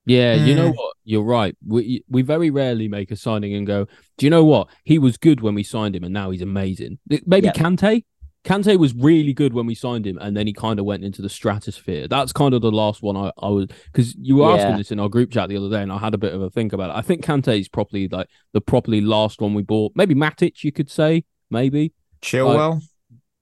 Yeah, 0.08 0.36
you 0.36 0.56
know 0.56 0.72
Mm. 0.72 0.76
what? 0.76 0.96
You're 1.04 1.24
right. 1.24 1.58
We 1.66 2.04
we 2.10 2.22
very 2.22 2.52
rarely 2.52 2.88
make 2.88 3.10
a 3.10 3.16
signing 3.16 3.56
and 3.56 3.66
go, 3.66 3.88
do 4.18 4.26
you 4.26 4.30
know 4.30 4.46
what? 4.46 4.68
He 4.84 5.00
was 5.00 5.18
good 5.18 5.42
when 5.42 5.56
we 5.56 5.64
signed 5.64 5.96
him, 5.96 6.04
and 6.04 6.14
now 6.14 6.30
he's 6.30 6.44
amazing. 6.44 7.00
Maybe 7.26 7.48
Yeah. 7.48 7.54
Kante. 7.54 8.04
Kante 8.46 8.78
was 8.78 8.94
really 8.94 9.34
good 9.34 9.54
when 9.54 9.66
we 9.66 9.74
signed 9.74 10.06
him, 10.06 10.18
and 10.20 10.38
then 10.38 10.46
he 10.46 10.54
kind 10.54 10.80
of 10.80 10.86
went 10.86 11.04
into 11.04 11.22
the 11.22 11.30
stratosphere. 11.30 12.08
That's 12.08 12.32
kind 12.32 12.54
of 12.54 12.62
the 12.62 12.72
last 12.72 13.02
one 13.02 13.18
I, 13.18 13.32
I 13.40 13.50
was 13.50 13.68
because 13.92 14.16
you 14.16 14.38
were 14.38 14.52
asking 14.52 14.72
Yeah. 14.72 14.78
this 14.78 14.92
in 14.92 15.00
our 15.00 15.10
group 15.10 15.32
chat 15.32 15.50
the 15.50 15.58
other 15.58 15.70
day, 15.70 15.82
and 15.82 15.92
I 15.92 15.98
had 15.98 16.14
a 16.14 16.18
bit 16.18 16.34
of 16.34 16.42
a 16.42 16.50
think 16.52 16.72
about 16.72 16.92
it. 16.92 16.96
I 16.96 17.02
think 17.02 17.26
Kante 17.26 17.60
is 17.60 17.68
probably 17.68 18.08
like 18.08 18.28
the 18.54 18.62
properly 18.62 19.02
last 19.02 19.42
one 19.42 19.56
we 19.56 19.64
bought. 19.64 19.94
Maybe 19.96 20.14
Matic, 20.14 20.64
you 20.64 20.72
could 20.72 20.92
say, 20.92 21.26
maybe, 21.50 21.92
Chilwell, 22.22 22.82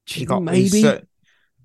he 0.05 0.25
got 0.25 0.41
maybe, 0.41 0.85
uh, 0.87 0.99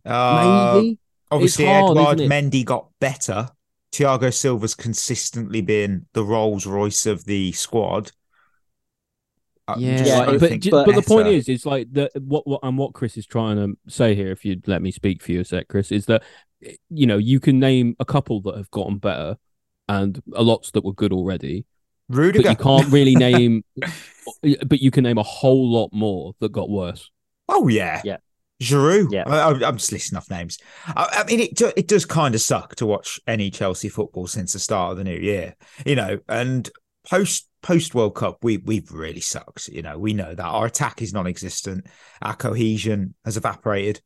uh, 0.04 0.72
maybe. 0.74 0.98
Obviously, 1.30 1.66
hard, 1.66 1.96
isn't 2.18 2.30
Mendy 2.30 2.64
got 2.64 2.88
better. 3.00 3.48
Thiago 3.92 4.32
Silva's 4.34 4.74
consistently 4.74 5.60
been 5.60 6.06
the 6.12 6.24
Rolls 6.24 6.66
Royce 6.66 7.06
of 7.06 7.24
the 7.24 7.52
squad. 7.52 8.12
I 9.68 9.76
Yeah, 9.78 10.18
like, 10.20 10.40
don't 10.40 10.70
but, 10.70 10.86
but 10.86 10.94
the 10.94 11.02
point 11.02 11.26
better. 11.26 11.36
is, 11.36 11.48
it's 11.48 11.66
like 11.66 11.92
the 11.92 12.10
what 12.20 12.46
what 12.46 12.60
and 12.62 12.76
what 12.78 12.94
Chris 12.94 13.16
is 13.16 13.26
trying 13.26 13.56
to 13.56 13.76
say 13.90 14.14
here. 14.14 14.30
If 14.32 14.44
you'd 14.44 14.66
let 14.66 14.82
me 14.82 14.90
speak 14.90 15.22
for 15.22 15.32
you 15.32 15.40
a 15.40 15.44
sec, 15.44 15.68
Chris, 15.68 15.92
is 15.92 16.06
that 16.06 16.22
eh, 16.64 16.72
you 16.90 17.06
know 17.06 17.18
you 17.18 17.38
can 17.38 17.60
name 17.60 17.94
a 18.00 18.04
couple 18.04 18.40
that 18.42 18.56
have 18.56 18.70
gotten 18.70 18.98
better 18.98 19.36
and 19.88 20.20
a 20.34 20.42
lots 20.42 20.70
that 20.72 20.84
were 20.84 20.92
good 20.94 21.12
already, 21.12 21.66
Rudiger. 22.08 22.42
but 22.42 22.50
you 22.50 22.56
can't 22.56 22.92
really 22.92 23.14
name. 23.28 23.62
but 24.66 24.80
you 24.80 24.90
can 24.90 25.04
name 25.04 25.18
a 25.18 25.22
whole 25.22 25.70
lot 25.70 25.90
more 25.92 26.34
that 26.40 26.52
got 26.52 26.68
worse. 26.70 27.10
Oh 27.48 27.68
yeah, 27.68 28.00
Yeah. 28.04 28.18
Giroud. 28.62 29.12
Yeah. 29.12 29.24
I, 29.26 29.50
I- 29.52 29.68
I'm 29.68 29.76
just 29.76 29.92
listing 29.92 30.16
off 30.18 30.28
names. 30.30 30.58
I, 30.88 31.22
I 31.22 31.24
mean, 31.24 31.40
it 31.40 31.60
it 31.76 31.88
does 31.88 32.04
kind 32.04 32.34
of 32.34 32.40
suck 32.40 32.74
to 32.76 32.86
watch 32.86 33.20
any 33.26 33.50
Chelsea 33.50 33.88
football 33.88 34.26
since 34.26 34.52
the 34.52 34.58
start 34.58 34.92
of 34.92 34.98
the 34.98 35.04
new 35.04 35.16
year. 35.18 35.54
You 35.86 35.94
know, 35.96 36.18
and 36.28 36.68
post 37.08 37.47
post 37.62 37.94
World 37.94 38.14
Cup, 38.14 38.38
we 38.42 38.58
we've 38.58 38.90
really 38.92 39.20
sucked. 39.20 39.68
You 39.68 39.82
know, 39.82 39.98
we 39.98 40.12
know 40.14 40.34
that 40.34 40.44
our 40.44 40.66
attack 40.66 41.02
is 41.02 41.12
non-existent. 41.12 41.86
Our 42.22 42.34
cohesion 42.36 43.14
has 43.24 43.36
evaporated. 43.36 44.00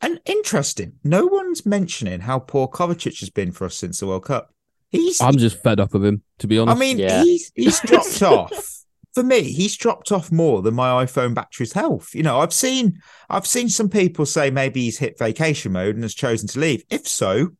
And 0.00 0.20
interesting, 0.26 0.94
no 1.04 1.26
one's 1.26 1.64
mentioning 1.64 2.20
how 2.20 2.40
poor 2.40 2.66
Kovacic 2.68 3.20
has 3.20 3.30
been 3.30 3.52
for 3.52 3.64
us 3.66 3.76
since 3.76 4.00
the 4.00 4.06
World 4.06 4.24
Cup. 4.24 4.50
He's 4.90 5.20
I'm 5.20 5.36
just 5.38 5.62
fed 5.62 5.80
up 5.80 5.94
of 5.94 6.04
him, 6.04 6.22
to 6.38 6.46
be 6.46 6.58
honest. 6.58 6.76
I 6.76 6.78
mean, 6.80 6.98
Yeah. 6.98 7.22
he's 7.22 7.52
he's 7.54 7.80
dropped 7.84 8.22
off. 8.22 8.70
For 9.14 9.22
me, 9.22 9.42
he's 9.42 9.76
dropped 9.76 10.10
off 10.10 10.32
more 10.32 10.60
than 10.62 10.74
my 10.74 11.04
iPhone 11.04 11.34
battery's 11.34 11.72
health. 11.72 12.14
You 12.14 12.24
know, 12.24 12.40
I've 12.40 12.52
seen 12.52 12.98
I've 13.30 13.46
seen 13.46 13.68
some 13.68 13.88
people 13.88 14.26
say 14.26 14.50
maybe 14.50 14.82
he's 14.82 14.98
hit 14.98 15.18
vacation 15.18 15.72
mode 15.72 15.94
and 15.94 16.02
has 16.02 16.14
chosen 16.14 16.48
to 16.48 16.58
leave. 16.60 16.82
If 16.90 17.06
so, 17.06 17.50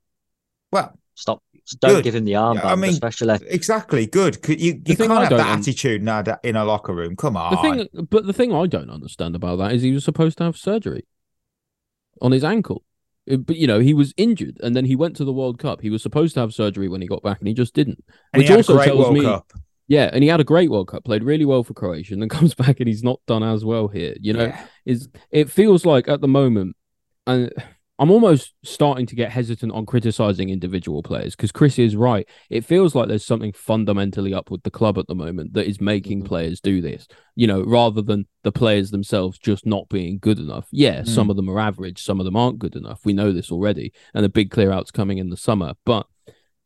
well, 0.72 0.98
Stop. 1.14 1.42
Don't 1.81 1.94
Good. 1.94 2.05
give 2.05 2.14
him 2.14 2.24
the 2.27 2.33
armband, 2.33 2.64
I 2.64 2.74
mean, 2.74 2.90
especially. 2.90 3.38
exactly 3.48 4.07
good. 4.07 4.37
You 4.48 4.83
you 4.87 4.96
can't 4.96 5.11
have 5.11 5.31
that 5.31 5.40
un- 5.40 5.59
attitude 5.59 6.03
in 6.03 6.09
a, 6.09 6.38
in 6.42 6.57
a 6.57 6.64
locker 6.64 6.94
room. 6.94 7.16
Come 7.16 7.37
on. 7.38 7.55
The 7.55 7.62
thing, 7.87 8.07
but 8.11 8.27
the 8.27 8.35
thing 8.35 8.53
I 8.55 8.66
don't 8.66 8.90
understand 8.90 9.35
about 9.35 9.57
that 9.57 9.72
is 9.72 9.81
he 9.83 9.92
was 9.92 10.05
supposed 10.05 10.37
to 10.38 10.44
have 10.44 10.57
surgery 10.59 11.07
on 12.20 12.33
his 12.33 12.44
ankle. 12.44 12.85
Uh, 13.31 13.37
But 13.38 13.57
you 13.57 13.66
know, 13.66 13.79
he 13.81 13.94
was 13.94 14.12
injured, 14.18 14.59
and 14.62 14.77
then 14.77 14.85
he 14.85 14.94
went 14.94 15.16
to 15.16 15.24
the 15.24 15.33
World 15.33 15.59
Cup. 15.59 15.81
He 15.81 15.88
was 15.90 16.03
supposed 16.03 16.35
to 16.35 16.40
have 16.40 16.53
surgery 16.53 16.88
when 16.88 17.00
he 17.00 17.07
got 17.07 17.22
back, 17.22 17.38
and 17.38 17.48
he 17.48 17.55
just 17.55 17.72
didn't. 17.74 18.05
and 18.33 18.40
Which 18.40 18.48
he 18.48 18.53
had 18.53 18.59
also 18.59 18.74
a 18.74 18.77
great 18.77 18.87
tells 18.87 18.98
World 18.98 19.14
me, 19.14 19.22
Cup. 19.22 19.53
yeah, 19.88 20.11
and 20.12 20.22
he 20.22 20.29
had 20.29 20.40
a 20.40 20.44
great 20.44 20.70
World 20.70 20.88
Cup, 20.88 21.05
played 21.05 21.24
really 21.24 21.46
well 21.46 21.64
for 21.64 21.72
Croatia, 21.72 22.12
and 22.12 22.20
then 22.20 22.29
comes 22.38 22.55
back 22.55 22.79
and 22.81 22.88
he's 22.88 23.03
not 23.03 23.20
done 23.27 23.42
as 23.42 23.64
well 23.64 23.88
here. 23.88 24.14
You 24.20 24.35
know, 24.35 24.44
Yeah. 24.44 24.66
is 24.85 25.09
it 25.31 25.48
feels 25.50 25.87
like 25.87 26.09
at 26.09 26.20
the 26.20 26.29
moment, 26.29 26.77
and 27.27 27.50
I'm 27.98 28.11
almost 28.11 28.54
starting 28.64 29.07
to 29.07 29.14
get 29.14 29.30
hesitant 29.30 29.70
on 29.72 29.87
criticizing 29.87 30.48
individual 30.50 31.00
players 31.02 31.37
because 31.37 31.52
Chris 31.52 31.78
is 31.78 31.94
right. 31.94 32.28
It 32.50 32.64
feels 32.64 32.94
like 32.96 33.07
there's 33.07 33.24
something 33.24 33.52
fundamentally 33.52 34.35
up 34.35 34.50
with 34.50 34.64
the 34.64 34.70
club 34.70 34.98
at 34.98 35.07
the 35.07 35.14
moment 35.14 35.52
that 35.54 35.68
is 35.68 35.80
making 35.80 36.22
Mhm. 36.22 36.26
players 36.26 36.61
do 36.61 36.80
this, 36.80 37.07
you 37.37 37.46
know, 37.46 37.62
rather 37.62 38.02
than 38.02 38.26
the 38.42 38.50
players 38.50 38.90
themselves 38.90 39.38
just 39.38 39.64
not 39.64 39.88
being 39.88 40.18
good 40.20 40.40
enough. 40.40 40.66
Yeah, 40.72 41.04
some 41.04 41.30
of 41.30 41.37
them 41.37 41.48
are 41.48 41.61
average, 41.61 42.02
some 42.02 42.18
of 42.18 42.24
them 42.24 42.35
aren't 42.35 42.59
good 42.59 42.74
enough. 42.74 43.00
We 43.04 43.12
know 43.12 43.30
this 43.30 43.52
already, 43.52 43.92
and 44.12 44.24
the 44.24 44.28
big 44.28 44.50
clear 44.50 44.72
out's 44.72 44.90
coming 44.90 45.18
in 45.18 45.30
the 45.30 45.37
summer. 45.37 45.74
But 45.87 46.09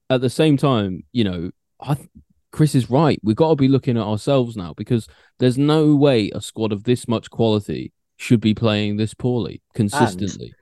at 0.09 0.23
the 0.23 0.31
same 0.31 0.57
time, 0.57 1.05
you 1.12 1.25
know, 1.25 1.51
I 1.79 1.95
th- 1.95 2.09
Chris 2.53 2.75
is 2.75 2.88
right. 2.88 3.21
We've 3.23 3.37
got 3.37 3.51
to 3.51 3.57
be 3.57 3.69
looking 3.69 3.99
at 3.99 4.03
ourselves 4.03 4.57
now 4.57 4.73
because 4.75 5.07
there's 5.38 5.59
no 5.59 5.95
way 5.95 6.31
a 6.31 6.41
squad 6.41 6.73
of 6.73 6.85
this 6.85 7.07
much 7.07 7.29
quality 7.29 7.93
should 8.17 8.41
be 8.41 8.55
playing 8.55 8.97
this 8.97 9.12
poorly 9.12 9.61
consistently. 9.75 10.55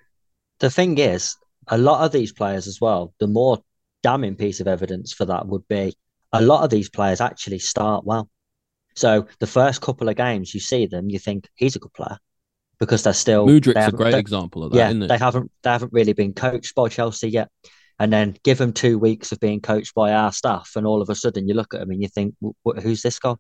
The 0.61 0.71
thing 0.71 0.99
is, 0.99 1.37
a 1.69 1.79
lot 1.79 2.05
of 2.05 2.13
these 2.13 2.33
players 2.33 2.67
as 2.67 2.81
well, 2.81 3.13
the 3.21 3.27
more 3.27 3.59
damning 4.03 4.37
piece 4.37 4.61
of 4.61 4.69
evidence 4.69 5.13
for 5.13 5.25
that 5.27 5.47
would 5.47 5.67
be 5.69 5.95
a 6.33 6.41
lot 6.41 6.65
of 6.65 6.71
these 6.71 6.89
players 6.89 7.21
actually 7.21 7.59
start 7.59 8.05
well. 8.05 8.29
So 8.95 9.27
the 9.41 9.47
first 9.47 9.81
couple 9.83 10.09
of 10.09 10.17
games 10.17 10.55
you 10.55 10.61
see 10.61 10.87
them, 10.87 11.11
you 11.11 11.19
think 11.19 11.49
he's 11.55 11.77
a 11.77 11.79
good 11.79 11.93
player 11.93 12.19
because 12.79 13.03
they're 13.03 13.13
still 13.13 13.47
Mudryk's 13.47 13.75
they 13.75 13.85
a 13.85 13.93
great 13.93 14.15
example 14.15 14.65
of 14.65 14.73
that, 14.73 14.79
yeah, 14.79 14.89
isn't 14.89 15.03
it? 15.03 15.09
they 15.09 15.19
haven't 15.19 15.51
they 15.63 15.71
haven't 15.71 15.93
really 15.93 16.13
been 16.13 16.33
coached 16.33 16.75
by 16.75 16.89
Chelsea 16.89 17.29
yet. 17.29 17.51
And 17.99 18.13
then 18.13 18.37
give 18.45 18.59
them 18.59 18.75
two 18.75 18.99
weeks 18.99 19.33
of 19.33 19.41
being 19.41 19.63
coached 19.63 19.95
by 19.95 20.13
our 20.13 20.31
staff, 20.31 20.73
and 20.77 20.87
all 20.87 21.01
of 21.01 21.09
a 21.09 21.15
sudden 21.15 21.49
you 21.49 21.55
look 21.55 21.73
at 21.73 21.81
them 21.81 21.91
and 21.91 22.03
you 22.03 22.09
think, 22.09 22.35
"Wh- 22.45 22.51
wh- 22.63 22.83
"Who's 22.83 23.01
this 23.01 23.19
guy?" 23.19 23.35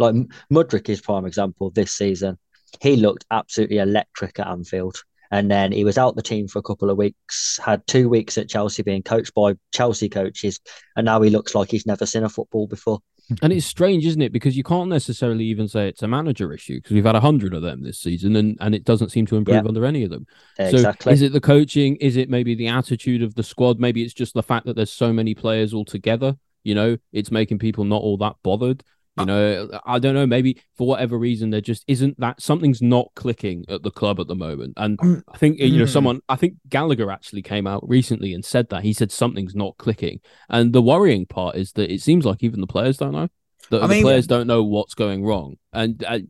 Like 0.00 0.14
M- 0.16 0.28
Mudryk 0.52 0.88
is 0.88 1.00
prime 1.00 1.24
example 1.24 1.70
this 1.70 1.92
season. 1.92 2.36
He 2.80 2.96
looked 2.96 3.24
absolutely 3.30 3.78
electric 3.78 4.40
at 4.40 4.48
Anfield, 4.48 4.96
and 5.32 5.50
then 5.50 5.72
he 5.72 5.84
was 5.84 5.98
out 5.98 6.14
the 6.14 6.22
team 6.22 6.46
for 6.46 6.60
a 6.60 6.62
couple 6.62 6.90
of 6.90 6.96
weeks. 6.96 7.58
Had 7.58 7.84
two 7.88 8.08
weeks 8.08 8.38
at 8.38 8.48
Chelsea 8.48 8.82
being 8.84 9.02
coached 9.02 9.34
by 9.34 9.54
Chelsea 9.72 10.08
coaches, 10.08 10.60
and 10.94 11.04
now 11.06 11.20
he 11.22 11.30
looks 11.30 11.54
like 11.54 11.70
he's 11.70 11.86
never 11.86 12.06
seen 12.06 12.22
a 12.22 12.28
football 12.28 12.68
before. 12.68 13.00
And 13.40 13.52
it's 13.52 13.64
strange, 13.64 14.04
isn't 14.04 14.20
it? 14.20 14.32
Because 14.32 14.56
you 14.56 14.62
can't 14.64 14.90
necessarily 14.90 15.44
even 15.44 15.66
say 15.66 15.88
it's 15.88 16.02
a 16.02 16.08
manager 16.08 16.52
issue 16.52 16.76
because 16.76 16.92
we've 16.92 17.04
had 17.04 17.14
a 17.14 17.20
hundred 17.20 17.54
of 17.54 17.62
them 17.62 17.82
this 17.82 17.98
season, 17.98 18.36
and, 18.36 18.58
and 18.60 18.74
it 18.74 18.84
doesn't 18.84 19.10
seem 19.10 19.26
to 19.26 19.36
improve 19.36 19.62
Yeah. 19.62 19.68
under 19.68 19.86
any 19.86 20.04
of 20.04 20.10
them. 20.10 20.26
Exactly. 20.58 21.10
So 21.10 21.14
is 21.14 21.22
it 21.22 21.32
the 21.32 21.40
coaching? 21.40 21.96
Is 21.96 22.16
it 22.16 22.28
maybe 22.28 22.54
the 22.54 22.68
attitude 22.68 23.22
of 23.22 23.34
the 23.34 23.42
squad? 23.42 23.80
Maybe 23.80 24.02
it's 24.02 24.12
just 24.14 24.34
the 24.34 24.42
fact 24.42 24.66
that 24.66 24.76
there's 24.76 24.92
so 24.92 25.12
many 25.12 25.34
players 25.34 25.72
all 25.72 25.86
together. 25.86 26.36
You 26.62 26.74
know, 26.74 26.98
it's 27.12 27.30
making 27.30 27.58
people 27.58 27.84
not 27.84 28.02
all 28.02 28.18
that 28.18 28.36
bothered. 28.42 28.84
You 29.18 29.26
know, 29.26 29.68
I 29.84 29.98
don't 29.98 30.14
know. 30.14 30.26
Maybe 30.26 30.58
for 30.76 30.86
whatever 30.86 31.18
reason, 31.18 31.50
there 31.50 31.60
just 31.60 31.84
isn't 31.86 32.18
that 32.20 32.40
something's 32.40 32.80
not 32.80 33.10
clicking 33.14 33.64
at 33.68 33.82
the 33.82 33.90
club 33.90 34.18
at 34.18 34.26
the 34.26 34.34
moment. 34.34 34.74
And 34.78 34.98
Um, 35.02 35.22
I 35.28 35.36
think 35.36 35.58
you 35.58 35.78
know 35.78 35.84
mm. 35.84 35.92
someone. 35.92 36.20
I 36.30 36.36
think 36.36 36.54
Gallagher 36.68 37.10
actually 37.10 37.42
came 37.42 37.66
out 37.66 37.86
recently 37.86 38.32
and 38.32 38.42
said 38.42 38.70
that 38.70 38.82
he 38.82 38.94
said 38.94 39.12
something's 39.12 39.54
not 39.54 39.76
clicking. 39.76 40.20
And 40.48 40.72
the 40.72 40.80
worrying 40.80 41.26
part 41.26 41.56
is 41.56 41.72
that 41.72 41.92
it 41.92 42.00
seems 42.00 42.24
like 42.24 42.42
even 42.42 42.62
the 42.62 42.66
players 42.66 42.96
don't 42.96 43.12
know. 43.12 43.28
The, 43.70 43.80
the 43.80 43.88
mean- 43.88 44.02
players 44.02 44.26
don't 44.26 44.46
know 44.46 44.64
what's 44.64 44.94
going 44.94 45.24
wrong, 45.24 45.56
and 45.72 46.02
uh, 46.04 46.20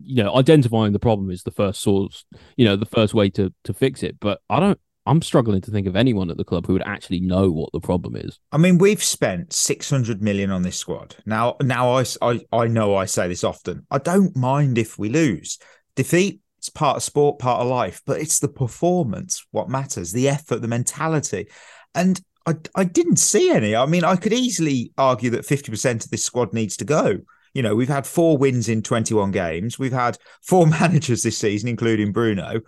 you 0.00 0.22
know, 0.22 0.34
identifying 0.34 0.92
the 0.92 0.98
problem 0.98 1.30
is 1.30 1.42
the 1.42 1.50
first 1.50 1.80
source. 1.80 2.24
You 2.56 2.66
know, 2.66 2.76
the 2.76 2.86
first 2.86 3.14
way 3.14 3.30
to 3.30 3.52
to 3.64 3.74
fix 3.74 4.02
it. 4.04 4.20
But 4.20 4.40
I 4.48 4.60
don't. 4.60 4.80
I'm 5.08 5.22
struggling 5.22 5.62
to 5.62 5.70
think 5.70 5.86
of 5.86 5.96
anyone 5.96 6.30
at 6.30 6.36
the 6.36 6.44
club 6.44 6.66
who 6.66 6.74
would 6.74 6.86
actually 6.86 7.20
know 7.20 7.50
what 7.50 7.72
the 7.72 7.80
problem 7.80 8.14
is. 8.14 8.38
I 8.52 8.58
mean, 8.58 8.76
we've 8.76 9.02
spent 9.02 9.54
600 9.54 10.20
million 10.20 10.50
on 10.50 10.62
this 10.62 10.76
squad. 10.76 11.16
Now, 11.24 11.56
now 11.62 11.96
I, 11.96 12.04
I, 12.20 12.40
I 12.52 12.66
know 12.66 12.94
I 12.94 13.06
say 13.06 13.26
this 13.26 13.42
often. 13.42 13.86
I 13.90 13.98
don't 13.98 14.36
mind 14.36 14.76
if 14.76 14.98
we 14.98 15.08
lose. 15.08 15.58
Defeat, 15.96 16.42
it's 16.58 16.68
part 16.68 16.98
of 16.98 17.02
sport, 17.02 17.38
part 17.38 17.62
of 17.62 17.68
life, 17.68 18.02
but 18.04 18.20
it's 18.20 18.38
the 18.38 18.48
performance 18.48 19.46
what 19.50 19.70
matters, 19.70 20.12
the 20.12 20.28
effort, 20.28 20.60
the 20.60 20.68
mentality. 20.68 21.48
And 21.94 22.20
I, 22.46 22.56
I 22.74 22.84
didn't 22.84 23.16
see 23.16 23.50
any. 23.50 23.74
I 23.74 23.86
mean, 23.86 24.04
I 24.04 24.16
could 24.16 24.34
easily 24.34 24.92
argue 24.98 25.30
that 25.30 25.46
50% 25.46 26.04
of 26.04 26.10
this 26.10 26.24
squad 26.24 26.52
needs 26.52 26.76
to 26.76 26.84
go. 26.84 27.18
You 27.54 27.62
know, 27.62 27.74
we've 27.74 27.88
had 27.88 28.06
four 28.06 28.36
wins 28.36 28.68
in 28.68 28.82
21 28.82 29.30
games. 29.30 29.78
We've 29.78 29.90
had 29.90 30.18
four 30.42 30.66
managers 30.80 31.22
this 31.22 31.38
season, 31.38 31.70
including 31.70 32.12
Bruno. 32.12 32.60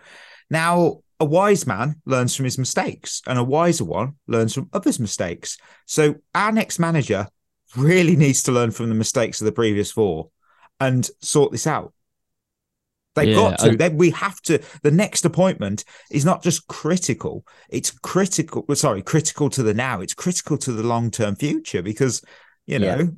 Now, 0.48 1.00
a 1.20 1.24
wise 1.24 1.66
man 1.66 2.00
learns 2.06 2.35
from 2.35 2.44
his 2.44 2.59
mistakes, 2.59 3.22
and 3.26 3.38
a 3.38 3.44
wiser 3.44 3.85
one 3.85 4.14
learns 4.26 4.54
from 4.54 4.68
others' 4.72 4.98
mistakes. 4.98 5.59
So, 5.87 6.16
our 6.35 6.50
next 6.50 6.78
manager 6.78 7.28
really 7.76 8.16
needs 8.16 8.42
to 8.44 8.52
learn 8.52 8.70
from 8.70 8.88
the 8.88 8.94
mistakes 8.94 9.40
of 9.40 9.44
the 9.44 9.52
previous 9.52 9.92
four 9.92 10.30
and 10.80 11.09
sort 11.20 11.52
this 11.52 11.66
out. 11.66 11.92
They've 13.14 13.28
Yeah, 13.28 13.35
got 13.35 13.59
to. 13.61 13.70
I- 13.72 13.76
They, 13.76 13.88
we 13.90 14.11
have 14.11 14.40
to. 14.42 14.61
The 14.83 14.90
next 14.90 15.24
appointment 15.24 15.85
is 16.11 16.24
not 16.24 16.42
just 16.42 16.66
critical; 16.68 17.44
it's 17.68 17.90
critical. 17.90 18.64
Sorry, 18.74 19.02
critical 19.02 19.50
to 19.50 19.62
the 19.62 19.74
now. 19.74 20.00
It's 20.00 20.14
critical 20.14 20.56
to 20.59 20.72
the 20.72 20.83
long-term 20.85 21.37
future 21.37 21.83
because 21.83 22.22
you 22.66 22.78
Yeah. 22.78 22.96
know 22.96 23.11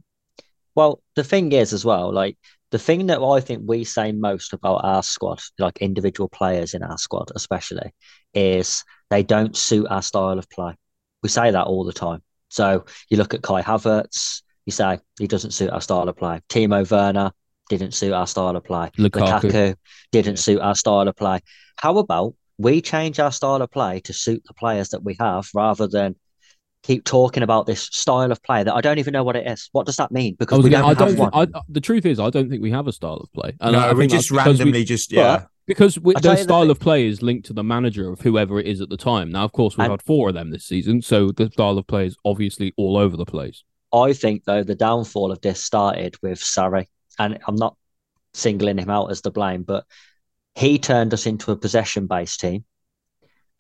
Well, 0.75 1.03
the 1.15 1.25
thing 1.25 1.53
is 1.53 1.73
as 1.75 1.85
well, 1.85 2.13
like 2.13 2.39
the 2.73 2.79
thing 2.79 3.07
that 3.07 3.23
I 3.23 3.41
think 3.41 3.63
we 3.67 3.85
say 3.85 4.13
most 4.13 4.55
about 4.55 4.81
our 4.83 5.03
squad, 5.03 5.41
like 5.59 5.79
individual 5.79 6.29
players 6.29 6.73
in 6.75 6.83
our 6.83 6.97
squad, 6.97 7.31
especially, 7.37 7.93
is 8.35 8.83
they 9.11 9.23
don't 9.23 9.55
suit 9.57 9.87
our 9.91 10.03
style 10.03 10.39
of 10.39 10.49
play. 10.49 10.75
We 11.23 11.29
say 11.29 11.51
that 11.51 11.67
all 11.67 11.85
the 11.85 11.93
time. 11.93 12.23
So 12.49 12.87
you 13.11 13.19
look 13.19 13.35
at 13.35 13.43
Kai 13.43 13.63
Havertz, 13.63 14.43
you 14.65 14.73
say 14.73 14.99
he 15.19 15.27
doesn't 15.27 15.53
suit 15.53 15.71
our 15.71 15.83
style 15.83 16.09
of 16.09 16.17
play. 16.17 16.41
Timo 16.49 16.91
Werner 16.91 17.33
didn't 17.69 17.93
suit 17.93 18.13
our 18.15 18.27
style 18.27 18.57
of 18.57 18.65
play. 18.65 18.91
Lukaku. 18.99 19.43
Lukaku 19.43 19.77
didn't 20.11 20.37
Yeah. 20.37 20.43
suit 20.43 20.61
our 20.61 20.75
style 20.75 21.07
of 21.09 21.15
play. 21.15 21.41
How 21.77 21.99
about 21.99 22.35
we 22.59 22.81
change 22.81 23.21
our 23.21 23.33
style 23.33 23.61
of 23.61 23.71
play 23.71 24.01
to 24.01 24.15
suit 24.15 24.43
the 24.47 24.55
players 24.55 24.89
that 24.91 25.03
we 25.03 25.17
have 25.21 25.47
rather 25.55 25.87
than 25.87 26.17
keep 26.83 27.05
talking 27.05 27.43
about 27.43 27.67
this 27.67 27.83
style 27.93 28.33
of 28.33 28.43
play 28.43 28.63
that 28.65 28.75
I 28.75 28.81
don't 28.81 28.99
even 28.99 29.13
know 29.13 29.23
what 29.25 29.37
it 29.37 29.47
is. 29.47 29.69
What 29.73 29.87
does 29.87 29.97
that 29.97 30.11
mean? 30.11 30.35
I 30.35 30.37
Because 30.39 30.59
was 30.59 30.65
we 30.65 30.71
don't 30.71 30.85
I 30.85 30.89
have 30.89 30.99
don't. 30.99 31.17
one. 31.17 31.31
think- 31.31 31.57
I, 31.57 31.61
the 31.69 31.81
truth 31.81 32.05
is, 32.07 32.19
I 32.19 32.29
don't 32.31 32.51
think 32.51 32.63
we 32.63 32.71
have 32.73 32.87
a 32.89 32.93
style 32.93 33.17
of 33.17 33.33
play. 33.33 33.55
And 33.61 33.73
no, 33.73 33.79
I, 33.79 33.89
I 33.89 33.93
we 33.93 34.01
think 34.03 34.13
just 34.13 34.29
that's 34.31 34.45
because 34.45 34.59
we- 34.59 34.65
randomly 34.65 34.85
just 34.85 35.13
yeah. 35.13 35.45
Because 35.65 35.97
we, 35.99 36.17
I 36.17 36.21
tell 36.21 36.35
the 36.35 36.43
style 36.43 36.71
of 36.73 36.81
play 36.81 37.07
is 37.07 37.23
linked 37.23 37.47
to 37.47 37.53
the 37.53 37.63
manager 37.63 38.11
of 38.11 38.21
whoever 38.21 38.59
it 38.59 38.67
is 38.67 38.81
at 38.81 38.89
the 38.89 38.97
time. 38.97 39.31
Now, 39.31 39.45
of 39.45 39.53
course, 39.53 39.77
we've 39.77 39.85
And- 39.85 39.93
had 39.93 40.03
four 40.03 40.29
of 40.29 40.35
them 40.35 40.51
this 40.51 40.65
season, 40.65 41.03
so 41.03 41.31
the 41.31 41.49
style 41.53 41.79
of 41.79 41.87
play 41.87 42.07
is 42.07 42.17
obviously 42.25 42.75
all 42.77 42.97
over 42.97 43.17
the 43.17 43.25
place. 43.25 43.63
I 43.93 44.13
think 44.13 44.45
though 44.45 44.65
the 44.65 44.75
downfall 44.75 45.31
of 45.31 45.41
this 45.41 45.63
started 45.63 46.17
with 46.23 46.41
Sarri, 46.41 46.87
and 47.19 47.39
I'm 47.47 47.55
not 47.57 47.77
singling 48.35 48.79
him 48.79 48.91
out 48.91 49.11
as 49.13 49.21
the 49.21 49.31
blame, 49.31 49.63
but 49.63 49.85
he 50.57 50.79
turned 50.81 51.15
us 51.15 51.27
into 51.27 51.53
a 51.53 51.57
possession-based 51.57 52.41
team, 52.41 52.65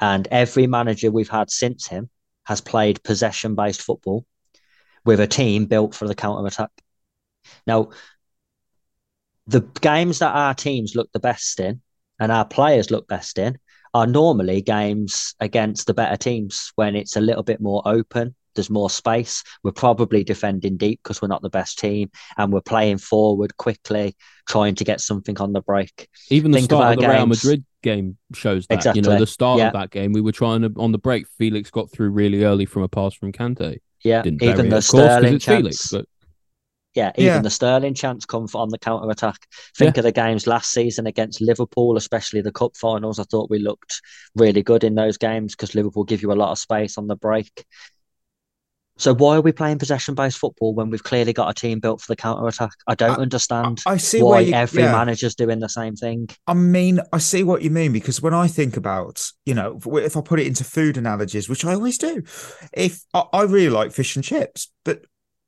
and 0.01 0.27
every 0.33 0.67
manager 0.67 1.11
we've 1.13 1.29
had 1.29 1.51
since 1.51 1.87
him 1.87 2.11
has 2.45 2.61
played 2.61 3.03
possession-based 3.03 3.83
football 3.83 4.27
with 5.05 5.21
a 5.21 5.27
team 5.27 5.67
built 5.67 5.95
for 5.95 6.07
the 6.07 6.15
counter-attack. 6.15 6.71
Now, 7.67 7.91
the 9.47 9.61
games 9.81 10.21
that 10.21 10.35
our 10.35 10.55
teams 10.55 10.95
look 10.95 11.11
the 11.13 11.21
best 11.21 11.59
in 11.61 11.83
and 12.21 12.31
our 12.31 12.45
players 12.45 12.91
look 12.91 13.09
best 13.09 13.39
in 13.39 13.59
are 13.95 14.07
normally 14.07 14.63
games 14.63 15.35
against 15.41 15.87
the 15.87 15.95
better 15.95 16.17
teams 16.17 16.73
when 16.77 16.97
it's 16.97 17.17
a 17.17 17.21
little 17.21 17.43
bit 17.43 17.61
more 17.61 17.83
open. 17.85 18.35
There's 18.55 18.71
more 18.71 18.91
space. 18.91 19.43
We're 19.63 19.73
probably 19.73 20.25
defending 20.25 20.77
deep 20.77 21.01
because 21.03 21.21
we're 21.21 21.29
not 21.29 21.43
the 21.43 21.51
best 21.51 21.79
team, 21.79 22.11
and 22.37 22.53
we're 22.53 22.61
playing 22.61 22.99
forward 22.99 23.57
quickly, 23.57 24.15
trying 24.47 24.75
to 24.77 24.85
get 24.85 25.01
something 25.01 25.39
on 25.39 25.53
the 25.53 25.63
break. 25.63 26.09
Even 26.29 26.51
the 26.51 26.59
Think 26.59 26.73
of 26.73 26.77
start 26.77 26.85
our 26.85 26.93
of 26.93 27.01
the 27.01 27.09
Real. 27.09 27.27
Madrid 27.27 27.65
game 27.83 28.17
shows 28.35 28.67
that. 28.69 28.97
You 28.97 29.03
know, 29.03 29.19
the 29.19 29.27
start 29.27 29.59
Yeah. 29.59 29.67
of 29.69 29.73
that 29.75 29.91
game, 29.91 30.13
we 30.13 30.21
were 30.21 30.33
trying 30.33 30.63
to 30.63 30.73
on 30.77 30.93
the 30.93 30.99
break. 30.99 31.27
Felix 31.39 31.71
got 31.71 31.91
through 31.93 32.11
really 32.11 32.45
early 32.45 32.65
from 32.65 32.83
a 32.83 32.89
pass 32.89 33.15
from 33.15 33.33
Kante. 33.33 33.79
Yeah, 34.05 34.23
Didn't 34.23 34.43
even 34.43 34.69
the 34.69 34.79
of 34.79 34.87
course, 34.87 34.91
'cause 34.91 35.11
Sterling 35.11 35.35
it's 35.35 35.45
chance. 35.45 35.59
Felix, 35.59 35.89
but 35.91 36.07
Yeah, 36.95 37.11
even 37.17 37.25
Yeah. 37.37 37.41
the 37.41 37.49
Sterling 37.49 37.95
chance 37.95 38.27
come 38.27 38.47
on 38.55 38.69
the 38.69 38.77
counter 38.79 39.09
attack. 39.11 39.47
Think 39.79 39.97
of 39.97 40.05
the 40.05 40.13
games 40.13 40.47
last 40.47 40.73
season 40.73 41.07
against 41.07 41.41
Liverpool, 41.41 41.97
especially 41.97 42.43
the 42.43 42.53
cup 42.53 42.77
finals. 42.77 43.19
I 43.19 43.25
thought 43.25 43.49
we 43.49 43.59
looked 43.61 44.03
really 44.35 44.63
good 44.63 44.85
in 44.85 44.95
those 44.95 45.17
games 45.17 45.55
because 45.55 45.75
Liverpool 45.75 46.05
give 46.05 46.21
you 46.21 46.31
a 46.33 46.35
lot 46.35 46.53
of 46.53 46.59
space 46.59 46.99
on 46.99 47.07
the 47.07 47.17
break. 47.17 47.65
So 49.03 49.13
why 49.13 49.35
are 49.35 49.41
we 49.41 49.51
playing 49.51 49.81
possession-based 49.81 50.39
football 50.39 50.75
when 50.75 50.89
we've 50.89 51.03
clearly 51.03 51.33
got 51.33 51.51
a 51.51 51.55
team 51.55 51.81
built 51.81 52.01
for 52.01 52.07
the 52.07 52.15
counter 52.15 52.47
attack? 52.47 52.71
I 52.87 52.95
don't 52.95 53.19
I- 53.19 53.23
understand 53.23 53.83
I 53.85 53.97
see 53.97 54.23
why 54.23 54.41
you, 54.41 54.55
every 54.55 54.85
yeah. 54.85 54.93
manager's 54.93 55.35
doing 55.35 55.59
the 55.59 55.69
same 55.69 55.97
thing. 55.97 56.29
I 56.47 56.55
mean, 56.55 57.01
I 57.13 57.19
see 57.19 57.43
what 57.43 57.63
you 57.63 57.71
mean 57.71 57.93
because 57.93 58.23
when 58.23 58.33
I 58.33 58.47
think 58.47 58.77
about, 58.77 59.29
you 59.45 59.55
know, 59.55 59.81
if 59.95 60.17
I 60.17 60.21
put 60.21 60.39
it 60.39 60.47
into 60.47 60.63
food 60.63 60.97
analogies, 60.97 61.49
which 61.49 61.65
I 61.65 61.75
always 61.75 61.99
do, 61.99 62.23
if 62.73 63.03
I, 63.13 63.25
I 63.33 63.43
really 63.43 63.71
like 63.71 63.91
fish 63.91 64.15
and 64.15 64.25
chips, 64.25 64.71
but 64.85 65.03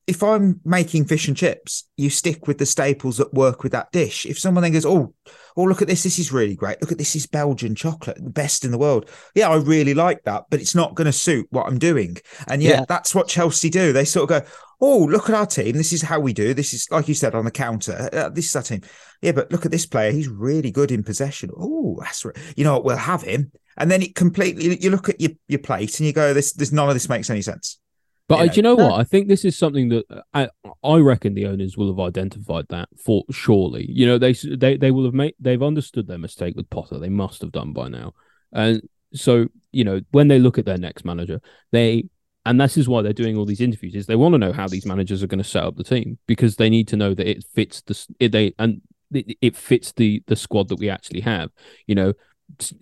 if 0.08 0.24
I'm 0.24 0.60
making 0.64 1.04
fish 1.04 1.28
and 1.28 1.36
chips, 1.36 1.88
you 1.96 2.10
stick 2.10 2.48
with 2.48 2.58
the 2.58 2.66
staples 2.66 3.18
that 3.18 3.32
work 3.34 3.62
with 3.62 3.70
that 3.70 3.92
dish. 3.92 4.26
If 4.26 4.36
someone 4.36 4.62
then 4.62 4.72
goes, 4.72 4.84
"Oh, 4.84 5.14
oh, 5.56 5.64
look 5.64 5.82
at 5.82 5.88
this! 5.88 6.02
This 6.02 6.18
is 6.18 6.32
really 6.32 6.54
great. 6.54 6.80
Look 6.80 6.92
at 6.92 6.98
this! 6.98 7.14
Is 7.16 7.26
Belgian 7.26 7.74
chocolate 7.74 8.22
the 8.22 8.30
best 8.30 8.64
in 8.64 8.70
the 8.70 8.78
world?" 8.78 9.08
Yeah, 9.34 9.48
I 9.48 9.56
really 9.56 9.94
like 9.94 10.22
that, 10.24 10.44
but 10.50 10.60
it's 10.60 10.74
not 10.74 10.94
going 10.94 11.06
to 11.06 11.12
suit 11.12 11.46
what 11.50 11.66
I'm 11.66 11.78
doing. 11.78 12.16
And 12.48 12.62
yet, 12.62 12.78
Yeah. 12.80 12.84
that's 12.88 13.14
what 13.14 13.28
Chelsea 13.28 13.70
do. 13.70 13.92
They 13.92 14.04
sort 14.04 14.30
of 14.30 14.42
go, 14.42 14.48
"Oh, 14.80 15.04
look 15.04 15.28
at 15.28 15.34
our 15.34 15.46
team. 15.46 15.76
This 15.76 15.92
is 15.92 16.02
how 16.02 16.20
we 16.20 16.32
do. 16.32 16.54
This 16.54 16.74
is 16.74 16.86
like 16.90 17.08
you 17.08 17.14
said 17.14 17.34
on 17.34 17.44
the 17.44 17.50
counter. 17.50 18.08
Uh, 18.12 18.28
this 18.28 18.46
is 18.46 18.56
our 18.56 18.62
team." 18.62 18.82
Yeah, 19.22 19.32
but 19.32 19.50
look 19.50 19.64
at 19.64 19.70
this 19.70 19.86
player. 19.86 20.12
He's 20.12 20.28
really 20.28 20.70
good 20.70 20.90
in 20.90 21.02
possession. 21.02 21.50
Oh, 21.56 21.98
that's 22.00 22.24
right. 22.24 22.36
You 22.56 22.64
know 22.64 22.74
what? 22.74 22.84
We'll 22.84 22.96
have 22.96 23.22
him. 23.22 23.52
And 23.76 23.90
then 23.90 24.02
it 24.02 24.14
completely. 24.14 24.80
You 24.80 24.90
look 24.90 25.08
at 25.08 25.20
your, 25.20 25.32
your 25.48 25.58
plate 25.60 25.98
and 25.98 26.06
you 26.06 26.12
go, 26.12 26.34
"This, 26.34 26.52
this, 26.52 26.72
none 26.72 26.88
of 26.88 26.94
this 26.94 27.08
makes 27.08 27.30
any 27.30 27.42
sense." 27.42 27.78
But 28.26 28.36
You 28.36 28.40
I, 28.40 28.46
know, 28.46 28.52
do 28.52 28.56
you 28.56 28.62
know 28.62 28.74
what? 28.76 29.00
I 29.00 29.04
think 29.04 29.28
this 29.28 29.44
is 29.44 29.56
something 29.56 29.90
that 29.90 30.04
uh, 30.10 30.22
I 30.32 30.48
I 30.82 30.98
reckon 30.98 31.34
the 31.34 31.46
owners 31.46 31.76
will 31.76 31.88
have 31.88 32.00
identified 32.00 32.66
that 32.70 32.88
for 32.96 33.24
surely. 33.30 33.86
You 33.88 34.06
know, 34.06 34.18
they 34.18 34.32
they 34.32 34.76
they 34.76 34.90
will 34.90 35.04
have 35.04 35.14
made 35.14 35.34
they've 35.38 35.62
understood 35.62 36.06
their 36.06 36.18
mistake 36.18 36.54
with 36.56 36.70
Potter. 36.70 36.98
They 36.98 37.10
must 37.10 37.42
have 37.42 37.52
done 37.52 37.72
by 37.72 37.88
now, 37.88 38.14
and 38.52 38.82
so 39.12 39.48
you 39.72 39.84
know 39.84 40.00
when 40.10 40.28
they 40.28 40.38
look 40.38 40.58
at 40.58 40.64
their 40.64 40.78
next 40.78 41.04
manager, 41.04 41.40
they 41.70 42.04
and 42.46 42.60
this 42.60 42.76
is 42.76 42.88
why 42.88 43.02
they're 43.02 43.12
doing 43.12 43.36
all 43.36 43.46
these 43.46 43.60
interviews 43.60 43.94
is 43.94 44.06
they 44.06 44.16
want 44.16 44.34
to 44.34 44.38
know 44.38 44.52
how 44.52 44.68
these 44.68 44.86
managers 44.86 45.22
are 45.22 45.26
going 45.26 45.42
to 45.42 45.48
set 45.48 45.64
up 45.64 45.76
the 45.76 45.84
team 45.84 46.18
because 46.26 46.56
they 46.56 46.68
need 46.68 46.88
to 46.88 46.96
know 46.96 47.14
that 47.14 47.28
it 47.28 47.44
fits 47.54 47.82
the 47.82 48.06
it, 48.20 48.32
they 48.32 48.54
and 48.58 48.82
it, 49.12 49.36
it 49.40 49.56
fits 49.56 49.92
the 49.92 50.22
the 50.26 50.36
squad 50.36 50.68
that 50.68 50.78
we 50.78 50.88
actually 50.88 51.20
have. 51.20 51.50
You 51.86 51.94
know, 51.94 52.12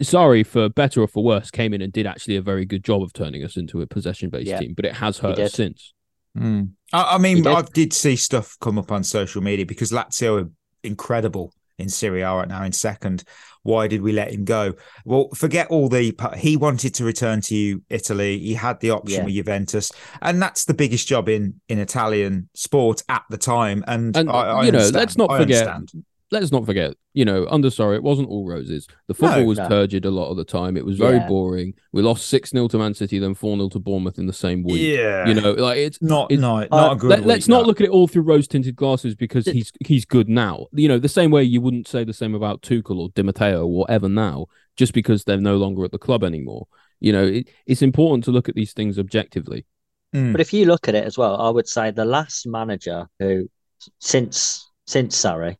sorry 0.01 0.43
for 0.45 0.69
better 0.69 1.03
or 1.03 1.09
for 1.09 1.23
worse, 1.25 1.51
came 1.51 1.73
in 1.75 1.83
and 1.83 1.93
did 1.93 2.07
actually 2.07 2.37
a 2.37 2.43
very 2.43 2.65
good 2.65 2.85
job 2.85 3.03
of 3.03 3.13
turning 3.13 3.43
us 3.45 3.57
into 3.57 3.81
a 3.83 3.87
possession 3.87 4.31
based 4.31 4.49
Yeah, 4.49 4.61
team, 4.61 4.75
but 4.75 4.85
it 4.85 4.95
has 4.95 5.19
hurt 5.19 5.39
us 5.39 5.53
since. 5.55 5.95
Hmm. 6.37 6.63
I, 6.93 7.15
I 7.17 7.19
mean, 7.19 7.39
did. 7.43 7.47
I 7.47 7.63
did 7.63 7.93
see 7.93 8.17
stuff 8.17 8.57
come 8.61 8.79
up 8.79 8.91
on 8.93 9.05
social 9.05 9.43
media 9.43 9.67
because 9.67 9.93
Lazio 9.93 10.45
are 10.45 10.51
incredible 10.83 11.53
in 11.79 11.89
Serie 11.89 12.23
A 12.23 12.35
right 12.35 12.49
now 12.49 12.63
in 12.65 12.73
second. 12.73 13.25
Why 13.65 13.87
did 13.87 14.03
we 14.03 14.13
let 14.13 14.33
him 14.33 14.45
go? 14.45 14.75
Well, 15.05 15.29
forget 15.35 15.69
all 15.69 15.89
the. 15.89 16.15
He 16.37 16.57
wanted 16.57 16.95
to 16.95 17.05
return 17.05 17.41
to 17.43 17.81
Italy. 17.91 18.39
He 18.39 18.55
had 18.55 18.81
the 18.81 18.91
option 18.91 19.21
Yeah. 19.21 19.25
with 19.25 19.35
Juventus, 19.35 19.93
and 20.21 20.43
that's 20.43 20.65
the 20.65 20.75
biggest 20.75 21.07
job 21.07 21.29
in 21.29 21.61
in 21.69 21.79
Italian 21.79 22.49
sport 22.55 23.03
at 23.09 23.23
the 23.31 23.39
time. 23.39 23.85
And, 23.87 24.17
And 24.17 24.29
I, 24.31 24.33
I 24.33 24.65
you 24.65 24.73
know, 24.73 24.79
understand. 24.79 24.95
let's 24.97 25.17
not 25.17 25.31
I 25.31 25.39
forget. 25.39 25.69
understand. 25.69 26.05
Let's 26.33 26.51
not 26.51 26.67
forget. 26.67 26.95
You 27.15 27.25
know, 27.25 27.47
under 27.51 27.71
sorry, 27.71 27.97
it 27.97 28.03
wasn't 28.03 28.29
all 28.29 28.47
roses. 28.47 28.89
The 29.07 29.15
football 29.15 29.41
No, 29.41 29.45
was 29.47 29.59
no. 29.59 29.69
turgid 29.69 30.05
a 30.07 30.11
lot 30.11 30.31
of 30.31 30.37
the 30.39 30.45
time. 30.45 30.77
It 30.77 30.85
was 30.85 30.97
very 30.97 31.19
Yeah. 31.19 31.29
boring. 31.29 31.75
We 31.93 32.01
lost 32.03 32.27
six 32.27 32.51
0 32.51 32.69
to 32.69 32.79
Man 32.79 32.95
City, 32.95 33.19
then 33.19 33.35
four 33.35 33.55
0 33.57 33.69
to 33.69 33.79
Bournemouth 33.79 34.19
in 34.19 34.27
the 34.27 34.33
same 34.33 34.63
week. 34.65 34.81
Yeah, 34.81 35.29
You 35.29 35.35
know, 35.35 35.53
like 35.53 35.79
it's 35.79 36.01
not 36.03 36.33
it- 36.33 36.41
not 36.41 36.69
uh, 36.73 36.77
not 36.77 36.93
a 36.93 36.97
good. 36.97 37.11
Let, 37.11 37.21
us 37.21 37.27
week, 37.27 37.49
not 37.49 37.61
that. 37.61 37.67
look 37.67 37.81
at 37.83 37.87
it 37.87 37.91
all 37.91 38.09
through 38.09 38.23
rose 38.23 38.49
tinted 38.49 38.75
glasses 38.77 39.15
because 39.15 39.47
It- 39.47 39.55
he's 39.55 39.71
he's 39.87 40.05
good 40.07 40.29
now. 40.29 40.67
You 40.73 40.89
know, 40.89 40.99
the 40.99 41.09
same 41.09 41.31
way 41.31 41.43
you 41.45 41.61
wouldn't 41.61 41.87
say 41.87 42.03
the 42.03 42.13
same 42.15 42.35
about 42.35 42.63
Tuchel 42.63 42.99
or 42.99 43.11
Di 43.15 43.23
Matteo 43.23 43.61
or 43.67 43.71
whatever 43.81 44.09
now, 44.09 44.47
just 44.77 44.95
because 44.95 45.25
they're 45.25 45.37
no 45.37 45.59
longer 45.59 45.85
at 45.85 45.93
the 45.93 45.99
club 45.99 46.25
anymore. 46.25 46.67
You 46.99 47.13
know, 47.13 47.27
it, 47.27 47.49
it's 47.67 47.83
important 47.83 48.25
to 48.25 48.31
look 48.31 48.49
at 48.49 48.55
these 48.55 48.73
things 48.73 48.99
objectively. 48.99 49.67
Mm. 50.15 50.33
But 50.33 50.41
if 50.41 50.53
you 50.53 50.65
look 50.67 50.89
at 50.89 50.95
it 50.95 51.05
as 51.05 51.19
well, 51.19 51.37
I 51.41 51.51
would 51.51 51.67
say 51.69 51.91
the 51.91 52.05
last 52.05 52.47
manager 52.47 53.07
who, 53.19 53.51
since 53.99 54.69
since 54.87 55.17
Sarri, 55.21 55.57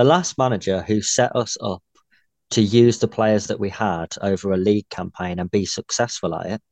the 0.00 0.04
last 0.04 0.38
manager 0.38 0.80
who 0.80 1.02
set 1.02 1.36
us 1.36 1.58
up 1.60 1.82
to 2.48 2.62
use 2.62 2.98
the 2.98 3.06
players 3.06 3.48
that 3.48 3.60
we 3.60 3.68
had 3.68 4.06
over 4.22 4.50
a 4.50 4.56
league 4.56 4.88
campaign 4.88 5.38
and 5.38 5.50
be 5.50 5.66
successful 5.66 6.34
at 6.34 6.46
it 6.46 6.62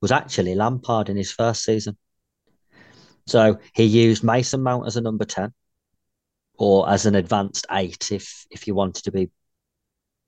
was 0.00 0.10
actually 0.10 0.56
Lampard 0.56 1.08
in 1.08 1.16
his 1.16 1.30
first 1.30 1.62
season. 1.62 1.96
So 3.28 3.60
he 3.72 3.84
used 3.84 4.24
Mason 4.24 4.64
Mount 4.64 4.88
as 4.88 4.96
a 4.96 5.00
number 5.00 5.24
ten, 5.24 5.52
or 6.58 6.90
as 6.90 7.06
an 7.06 7.14
advanced 7.14 7.68
eight, 7.70 8.10
if 8.10 8.46
if 8.50 8.66
you 8.66 8.74
wanted 8.74 9.04
to 9.04 9.12
be 9.12 9.30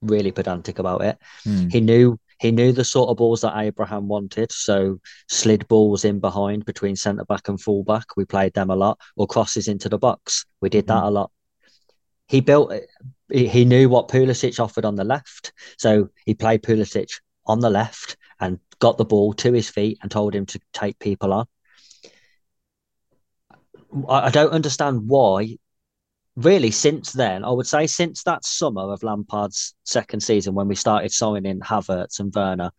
really 0.00 0.30
pedantic 0.30 0.78
about 0.78 1.02
it. 1.02 1.18
Mm. 1.44 1.72
He 1.72 1.80
knew 1.80 2.20
he 2.38 2.52
knew 2.52 2.70
the 2.70 2.84
sort 2.84 3.10
of 3.10 3.16
balls 3.16 3.40
that 3.40 3.58
Abraham 3.58 4.06
wanted. 4.06 4.52
So 4.52 5.00
slid 5.28 5.66
balls 5.66 6.04
in 6.04 6.20
behind 6.20 6.66
between 6.66 6.94
centre 6.94 7.24
back 7.24 7.48
and 7.48 7.60
full 7.60 7.82
back. 7.82 8.16
We 8.16 8.26
played 8.26 8.54
them 8.54 8.70
a 8.70 8.76
lot, 8.76 9.00
or 9.16 9.26
crosses 9.26 9.66
into 9.66 9.88
the 9.88 9.98
box. 9.98 10.46
We 10.60 10.68
did 10.68 10.86
that 10.86 11.02
a 11.02 11.10
lot. 11.10 11.32
He 12.34 12.40
built. 12.40 12.72
He 13.30 13.64
knew 13.64 13.88
what 13.88 14.08
Pulisic 14.08 14.58
offered 14.58 14.84
on 14.84 14.96
the 14.96 15.04
left, 15.04 15.52
so 15.78 16.08
he 16.26 16.34
played 16.34 16.64
Pulisic 16.64 17.08
on 17.46 17.60
the 17.60 17.70
left 17.70 18.16
and 18.40 18.58
got 18.80 18.98
the 18.98 19.04
ball 19.04 19.34
to 19.34 19.52
his 19.52 19.70
feet 19.70 19.98
and 20.02 20.10
told 20.10 20.34
him 20.34 20.44
to 20.46 20.58
take 20.72 20.98
people 20.98 21.32
on. 21.32 21.46
I, 24.08 24.30
don't 24.30 24.50
understand 24.50 25.02
why. 25.06 25.58
Really, 26.34 26.72
since 26.72 27.12
then, 27.12 27.44
I 27.44 27.52
would 27.52 27.68
say 27.68 27.86
since 27.86 28.24
that 28.24 28.44
summer 28.44 28.92
of 28.92 29.04
Lampard's 29.04 29.76
second 29.84 30.18
season, 30.20 30.56
when 30.56 30.66
we 30.66 30.74
started 30.74 31.12
signing 31.12 31.46
in 31.46 31.60
Havertz 31.60 32.18
and 32.18 32.34
Werner, 32.34 32.72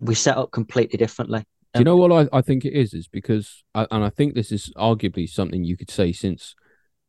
we 0.00 0.14
set 0.14 0.38
up 0.38 0.50
completely 0.50 0.96
differently. 0.96 1.44
Do 1.74 1.80
you 1.80 1.84
know 1.84 1.98
what 1.98 2.10
I, 2.10 2.38
I 2.38 2.40
think 2.40 2.64
it 2.64 2.72
is? 2.72 2.94
Is 2.94 3.06
because, 3.06 3.64
and 3.74 4.02
I 4.02 4.08
think 4.08 4.32
this 4.32 4.50
is 4.50 4.72
arguably 4.78 5.28
something 5.28 5.62
you 5.62 5.76
could 5.76 5.90
say 5.90 6.10
since 6.12 6.54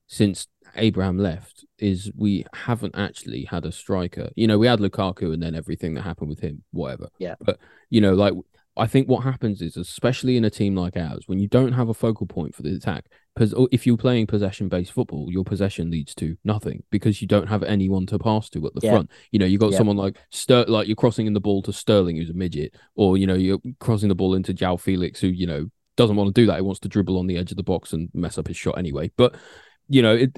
since 0.08 0.47
Abraham 0.77 1.17
left, 1.17 1.65
is 1.79 2.11
we 2.15 2.45
haven't 2.53 2.95
actually 2.95 3.45
had 3.45 3.65
a 3.65 3.71
striker. 3.71 4.29
You 4.35 4.47
know, 4.47 4.57
we 4.57 4.67
had 4.67 4.79
Lukaku, 4.79 5.33
and 5.33 5.41
then 5.41 5.55
everything 5.55 5.93
that 5.95 6.01
happened 6.01 6.29
with 6.29 6.39
him, 6.39 6.63
whatever. 6.71 7.09
Yeah. 7.19 7.35
But 7.39 7.59
you 7.89 8.01
know, 8.01 8.13
like 8.13 8.33
I 8.77 8.88
think 8.88 9.07
what 9.07 9.23
happens 9.23 9.61
is, 9.61 9.77
especially 9.77 10.35
in 10.35 10.43
a 10.43 10.49
team 10.49 10.75
like 10.75 10.97
ours, 10.97 11.23
when 11.27 11.39
you 11.39 11.47
don't 11.47 11.71
have 11.71 11.88
a 11.88 11.93
focal 11.93 12.27
point 12.27 12.53
for 12.53 12.61
the 12.61 12.75
attack, 12.75 13.05
because 13.33 13.53
if 13.71 13.88
you're 13.88 13.95
playing 13.95 14.27
possession 14.27 14.67
based 14.67 14.91
football, 14.91 15.27
your 15.31 15.45
possession 15.45 15.89
leads 15.89 16.13
to 16.15 16.35
nothing 16.43 16.83
because 16.91 17.21
you 17.21 17.27
don't 17.27 17.47
have 17.47 17.63
anyone 17.63 18.05
to 18.07 18.19
pass 18.19 18.49
to 18.49 18.65
at 18.67 18.73
the 18.73 18.81
Yeah. 18.83 18.91
front. 18.91 19.11
You 19.31 19.39
know, 19.39 19.45
you 19.45 19.57
got 19.57 19.71
Yeah. 19.71 19.77
someone 19.77 19.95
like 19.97 20.17
Ster, 20.29 20.65
like 20.67 20.88
you're 20.88 20.95
crossing 20.95 21.25
in 21.25 21.33
the 21.33 21.39
ball 21.39 21.61
to 21.63 21.71
Sterling, 21.73 22.17
who's 22.17 22.29
a 22.29 22.33
midget, 22.33 22.73
or 22.95 23.17
you 23.17 23.27
know, 23.27 23.35
you're 23.35 23.61
crossing 23.79 24.09
the 24.09 24.15
ball 24.15 24.35
into 24.35 24.53
João 24.53 24.79
Felix, 24.79 25.21
who 25.21 25.27
you 25.27 25.47
know 25.47 25.69
doesn't 25.95 26.17
want 26.17 26.35
to 26.35 26.41
do 26.41 26.45
that. 26.45 26.57
He 26.57 26.61
wants 26.61 26.81
to 26.81 26.89
dribble 26.89 27.17
on 27.17 27.27
the 27.27 27.38
edge 27.38 27.51
of 27.51 27.57
the 27.57 27.63
box 27.63 27.93
and 27.93 28.09
mess 28.13 28.38
up 28.38 28.49
his 28.49 28.57
shot 28.57 28.77
anyway. 28.77 29.09
But 29.15 29.35
you 29.88 30.01
know, 30.01 30.13
it 30.15 30.38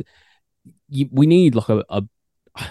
you, 0.90 1.10
we 1.12 1.26
need 1.26 1.56
like 1.56 1.70
a, 1.70 1.84
a. 1.90 2.04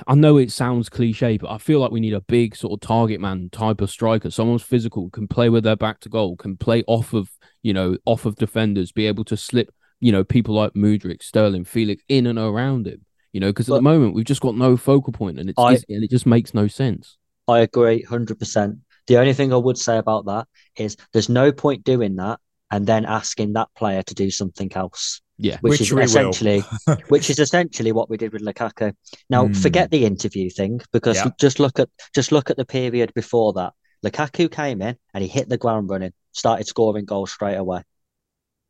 I 0.07 0.17
know 0.17 0.37
it 0.37 0.51
sounds 0.51 0.89
cliche, 0.89 1.37
but 1.37 1.51
I 1.51 1.59
feel 1.59 1.79
like 1.79 1.93
we 1.93 2.01
need 2.01 2.15
a 2.15 2.21
big 2.21 2.57
sort 2.57 2.73
of 2.73 2.87
target 2.87 3.21
man 3.21 3.51
type 3.51 3.81
of 3.81 3.91
striker. 3.91 4.31
Someone's 4.31 4.63
physical, 4.63 5.11
can 5.11 5.29
play 5.29 5.49
with 5.49 5.63
their 5.63 5.77
back 5.77 6.01
to 6.01 6.09
goal, 6.09 6.37
can 6.37 6.57
play 6.57 6.83
off 6.87 7.13
of 7.13 7.31
you 7.63 7.73
know 7.73 7.97
off 8.05 8.25
of 8.25 8.37
defenders, 8.37 8.93
be 8.93 9.07
able 9.07 9.25
to 9.25 9.37
slip 9.37 9.73
you 10.01 10.13
know 10.13 10.25
people 10.25 10.55
like 10.55 10.73
Mudryk, 10.75 11.23
Sterling, 11.23 11.65
Felix 11.65 12.03
in 12.09 12.27
and 12.27 12.39
around 12.39 12.87
him. 12.87 13.05
You 13.33 13.41
know, 13.41 13.49
because 13.49 13.69
at 13.69 13.75
the 13.75 13.83
moment 13.83 14.15
we've 14.15 14.25
just 14.25 14.41
got 14.41 14.57
no 14.57 14.77
focal 14.77 15.13
point, 15.13 15.39
and 15.39 15.51
it's 15.51 15.59
I- 15.59 15.75
easy, 15.75 15.85
and 15.91 16.03
it 16.03 16.11
just 16.11 16.27
makes 16.27 16.55
no 16.55 16.69
sense. 16.69 17.19
I 17.49 17.61
agree 17.61 18.03
100%. 18.03 18.79
The 19.07 19.19
only 19.19 19.33
thing 19.33 19.53
I 19.53 19.57
would 19.57 19.79
say 19.79 19.99
about 19.99 20.27
that 20.27 20.49
is 20.77 20.97
there's 21.13 21.29
no 21.29 21.53
point 21.53 21.85
doing 21.85 22.17
that 22.17 22.41
and 22.71 22.87
then 22.87 23.05
asking 23.05 23.53
that 23.53 23.69
player 23.77 24.03
to 24.03 24.15
do 24.15 24.31
something 24.31 24.73
else, 24.75 25.21
Yeah, 25.38 25.59
which, 25.61 25.72
Which 25.72 25.81
is 25.83 25.90
we 25.92 25.96
will. 25.96 26.05
essentially 26.05 26.61
which 27.09 27.29
is 27.29 27.38
essentially 27.38 27.92
what 27.92 28.09
we 28.09 28.16
did 28.16 28.33
with 28.33 28.42
Lukaku. 28.42 28.94
Now, 29.29 29.46
Hmm. 29.46 29.53
forget 29.53 29.90
the 29.90 30.05
interview 30.07 30.49
thing 30.49 30.81
because 30.92 31.16
Yeah. 31.16 31.31
just 31.38 31.61
look 31.61 31.79
at 31.79 31.88
just 32.14 32.33
look 32.33 32.49
at 32.51 32.57
the 32.57 32.64
period 32.64 33.12
before 33.14 33.53
that. 33.55 33.75
Lukaku 34.05 34.51
came 34.51 34.81
in 34.81 34.96
and 35.12 35.22
he 35.22 35.29
hit 35.29 35.49
the 35.49 35.59
ground 35.59 35.90
running, 35.90 36.12
started 36.33 36.66
scoring 36.66 37.05
goals 37.05 37.33
straight 37.33 37.57
away. 37.57 37.83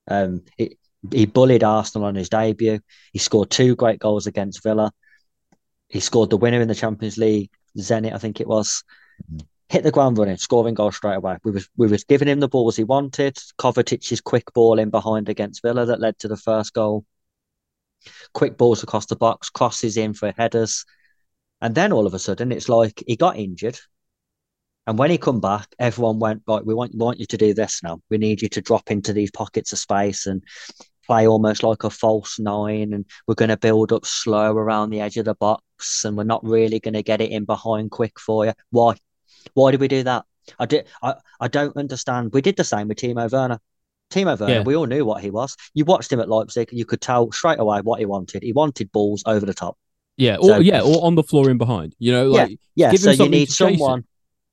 Um, 0.09 0.43
he, 0.57 0.77
he 1.13 1.27
bullied 1.27 1.63
Arsenal 1.63 2.07
on 2.09 2.15
his 2.17 2.29
debut. 2.29 2.81
He 3.13 3.19
scored 3.21 3.51
two 3.51 3.77
great 3.77 4.01
goals 4.01 4.27
against 4.27 4.63
Villa. 4.63 4.91
He 5.89 6.01
scored 6.01 6.31
the 6.31 6.37
winner 6.37 6.61
in 6.61 6.69
the 6.69 6.75
Champions 6.75 7.17
League, 7.17 7.51
Zenit, 7.79 8.13
I 8.13 8.19
think 8.19 8.41
it 8.41 8.49
was. 8.49 8.83
Hit 9.69 9.83
the 9.83 9.91
ground 9.91 10.17
running, 10.17 10.37
scoring 10.37 10.75
goals 10.75 10.97
straight 10.97 11.17
away. 11.17 11.39
We 11.45 11.51
was 11.51 11.69
we 11.77 11.89
was 11.89 12.05
giving 12.05 12.29
him 12.29 12.41
the 12.41 12.49
balls 12.49 12.77
he 12.77 12.85
wanted. 12.85 13.37
Kovacic 13.59 14.23
quick 14.23 14.53
ball 14.55 14.79
in 14.79 14.91
behind 14.91 15.29
against 15.29 15.63
Villa 15.63 15.87
that 15.87 16.01
led 16.01 16.19
to 16.21 16.29
the 16.29 16.37
first 16.37 16.73
goal. 16.73 17.05
Quick 18.33 18.57
balls 18.57 18.83
across 18.85 19.07
the 19.07 19.17
box, 19.17 19.51
crosses 19.51 19.97
in 19.97 20.15
for 20.15 20.33
headers, 20.37 20.85
and 21.61 21.75
then 21.75 21.93
all 21.93 22.07
of 22.07 22.15
a 22.15 22.19
sudden 22.19 22.53
it's 22.53 22.69
like 22.69 23.03
he 23.07 23.17
got 23.17 23.37
injured. 23.37 23.79
And 24.87 24.99
when 24.99 25.11
he 25.11 25.19
come 25.19 25.41
back, 25.41 25.75
everyone 25.81 26.21
went 26.21 26.43
right. 26.47 26.65
We 26.65 26.75
want 26.75 26.93
we 26.93 26.99
want 26.99 27.19
you 27.19 27.27
to 27.27 27.37
do 27.37 27.53
this 27.53 27.83
now. 27.83 28.01
We 28.09 28.19
need 28.19 28.43
you 28.43 28.49
to 28.51 28.61
drop 28.61 28.91
into 28.91 29.13
these 29.13 29.33
pockets 29.33 29.73
of 29.73 29.81
space 29.81 30.27
and 30.27 30.45
play 31.07 31.27
almost 31.27 31.65
like 31.65 31.83
a 31.83 31.91
false 31.91 32.39
nine. 32.39 32.93
And 32.93 33.05
we're 33.27 33.35
going 33.35 33.49
to 33.49 33.57
build 33.57 33.93
up 33.93 34.07
slow 34.07 34.53
around 34.53 34.91
the 34.91 35.01
edge 35.01 35.17
of 35.17 35.25
the 35.25 35.35
box, 35.35 36.05
and 36.05 36.17
we're 36.17 36.23
not 36.23 36.45
really 36.45 36.79
going 36.79 36.95
to 36.95 37.03
get 37.03 37.21
it 37.21 37.33
in 37.33 37.45
behind 37.45 37.91
quick 37.91 38.21
for 38.21 38.47
you. 38.47 38.53
Why? 38.71 38.95
Why 39.55 39.71
did 39.71 39.81
we 39.81 39.89
do 39.89 40.03
that? 40.05 40.25
I 40.59 40.67
did. 40.67 40.87
I, 41.03 41.15
I 41.41 41.49
don't 41.49 41.77
understand. 41.77 42.33
We 42.33 42.41
did 42.41 42.57
the 42.57 42.65
same 42.65 42.89
with 42.89 42.99
Timo 42.99 43.31
Werner. 43.31 43.59
Timo 44.11 44.39
Werner, 44.39 44.55
Yeah. 44.55 44.63
we 44.63 44.77
all 44.77 44.87
knew 44.87 45.05
what 45.05 45.23
he 45.23 45.31
was. 45.31 45.57
You 45.75 45.85
watched 45.85 46.13
him 46.13 46.21
at 46.21 46.29
Leipzig, 46.29 46.69
you 46.73 46.85
could 46.85 47.01
tell 47.01 47.33
straight 47.33 47.59
away 47.59 47.81
what 47.81 47.99
he 47.99 48.07
wanted. 48.07 48.43
He 48.45 48.53
wanted 48.53 48.93
balls 48.93 49.23
over 49.27 49.45
the 49.45 49.55
top. 49.55 49.77
Yeah, 50.17 50.37
or 50.37 50.49
So- 50.49 50.59
yeah, 50.61 50.81
or 50.83 51.05
on 51.05 51.15
the 51.17 51.25
floor 51.25 51.51
in 51.51 51.59
behind. 51.59 51.95
You 51.99 52.13
know, 52.13 52.31
like 52.31 52.59
Yeah, 52.77 52.93
Give 52.93 53.01
him 53.05 53.15
so 53.17 53.25
you 53.25 53.31
need 53.31 53.51
someone, 53.51 54.05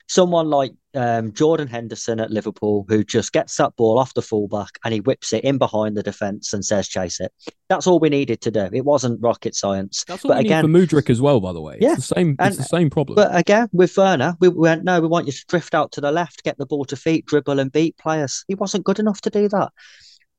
someone 0.07 0.49
like 0.49 0.73
um, 0.95 1.33
Jordan 1.33 1.67
Henderson 1.67 2.19
at 2.19 2.29
Liverpool 2.29 2.85
who 2.87 3.03
just 3.03 3.33
gets 3.33 3.55
that 3.57 3.75
ball 3.75 3.97
off 3.97 4.13
the 4.13 4.21
fullback 4.21 4.69
and 4.83 4.93
he 4.93 4.99
whips 4.99 5.33
it 5.33 5.43
in 5.43 5.57
behind 5.57 5.97
the 5.97 6.03
defence 6.03 6.53
and 6.53 6.63
says, 6.63 6.87
"Chase 6.87 7.19
it." 7.19 7.31
That's 7.69 7.87
all 7.87 7.99
we 7.99 8.09
needed 8.09 8.41
to 8.41 8.51
do. 8.51 8.69
It 8.71 8.85
wasn't 8.85 9.21
rocket 9.21 9.55
science. 9.55 10.03
that's 10.07 10.23
what 10.23 10.35
but 10.35 10.37
we 10.39 10.45
again, 10.45 10.71
need 10.71 10.89
for 10.89 10.97
Mudryk 11.01 11.09
as 11.09 11.21
well. 11.21 11.39
By 11.39 11.53
the 11.53 11.61
way, 11.61 11.77
Yeah, 11.81 11.93
it's 11.93 12.07
the 12.09 12.15
same. 12.15 12.35
and- 12.39 12.49
it's 12.49 12.57
the 12.57 12.63
same 12.63 12.89
problem. 12.89 13.15
but 13.15 13.35
again, 13.35 13.69
with 13.73 13.97
Werner, 13.97 14.35
we 14.39 14.49
went, 14.49 14.83
no, 14.83 15.01
we 15.01 15.07
want 15.07 15.25
you 15.25 15.31
to 15.33 15.45
drift 15.47 15.73
out 15.73 15.91
to 15.93 16.01
the 16.01 16.11
left, 16.11 16.43
get 16.43 16.57
the 16.57 16.65
ball 16.65 16.85
to 16.85 16.95
feet, 16.95 17.25
dribble 17.25 17.59
and 17.59 17.71
beat 17.71 17.97
players. 17.97 18.45
He 18.47 18.55
wasn't 18.55 18.83
good 18.85 18.99
enough 18.99 19.21
to 19.21 19.29
do 19.29 19.47
that. 19.49 19.71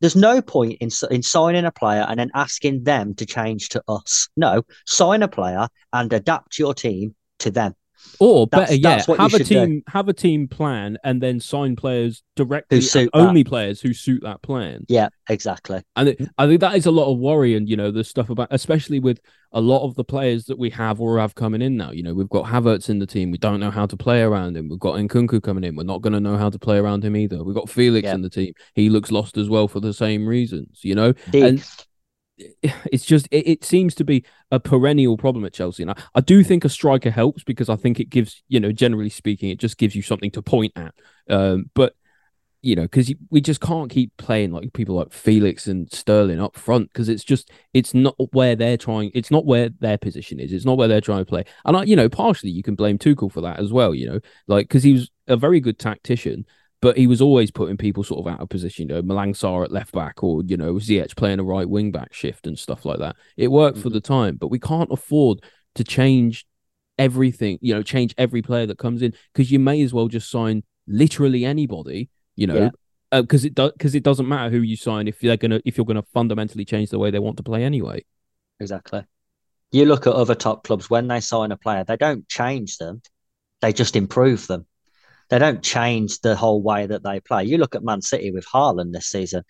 There's 0.01 0.17
no 0.17 0.43
point 0.43 0.77
in, 0.81 0.91
in 1.11 1.23
signing 1.23 1.65
a 1.65 1.71
player 1.73 2.05
and 2.09 2.19
then 2.21 2.31
asking 2.35 2.85
them 2.85 3.15
to 3.15 3.25
change 3.25 3.71
to 3.71 3.83
us. 3.89 4.29
No, 4.37 4.63
sign 4.87 5.23
a 5.23 5.29
player 5.29 5.69
and 5.93 6.13
adapt 6.13 6.59
your 6.59 6.75
team 6.75 7.15
to 7.39 7.51
them. 7.51 7.75
Or 8.21 8.47
That's- 8.47 8.69
better 8.71 8.81
yet, 8.81 8.83
that's 8.83 9.09
what 9.09 9.19
you 9.19 9.23
have 9.23 9.35
a 9.35 9.39
should 9.39 9.47
do. 9.49 9.67
team 9.67 9.83
have 9.89 10.09
a 10.09 10.13
team 10.13 10.47
plan 10.49 10.99
and 11.05 11.21
then 11.21 11.41
sign 11.41 11.75
players 11.77 12.23
directly, 12.37 12.77
and 12.79 12.85
suit 12.85 13.11
that. 13.13 13.19
only 13.19 13.43
players 13.45 13.81
who 13.81 13.93
suit 13.93 14.23
that 14.23 14.41
plan. 14.43 14.85
Yeah, 14.89 15.09
exactly. 15.29 15.83
And 15.97 16.11
it, 16.11 16.29
I 16.39 16.47
think 16.47 16.61
that 16.61 16.77
is 16.77 16.87
a 16.87 16.91
lot 16.91 17.13
of 17.13 17.19
worry, 17.19 17.55
and 17.57 17.69
you 17.69 17.77
know 17.77 17.91
the 17.91 18.05
stuff 18.05 18.31
about, 18.31 18.49
especially 18.51 19.01
with 19.01 19.21
a 19.53 19.61
lot 19.61 19.85
of 19.85 19.95
the 19.95 20.05
players 20.05 20.45
that 20.47 20.59
we 20.59 20.71
have 20.71 21.01
or 21.01 21.19
have 21.19 21.35
coming 21.35 21.63
in 21.63 21.77
now. 21.77 21.91
You 21.93 22.03
know, 22.03 22.15
we've 22.15 22.29
got 22.29 22.45
Havertz 22.47 22.89
in 22.89 22.99
the 22.99 23.07
team. 23.07 23.31
We 23.31 23.39
don't 23.39 23.61
know 23.61 23.71
how 23.71 23.87
to 23.87 23.97
play 23.97 24.23
around 24.23 24.57
him. 24.57 24.69
We've 24.69 24.79
got 24.81 24.95
Nkunku 24.97 25.43
coming 25.43 25.63
in. 25.65 25.77
We're 25.77 25.85
not 25.85 26.03
going 26.03 26.13
to 26.13 26.21
know 26.21 26.37
how 26.37 26.51
to 26.51 26.59
play 26.59 26.79
around 26.79 27.05
him 27.05 27.17
either. 27.17 27.43
We've 27.45 27.55
got 27.55 27.69
Felix 27.71 28.05
Yeah. 28.05 28.15
in 28.15 28.23
the 28.23 28.31
team. 28.31 28.53
He 28.75 28.89
looks 28.91 29.13
lost 29.13 29.37
as 29.37 29.49
well 29.49 29.69
for 29.69 29.79
the 29.81 29.93
same 29.93 30.27
reasons. 30.27 30.81
You 30.83 30.95
know, 30.97 31.13
The- 31.31 31.43
and 31.43 31.75
it's 32.63 33.05
just 33.05 33.27
it, 33.31 33.49
it 33.49 33.65
seems 33.65 33.95
to 33.97 34.05
be 34.05 34.25
a 34.51 34.61
perennial 34.61 35.17
problem 35.17 35.45
at 35.45 35.53
Chelsea. 35.53 35.83
And 35.83 35.91
I, 35.91 35.97
I 36.15 36.21
do 36.21 36.43
think 36.43 36.65
a 36.65 36.69
striker 36.69 37.11
helps 37.11 37.45
because 37.45 37.69
I 37.69 37.77
think 37.77 38.01
it 38.01 38.11
gives 38.11 38.43
you 38.49 38.61
know 38.61 38.73
generally 38.73 39.11
speaking 39.11 39.51
it 39.51 39.59
just 39.59 39.79
gives 39.79 39.95
you 39.95 40.03
something 40.03 40.31
to 40.33 40.43
point 40.43 40.73
at. 40.77 40.95
Um, 41.29 41.71
but 41.75 41.95
you 42.63 42.75
know 42.75 42.83
because 42.83 43.13
we 43.31 43.43
just 43.43 43.61
can't 43.61 43.91
keep 43.91 44.17
playing 44.17 44.51
like 44.51 44.73
people 44.73 44.95
like 44.97 45.13
Felix 45.13 45.67
and 45.67 45.91
Sterling 45.93 46.41
up 46.41 46.57
front 46.57 46.91
because 46.93 47.09
it's 47.09 47.25
just 47.25 47.51
it's 47.73 47.95
not 47.95 48.17
where 48.33 48.57
they're 48.57 48.79
trying. 48.79 49.11
It's 49.15 49.31
not 49.31 49.47
where 49.47 49.69
their 49.81 49.99
position 49.99 50.41
is. 50.41 50.53
It's 50.53 50.65
not 50.65 50.79
where 50.79 50.89
they're 50.89 51.01
trying 51.01 51.21
to 51.21 51.29
play. 51.29 51.45
And 51.65 51.77
I, 51.77 51.83
you 51.85 51.97
know, 51.97 52.09
partially 52.09 52.51
you 52.51 52.63
can 52.63 52.75
blame 52.75 52.99
Tuchel 52.99 53.31
for 53.31 53.43
that 53.43 53.61
as 53.61 53.73
well. 53.73 53.95
You 53.95 54.07
know, 54.11 54.21
like 54.47 54.69
because 54.69 54.83
he 54.83 54.95
was 54.95 55.11
a 55.27 55.37
very 55.37 55.61
good 55.61 55.79
tactician 55.79 56.47
but 56.85 56.99
he 56.99 57.07
was 57.07 57.23
always 57.23 57.51
putting 57.51 57.79
people 57.79 58.05
sort 58.05 58.21
of 58.21 58.31
out 58.31 58.43
of 58.43 58.51
position. 58.51 58.91
You 58.91 58.97
know, 58.97 59.03
Malang 59.03 59.65
at 59.65 59.73
left 59.73 59.93
back, 59.93 60.23
or 60.23 60.43
you 60.45 60.59
know, 60.59 60.75
Ziyech 60.75 61.17
playing 61.17 61.41
a 61.41 61.43
right 61.43 61.67
wing 61.67 61.91
back 61.91 62.13
shift 62.13 62.47
and 62.47 62.59
stuff 62.59 62.85
like 62.85 62.99
that. 62.99 63.17
It 63.39 63.49
worked 63.49 63.79
for 63.79 63.89
mm-hmm. 63.89 63.95
the 63.95 64.01
time, 64.03 64.37
but 64.37 64.49
we 64.49 64.59
can't 64.59 64.93
afford 64.93 65.43
to 65.77 65.83
change 65.83 66.45
everything. 66.99 67.59
You 67.63 67.73
know, 67.73 67.83
change 67.83 68.15
every 68.19 68.43
player 68.43 68.67
that 68.67 68.77
comes 68.77 69.01
in 69.01 69.15
because 69.33 69.51
you 69.51 69.59
may 69.59 69.81
as 69.81 69.95
well 69.95 70.09
just 70.09 70.31
sign 70.31 70.63
literally 70.87 71.47
anybody. 71.47 72.11
You 72.37 72.49
know, 72.49 72.55
Yeah. 72.55 72.71
Uh, 73.11 73.23
because 73.23 73.47
it 73.47 73.55
does 73.55 73.73
because 73.73 73.95
it 73.95 74.03
doesn't 74.03 74.29
matter 74.29 74.51
who 74.51 74.61
you 74.61 74.77
sign 74.77 75.09
if 75.09 75.21
they're 75.21 75.39
gonna 75.39 75.63
if 75.65 75.79
you're 75.79 75.87
gonna 75.87 76.03
fundamentally 76.13 76.67
change 76.67 76.91
the 76.91 76.99
way 76.99 77.11
they 77.11 77.19
want 77.19 77.39
to 77.39 77.43
play 77.43 77.65
anyway. 77.65 78.05
Exactly. 78.61 79.05
You 79.73 79.87
look 79.87 80.07
at 80.07 80.13
other 80.13 80.35
top 80.35 80.65
clubs 80.65 80.91
when 80.91 81.09
they 81.09 81.21
sign 81.21 81.51
a 81.51 81.57
player, 81.57 81.83
they 81.85 81.97
don't 81.97 82.29
change 82.29 82.77
them, 82.77 83.01
they 83.63 83.73
just 83.73 83.97
improve 83.97 84.47
them. 84.49 84.67
They 85.31 85.39
don't 85.39 85.63
change 85.63 86.21
the 86.21 86.37
whole 86.37 86.63
way 86.63 86.87
that 86.87 87.03
they 87.03 87.21
play. 87.21 87.45
You 87.45 87.59
look 87.59 87.75
at 87.75 87.85
Man 87.85 88.03
City 88.03 88.31
with 88.31 88.47
Haaland 88.47 88.93
this 88.93 89.07
season. 89.07 89.45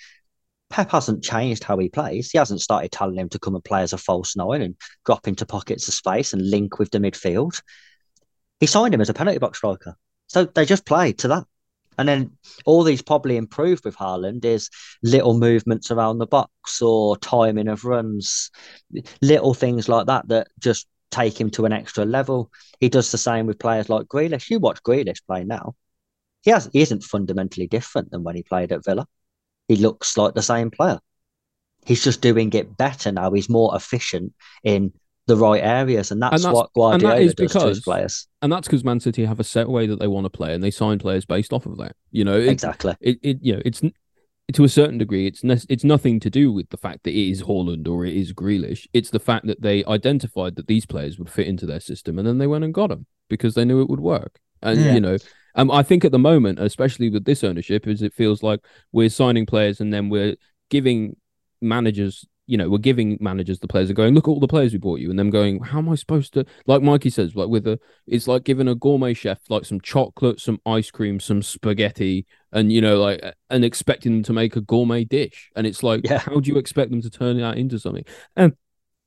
Pep 0.70 0.90
hasn't 0.90 1.22
changed 1.22 1.64
how 1.64 1.78
he 1.78 1.88
plays. 1.88 2.30
He 2.30 2.38
hasn't 2.38 2.60
started 2.60 2.90
telling 2.90 3.18
him 3.18 3.28
to 3.30 3.38
come 3.38 3.54
and 3.54 3.64
play 3.64 3.82
as 3.82 3.92
a 3.92 3.98
false 3.98 4.36
nine 4.36 4.62
and 4.62 4.76
drop 5.04 5.28
into 5.28 5.46
pockets 5.46 5.88
of 5.88 5.94
space 5.94 6.32
and 6.32 6.50
link 6.50 6.78
with 6.78 6.90
the 6.90 6.98
midfield. 6.98 7.60
He 8.60 8.66
signed 8.66 8.94
him 8.94 9.00
as 9.00 9.10
a 9.10 9.14
penalty 9.14 9.38
box 9.38 9.58
striker. 9.58 9.96
So 10.28 10.44
they 10.46 10.64
just 10.64 10.86
play 10.86 11.12
to 11.12 11.28
that. 11.28 11.44
And 11.96 12.08
then 12.08 12.32
all 12.64 12.82
these 12.82 13.02
probably 13.02 13.36
improved 13.36 13.84
with 13.84 13.96
Haaland 13.96 14.44
is 14.44 14.70
little 15.02 15.38
movements 15.38 15.90
around 15.90 16.18
the 16.18 16.26
box 16.26 16.82
or 16.82 17.16
timing 17.18 17.68
of 17.68 17.84
runs, 17.84 18.50
little 19.22 19.54
things 19.54 19.88
like 19.88 20.06
that 20.06 20.26
that 20.28 20.48
just 20.58 20.88
take 21.14 21.40
him 21.40 21.50
to 21.50 21.64
an 21.64 21.72
extra 21.72 22.04
level. 22.04 22.50
He 22.80 22.88
does 22.88 23.10
the 23.12 23.18
same 23.18 23.46
with 23.46 23.58
players 23.58 23.88
like 23.88 24.06
Grealish. 24.06 24.50
You 24.50 24.58
watch 24.58 24.82
Grealish 24.82 25.24
play 25.26 25.44
now. 25.44 25.74
He 26.42 26.50
has 26.50 26.68
he 26.72 26.82
isn't 26.82 27.04
fundamentally 27.04 27.66
different 27.66 28.10
than 28.10 28.22
when 28.24 28.36
he 28.36 28.42
played 28.42 28.72
at 28.72 28.84
Villa. 28.84 29.06
He 29.68 29.76
looks 29.76 30.16
like 30.16 30.34
the 30.34 30.42
same 30.42 30.70
player. 30.70 31.00
He's 31.86 32.02
just 32.04 32.20
doing 32.20 32.52
it 32.52 32.76
better 32.76 33.12
now. 33.12 33.30
He's 33.32 33.48
more 33.48 33.74
efficient 33.76 34.32
in 34.62 34.92
the 35.26 35.36
right 35.36 35.62
areas, 35.62 36.10
and 36.10 36.20
that's, 36.20 36.34
And 36.34 36.44
that's- 36.44 36.54
what 36.54 36.70
that 36.74 36.78
Guardiola 37.00 37.16
is 37.20 37.34
does 37.34 37.52
to 37.52 37.66
his 37.68 37.78
because- 37.78 37.80
players. 37.80 38.26
And 38.42 38.52
that's 38.52 38.68
because 38.68 38.84
Man 38.84 39.00
City 39.00 39.24
have 39.24 39.40
a 39.40 39.44
set 39.44 39.68
way 39.70 39.86
that 39.86 39.98
they 39.98 40.06
want 40.06 40.26
to 40.26 40.30
play, 40.30 40.52
and 40.54 40.62
they 40.62 40.70
sign 40.70 40.98
players 40.98 41.24
based 41.24 41.52
off 41.52 41.64
of 41.64 41.78
that. 41.78 41.96
You 42.10 42.24
know, 42.24 42.38
it, 42.38 42.48
Exactly. 42.48 42.94
it, 43.00 43.18
it 43.22 43.38
you 43.40 43.54
know 43.54 43.62
it's 43.64 43.80
to 44.52 44.62
a 44.64 44.68
certain 44.68 44.98
degree 44.98 45.26
it's 45.26 45.42
ne- 45.42 45.66
it's 45.70 45.84
nothing 45.84 46.20
to 46.20 46.28
do 46.28 46.52
with 46.52 46.68
the 46.68 46.76
fact 46.76 47.04
that 47.04 47.10
it 47.14 47.30
is 47.30 47.42
Haaland 47.44 47.88
or 47.88 48.04
it 48.04 48.14
is 48.14 48.32
Grealish. 48.34 48.86
It's 48.92 49.10
the 49.10 49.18
fact 49.18 49.46
that 49.46 49.62
they 49.62 49.84
identified 49.86 50.56
that 50.56 50.66
these 50.66 50.84
players 50.86 51.18
would 51.18 51.30
fit 51.30 51.46
into 51.46 51.64
their 51.66 51.80
system, 51.80 52.18
and 52.18 52.28
then 52.28 52.38
they 52.38 52.46
went 52.46 52.64
and 52.64 52.74
got 52.74 52.88
them 52.90 53.06
because 53.30 53.54
they 53.54 53.64
knew 53.64 53.80
it 53.80 53.88
would 53.88 54.00
work. 54.00 54.38
And 54.62 54.78
Yeah. 54.80 54.94
you 54.94 55.00
know, 55.00 55.16
um, 55.54 55.70
I 55.70 55.82
think 55.82 56.04
at 56.04 56.12
the 56.12 56.18
moment, 56.18 56.58
especially 56.58 57.08
with 57.10 57.24
this 57.24 57.42
ownership, 57.42 57.86
is 57.86 58.02
it 58.02 58.12
feels 58.12 58.42
like 58.42 58.60
we're 58.92 59.08
signing 59.08 59.46
players 59.46 59.80
and 59.80 59.92
then 59.92 60.08
we're 60.10 60.36
giving 60.68 61.16
managers. 61.62 62.26
You 62.46 62.58
know, 62.58 62.68
we're 62.68 62.76
giving 62.76 63.16
managers 63.22 63.60
the 63.60 63.68
players 63.68 63.88
and 63.88 63.96
going, 63.96 64.12
look 64.14 64.28
at 64.28 64.30
all 64.30 64.38
the 64.38 64.46
players 64.46 64.74
we 64.74 64.78
bought 64.78 65.00
you, 65.00 65.08
and 65.08 65.18
them 65.18 65.30
going, 65.30 65.60
how 65.62 65.78
am 65.78 65.88
I 65.88 65.94
supposed 65.94 66.34
to? 66.34 66.44
Like 66.66 66.82
Mikey 66.82 67.08
says, 67.08 67.34
like 67.34 67.48
with 67.48 67.66
a, 67.66 67.80
it's 68.06 68.28
like 68.28 68.44
giving 68.44 68.68
a 68.68 68.74
gourmet 68.74 69.14
chef 69.14 69.38
like 69.48 69.64
some 69.64 69.80
chocolate, 69.80 70.40
some 70.40 70.60
ice 70.66 70.90
cream, 70.90 71.20
some 71.20 71.40
spaghetti, 71.40 72.26
and 72.54 72.72
you 72.72 72.80
know 72.80 72.98
like 72.98 73.20
and 73.50 73.64
expecting 73.64 74.12
them 74.12 74.22
to 74.22 74.32
make 74.32 74.56
a 74.56 74.60
gourmet 74.62 75.04
dish 75.04 75.50
and 75.56 75.66
it's 75.66 75.82
like 75.82 76.00
Yeah. 76.08 76.18
how 76.20 76.40
do 76.40 76.50
you 76.50 76.56
expect 76.56 76.90
them 76.90 77.02
to 77.02 77.10
turn 77.10 77.36
that 77.38 77.58
into 77.58 77.78
something 77.78 78.04
and 78.36 78.54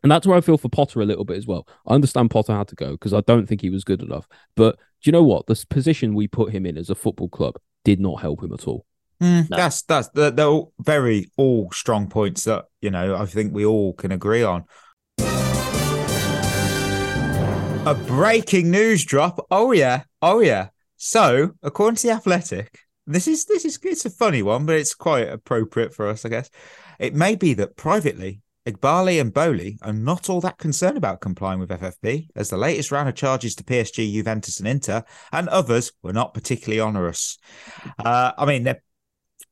and 0.04 0.12
that's 0.12 0.28
where 0.28 0.38
I 0.38 0.42
feel 0.42 0.60
for 0.60 0.70
Potter 0.70 1.02
a 1.02 1.06
little 1.06 1.26
bit 1.26 1.38
as 1.38 1.48
well. 1.48 1.68
I 1.88 1.96
understand 1.96 2.30
Potter 2.30 2.54
had 2.56 2.68
to 2.68 2.76
go 2.76 2.92
because 2.92 3.14
I 3.16 3.22
don't 3.22 3.48
think 3.48 3.62
he 3.62 3.72
was 3.72 3.84
good 3.84 4.04
enough. 4.04 4.28
But 4.56 4.76
do 4.76 4.82
you 5.06 5.12
know 5.12 5.24
what? 5.24 5.48
This 5.48 5.66
position 5.66 6.14
we 6.14 6.28
put 6.28 6.54
him 6.54 6.68
in 6.68 6.78
as 6.78 6.92
a 6.92 6.96
football 6.96 7.28
club 7.30 7.56
did 7.84 8.00
not 8.00 8.22
help 8.22 8.44
him 8.44 8.54
at 8.54 8.68
all. 8.68 8.86
Mm, 9.22 9.50
No. 9.50 9.58
That's 9.58 9.82
that's 9.82 10.10
they're, 10.10 10.30
they're 10.30 10.46
all 10.46 10.72
very 10.80 11.32
all 11.36 11.72
strong 11.72 12.08
points 12.10 12.44
that 12.44 12.66
you 12.80 12.92
know 12.92 13.16
I 13.16 13.26
think 13.26 13.54
we 13.56 13.66
all 13.66 13.94
can 13.94 14.12
agree 14.12 14.44
on. 14.44 14.66
A 17.88 17.96
breaking 18.06 18.70
news 18.70 19.04
drop. 19.06 19.46
Oh 19.50 19.72
yeah, 19.72 20.04
oh 20.22 20.42
yeah. 20.42 20.68
So 20.98 21.54
according 21.64 21.96
to 21.98 22.08
the 22.08 22.14
Athletic, 22.14 22.80
this 23.08 23.28
is 23.28 23.46
this 23.46 23.66
is 23.66 23.80
it's 23.84 24.06
a 24.06 24.10
funny 24.10 24.42
one, 24.42 24.66
but 24.66 24.76
it's 24.76 24.94
quite 24.94 25.28
appropriate 25.30 25.94
for 25.94 26.08
us, 26.08 26.26
I 26.26 26.30
guess. 26.30 26.50
It 27.00 27.16
may 27.16 27.36
be 27.36 27.54
that 27.56 27.76
privately, 27.76 28.42
Eghbali 28.68 29.22
and 29.22 29.34
Boehly 29.34 29.78
are 29.82 29.94
not 29.94 30.30
all 30.30 30.42
that 30.42 30.58
concerned 30.58 30.98
about 30.98 31.22
complying 31.22 31.60
with 31.60 31.70
FFP, 31.70 32.28
as 32.36 32.50
the 32.50 32.58
latest 32.58 32.92
round 32.92 33.08
of 33.08 33.16
charges 33.16 33.56
to 33.56 33.64
PSG, 33.64 34.12
Juventus, 34.12 34.60
and 34.60 34.68
Inter, 34.68 35.04
and 35.32 35.48
others 35.50 35.94
were 36.04 36.14
not 36.14 36.34
particularly 36.34 36.82
onerous. 36.82 37.38
Uh, 38.04 38.34
I 38.38 38.46
mean, 38.46 38.64
they're 38.64 38.82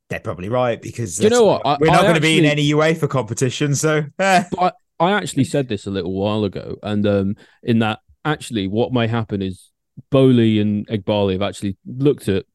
they're 0.09 0.19
probably 0.19 0.49
right 0.49 0.81
because 0.81 1.19
you 1.19 1.29
know 1.29 1.45
what? 1.45 1.61
I- 1.65 1.77
we're 1.79 1.87
not 1.87 2.01
I 2.01 2.03
going 2.03 2.15
to 2.15 2.21
be 2.21 2.37
in 2.37 2.45
any 2.45 2.69
UEFA 2.71 3.09
competition, 3.09 3.73
so 3.73 4.03
eh. 4.19 4.43
But 4.51 4.75
I, 4.99 5.05
I 5.05 5.11
actually 5.13 5.45
said 5.45 5.69
this 5.69 5.87
a 5.87 5.91
little 5.91 6.13
while 6.13 6.43
ago, 6.43 6.75
and 6.83 7.07
um, 7.07 7.35
in 7.63 7.79
that 7.79 7.99
actually 8.25 8.67
what 8.67 8.91
may 8.91 9.07
happen 9.07 9.41
is 9.41 9.71
Boehly 10.11 10.59
and 10.59 10.85
Eghbali 10.87 11.33
have 11.33 11.41
actually 11.41 11.77
looked 11.85 12.27
at 12.27 12.45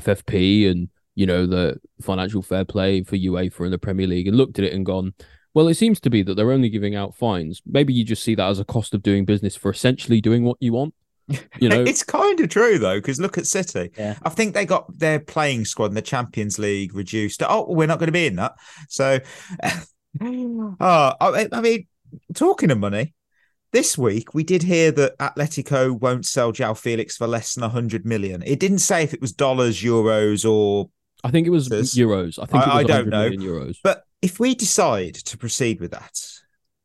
FFP 0.00 0.70
and 0.70 0.88
you 1.14 1.26
know 1.26 1.46
the 1.46 1.80
financial 2.00 2.42
fair 2.42 2.64
play 2.64 3.02
for 3.02 3.16
UEFA 3.16 3.60
and 3.60 3.72
the 3.72 3.78
Premier 3.78 4.06
League 4.06 4.28
and 4.28 4.36
looked 4.36 4.58
at 4.58 4.64
it 4.64 4.72
and 4.72 4.84
gone, 4.84 5.14
well, 5.54 5.68
it 5.68 5.74
seems 5.74 6.00
to 6.00 6.10
be 6.10 6.22
that 6.22 6.34
they're 6.34 6.50
only 6.50 6.68
giving 6.68 6.96
out 6.96 7.14
fines. 7.14 7.62
Maybe 7.64 7.94
you 7.94 8.04
just 8.04 8.22
see 8.22 8.34
that 8.34 8.48
as 8.48 8.58
a 8.58 8.64
cost 8.64 8.92
of 8.92 9.02
doing 9.02 9.24
business 9.24 9.54
for 9.56 9.70
essentially 9.70 10.20
doing 10.20 10.44
what 10.44 10.58
you 10.60 10.72
want. 10.72 10.94
You 11.58 11.70
know, 11.70 11.82
it's 11.82 12.02
kind 12.02 12.38
of 12.40 12.50
true 12.50 12.78
though, 12.78 12.98
because 12.98 13.18
look 13.18 13.38
at 13.38 13.46
City. 13.46 13.90
Yeah. 13.96 14.18
I 14.24 14.28
think 14.28 14.52
they 14.52 14.66
got 14.66 14.98
their 14.98 15.20
playing 15.20 15.64
squad 15.64 15.86
in 15.86 15.94
the 15.94 16.02
Champions 16.02 16.58
League 16.58 16.94
reduced. 16.94 17.42
Oh, 17.42 17.64
we're 17.66 17.86
not 17.86 17.98
going 17.98 18.08
to 18.08 18.12
be 18.12 18.26
in 18.26 18.36
that. 18.36 18.56
So, 18.88 19.20
oh, 20.20 20.76
I, 21.20 21.48
I 21.50 21.60
mean, 21.62 21.86
talking 22.34 22.70
of 22.70 22.78
money, 22.78 23.14
this 23.74 23.98
week 23.98 24.32
we 24.32 24.44
did 24.44 24.62
hear 24.62 24.92
that 24.92 25.18
Atletico 25.18 26.00
won't 26.00 26.24
sell 26.24 26.52
João 26.52 26.78
Felix 26.78 27.16
for 27.16 27.26
less 27.26 27.54
than 27.54 27.68
hundred 27.68 28.06
million. 28.06 28.42
It 28.46 28.60
didn't 28.60 28.78
say 28.78 29.02
if 29.02 29.12
it 29.12 29.20
was 29.20 29.32
dollars, 29.32 29.82
euros, 29.82 30.48
or 30.48 30.88
I 31.24 31.30
think 31.30 31.46
it 31.46 31.50
was 31.50 31.68
euros. 31.68 32.38
I 32.40 32.46
think 32.46 32.66
I- 32.66 32.80
it 32.80 32.84
was 32.84 32.84
I 32.84 32.86
don't 32.86 33.08
know. 33.08 33.30
euros. 33.30 33.76
But 33.82 34.04
if 34.22 34.38
we 34.38 34.54
decide 34.54 35.14
to 35.16 35.36
proceed 35.36 35.80
with 35.80 35.90
that, 35.90 36.18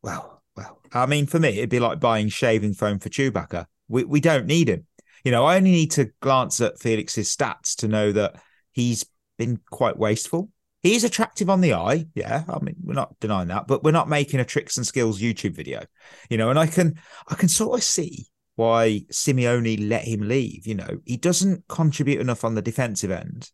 well, 0.02 0.42
well, 0.58 0.82
I 0.92 1.06
mean, 1.06 1.28
for 1.28 1.40
me, 1.40 1.50
it'd 1.50 1.70
be 1.70 1.80
like 1.80 2.00
buying 2.00 2.28
shaving 2.28 2.74
foam 2.74 2.98
for 3.00 3.10
Chewbacca. 3.10 3.68
We 3.88 4.04
we 4.04 4.20
don't 4.20 4.48
need 4.48 4.68
him. 4.68 4.88
You 5.24 5.32
know, 5.32 5.46
I 5.46 5.58
only 5.58 5.72
need 5.72 5.92
to 5.92 6.12
glance 6.22 6.60
at 6.60 6.80
Felix's 6.80 7.34
stats 7.36 7.76
to 7.78 7.88
know 7.88 8.12
that 8.14 8.42
he's 8.72 9.06
been 9.38 9.60
quite 9.70 9.98
wasteful. 9.98 10.50
He 10.82 10.96
is 10.96 11.04
attractive 11.04 11.50
on 11.50 11.62
the 11.62 11.74
eye. 11.74 12.08
Yeah, 12.16 12.44
I 12.48 12.60
mean, 12.60 12.76
we're 12.84 12.94
not 12.94 13.20
denying 13.20 13.50
that, 13.50 13.68
but 13.68 13.84
we're 13.84 13.92
not 13.92 14.10
making 14.10 14.40
a 14.40 14.46
tricks 14.46 14.78
and 14.78 14.88
skills 14.88 15.22
YouTube 15.22 15.56
video, 15.56 15.84
you 16.30 16.38
know. 16.38 16.50
And 16.50 16.60
I 16.60 16.68
can, 16.68 17.00
I 17.28 17.36
can 17.36 17.50
sort 17.50 17.80
of 17.80 17.84
see 17.84 18.28
why 18.56 19.06
Simeone 19.12 19.90
let 19.90 20.06
him 20.06 20.28
leave. 20.28 20.66
You 20.66 20.76
know, 20.76 21.00
he 21.06 21.18
doesn't 21.18 21.68
contribute 21.68 22.22
enough 22.22 22.44
on 22.44 22.56
the 22.56 22.62
defensive 22.62 23.12
end, 23.12 23.52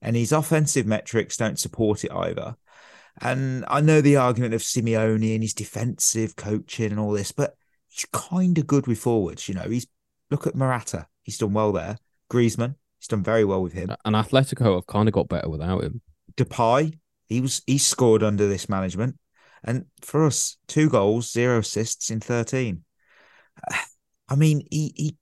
and 0.00 0.16
his 0.16 0.32
offensive 0.32 0.86
metrics 0.86 1.36
don't 1.36 1.58
support 1.58 2.04
it 2.04 2.12
either. 2.12 2.56
And 3.20 3.64
I 3.68 3.80
know 3.80 4.00
the 4.00 4.16
argument 4.16 4.54
of 4.54 4.62
Simeone 4.62 5.34
and 5.34 5.42
his 5.42 5.54
defensive 5.54 6.36
coaching 6.36 6.92
and 6.92 7.00
all 7.00 7.12
this, 7.12 7.32
but 7.32 7.54
he's 7.88 8.06
kind 8.12 8.56
of 8.56 8.66
good 8.66 8.86
with 8.86 8.98
forwards. 8.98 9.48
You 9.48 9.56
know, 9.56 9.68
he's 9.68 9.86
look 10.30 10.46
at 10.46 10.54
Morata, 10.54 11.06
he's 11.22 11.38
done 11.38 11.52
well 11.52 11.72
there. 11.72 11.98
Griezmann, 12.30 12.76
he's 13.00 13.08
done 13.08 13.24
very 13.24 13.44
well 13.44 13.62
with 13.62 13.72
him. 13.72 13.90
And 14.04 14.14
Atletico 14.14 14.76
have 14.76 14.86
kind 14.86 15.08
of 15.08 15.14
got 15.14 15.28
better 15.28 15.48
without 15.48 15.82
him. 15.82 16.00
Depay, 16.36 16.98
he 17.28 17.40
was 17.40 17.62
he 17.66 17.78
scored 17.78 18.22
under 18.22 18.48
this 18.48 18.68
management, 18.68 19.18
and 19.64 19.86
for 20.02 20.26
us, 20.26 20.56
two 20.66 20.88
goals, 20.88 21.30
zero 21.30 21.58
assists 21.58 22.10
in 22.10 22.20
thirteen. 22.20 22.84
I 24.28 24.36
mean, 24.36 24.62
he, 24.70 24.92
he 24.96 25.16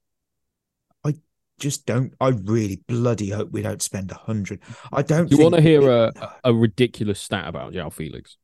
I 1.03 1.15
just 1.59 1.85
don't. 1.85 2.13
I 2.21 2.29
really 2.29 2.81
bloody 2.87 3.29
hope 3.31 3.51
we 3.51 3.61
don't 3.63 3.81
spend 3.81 4.11
a 4.11 4.15
hundred. 4.15 4.61
I 4.93 5.01
don't. 5.01 5.31
You 5.31 5.37
want 5.39 5.55
to 5.55 5.61
hear 5.61 5.81
we- 5.81 5.87
a, 5.87 6.11
a 6.43 6.53
ridiculous 6.53 7.19
stat 7.19 7.47
about 7.47 7.73
João 7.73 7.91
Felix? 7.91 8.37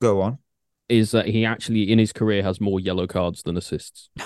Go 0.00 0.22
on. 0.22 0.38
Is 0.88 1.10
that 1.12 1.26
he 1.26 1.44
actually 1.44 1.92
in 1.92 1.98
his 1.98 2.12
career 2.12 2.42
has 2.42 2.60
more 2.60 2.80
yellow 2.80 3.06
cards 3.06 3.42
than 3.42 3.56
assists? 3.56 4.08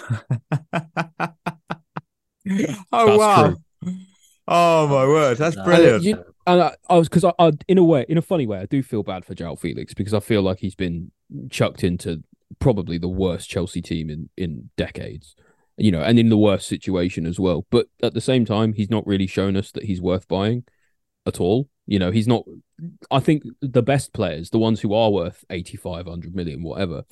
oh 2.93 3.18
wow! 3.18 3.55
true. 3.82 3.97
Oh 4.47 4.87
my 4.87 5.05
word, 5.07 5.37
that's 5.39 5.57
brilliant. 5.57 6.05
Uh, 6.05 6.09
you- 6.09 6.34
And 6.47 6.61
I, 6.61 6.76
I 6.88 6.97
was 6.97 7.09
because 7.09 7.24
I, 7.24 7.32
I, 7.38 7.53
in 7.68 7.78
a 7.78 7.84
way, 7.84 8.05
in 8.09 8.18
a 8.18 8.22
funny 8.22 8.47
way, 8.47 8.59
I 8.59 8.66
do 8.66 8.82
feel 8.82 9.03
bad 9.03 9.24
for 9.24 9.34
João 9.34 9.59
Felix 9.59 9.95
because 9.95 10.14
I 10.14 10.20
feel 10.20 10.42
like 10.42 10.59
he's 10.59 10.74
been 10.74 11.11
chucked 11.51 11.82
into 11.82 12.22
probably 12.59 12.99
the 12.99 13.09
worst 13.09 13.49
Chelsea 13.49 13.80
team 13.80 14.11
in 14.11 14.28
in 14.36 14.70
decades, 14.76 15.34
you 15.76 15.90
know, 15.90 16.03
and 16.03 16.18
in 16.18 16.28
the 16.28 16.38
worst 16.38 16.68
situation 16.68 17.26
as 17.26 17.40
well. 17.40 17.66
But 17.70 17.86
at 18.03 18.14
the 18.14 18.20
same 18.20 18.45
time, 18.45 18.74
he's 18.74 18.90
not 18.90 19.07
really 19.07 19.26
shown 19.26 19.57
us 19.57 19.72
that 19.72 19.84
he's 19.84 20.03
worth 20.03 20.28
buying 20.28 20.64
at 21.26 21.40
all. 21.40 21.68
You 21.86 21.99
know, 21.99 22.11
he's 22.11 22.28
not. 22.28 22.45
I 23.11 23.20
think 23.20 23.45
the 23.61 23.82
best 23.82 24.12
players, 24.12 24.51
the 24.51 24.59
ones 24.59 24.80
who 24.80 24.92
are 24.92 25.11
worth 25.11 25.45
85, 25.49 26.07
100 26.07 26.34
million, 26.34 26.62
whatever, 26.62 27.05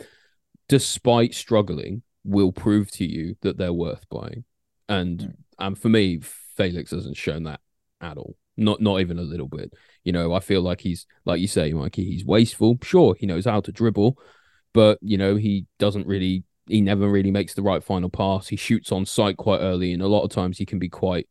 despite 0.68 1.34
struggling, 1.34 2.02
will 2.24 2.52
prove 2.52 2.90
to 2.92 3.06
you 3.06 3.36
that 3.40 3.56
they're 3.56 3.72
worth 3.72 4.08
buying. 4.10 4.44
And 4.88 5.22
hmm. 5.22 5.28
and 5.58 5.78
for 5.78 5.88
me, 5.88 6.20
Felix 6.20 6.90
hasn't 6.90 7.16
shown 7.16 7.44
that 7.44 7.60
at 8.00 8.18
all. 8.18 8.36
Not 8.56 8.80
not 8.80 9.00
even 9.00 9.18
a 9.18 9.22
little 9.22 9.48
bit. 9.48 9.72
You 10.04 10.12
know, 10.12 10.32
I 10.32 10.40
feel 10.40 10.60
like 10.60 10.80
he's 10.80 11.06
like 11.24 11.40
you 11.40 11.48
say, 11.48 11.72
Mikey, 11.72 12.04
he's 12.04 12.24
wasteful. 12.24 12.78
Sure, 12.82 13.14
he 13.18 13.26
knows 13.26 13.46
how 13.46 13.60
to 13.60 13.72
dribble, 13.72 14.18
but 14.74 14.98
you 15.00 15.16
know, 15.16 15.36
he 15.36 15.66
doesn't 15.78 16.06
really 16.06 16.44
he 16.66 16.80
never 16.80 17.08
really 17.08 17.30
makes 17.30 17.54
the 17.54 17.62
right 17.62 17.82
final 17.82 18.08
pass. 18.08 18.48
He 18.48 18.56
shoots 18.56 18.92
on 18.92 19.06
sight 19.06 19.36
quite 19.36 19.60
early, 19.60 19.92
and 19.92 20.02
a 20.02 20.08
lot 20.08 20.22
of 20.22 20.30
times 20.30 20.58
he 20.58 20.66
can 20.66 20.78
be 20.78 20.88
quite 20.88 21.28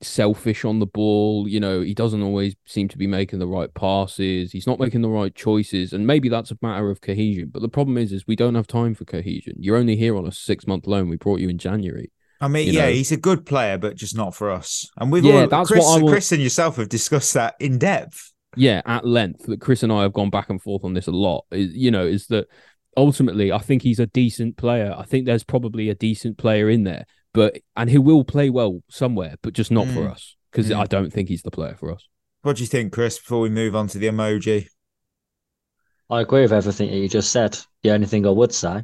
selfish 0.00 0.64
on 0.64 0.78
the 0.78 0.86
ball. 0.86 1.48
You 1.48 1.60
know, 1.60 1.80
he 1.80 1.94
doesn't 1.94 2.22
always 2.22 2.54
seem 2.66 2.88
to 2.88 2.98
be 2.98 3.06
making 3.06 3.38
the 3.38 3.46
right 3.46 3.72
passes. 3.72 4.52
He's 4.52 4.66
not 4.66 4.78
making 4.78 5.02
the 5.02 5.08
right 5.08 5.34
choices, 5.34 5.92
and 5.92 6.06
maybe 6.06 6.28
that's 6.28 6.50
a 6.50 6.58
matter 6.62 6.90
of 6.90 7.00
cohesion. 7.00 7.50
But 7.52 7.62
the 7.62 7.68
problem 7.68 7.98
is, 7.98 8.12
is 8.12 8.26
we 8.26 8.36
don't 8.36 8.54
have 8.54 8.66
time 8.66 8.94
for 8.94 9.04
cohesion. 9.04 9.56
You're 9.58 9.76
only 9.76 9.96
here 9.96 10.16
on 10.16 10.26
a 10.26 10.32
six 10.32 10.66
month 10.66 10.86
loan. 10.86 11.08
We 11.08 11.16
brought 11.16 11.40
you 11.40 11.48
in 11.48 11.58
January. 11.58 12.10
I 12.40 12.48
mean, 12.48 12.72
yeah, 12.72 12.86
know. 12.86 12.92
he's 12.92 13.10
a 13.12 13.16
good 13.16 13.44
player, 13.46 13.78
but 13.78 13.96
just 13.96 14.16
not 14.16 14.34
for 14.34 14.50
us. 14.50 14.88
And 14.96 15.10
we've 15.10 15.24
Yeah, 15.24 15.42
all, 15.42 15.46
that's 15.48 15.68
Chris, 15.68 15.84
what 15.84 15.98
I 15.98 16.02
want- 16.02 16.12
Chris 16.12 16.32
and 16.32 16.42
yourself 16.42 16.76
have 16.76 16.88
discussed 16.88 17.34
that 17.34 17.54
in 17.58 17.78
depth. 17.78 18.32
yeah, 18.56 18.80
at 18.86 19.04
length 19.04 19.46
that 19.46 19.60
Chris 19.60 19.82
and 19.82 19.92
I 19.92 20.02
have 20.02 20.12
gone 20.12 20.30
back 20.30 20.48
and 20.50 20.60
forth 20.62 20.84
on 20.84 20.94
this 20.94 21.06
a 21.08 21.10
lot. 21.12 21.44
Is 21.50 21.74
you 21.74 21.90
know, 21.90 22.06
is 22.06 22.26
that 22.28 22.46
ultimately 22.96 23.50
I 23.52 23.58
think 23.58 23.82
he's 23.82 23.98
a 24.00 24.06
decent 24.06 24.56
player. 24.56 24.94
I 24.96 25.04
think 25.04 25.26
there's 25.26 25.44
probably 25.44 25.88
a 25.90 25.94
decent 25.94 26.38
player 26.38 26.68
in 26.70 26.84
there, 26.84 27.04
but 27.34 27.58
and 27.76 27.90
he 27.90 27.98
will 27.98 28.24
play 28.24 28.50
well 28.50 28.82
somewhere, 28.88 29.34
but 29.42 29.52
just 29.52 29.70
not 29.70 29.86
for 29.88 30.04
Mm. 30.04 30.12
us 30.12 30.36
because 30.50 30.70
Mm. 30.70 30.76
I 30.78 30.84
don't 30.86 31.12
think 31.12 31.28
he's 31.28 31.42
the 31.42 31.50
player 31.50 31.74
for 31.78 31.92
us. 31.92 32.06
What 32.42 32.56
do 32.56 32.62
you 32.62 32.68
think, 32.68 32.92
Chris? 32.92 33.18
Before 33.18 33.40
we 33.40 33.50
move 33.50 33.74
on 33.76 33.88
to 33.88 33.98
the 33.98 34.06
emoji, 34.06 34.68
I 36.08 36.20
agree 36.22 36.42
with 36.42 36.52
everything 36.52 36.88
that 36.90 36.96
you 36.96 37.08
just 37.08 37.30
said. 37.32 37.58
The 37.82 37.90
only 37.90 38.06
thing 38.06 38.26
I 38.26 38.30
would 38.30 38.54
say 38.54 38.82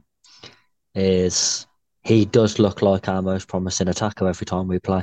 is 0.94 1.66
he 2.04 2.24
does 2.24 2.58
look 2.58 2.82
like 2.82 3.08
our 3.08 3.22
most 3.22 3.48
promising 3.48 3.88
attacker 3.88 4.28
every 4.28 4.44
time 4.46 4.68
we 4.68 4.78
play. 4.78 5.02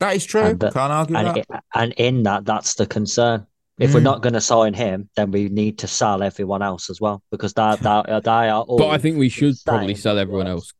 that 0.00 0.16
is 0.16 0.24
true. 0.24 0.40
And, 0.42 0.64
uh, 0.64 0.70
Can't 0.70 0.92
argue 0.92 1.16
And, 1.16 1.26
that. 1.36 1.46
i- 1.50 1.82
and 1.82 1.92
in 1.98 2.22
that, 2.22 2.46
that's 2.46 2.74
the 2.76 2.86
concern. 2.86 3.46
If 3.78 3.92
we're 3.94 4.00
Mm. 4.00 4.04
not 4.04 4.22
going 4.22 4.32
to 4.32 4.40
sign 4.40 4.72
him, 4.74 5.08
then 5.16 5.30
we 5.30 5.48
need 5.50 5.78
to 5.78 5.86
sell 5.86 6.22
everyone 6.22 6.62
else 6.62 6.88
as 6.90 7.00
well 7.00 7.22
because 7.30 7.52
they, 7.52 7.76
they, 7.82 8.02
they 8.24 8.30
are 8.48 8.62
all. 8.62 8.78
But 8.78 8.88
I 8.88 8.98
think 8.98 9.18
we 9.18 9.28
should 9.28 9.56
probably 9.66 9.94
sell 9.94 10.18
everyone 10.18 10.46
words. 10.46 10.72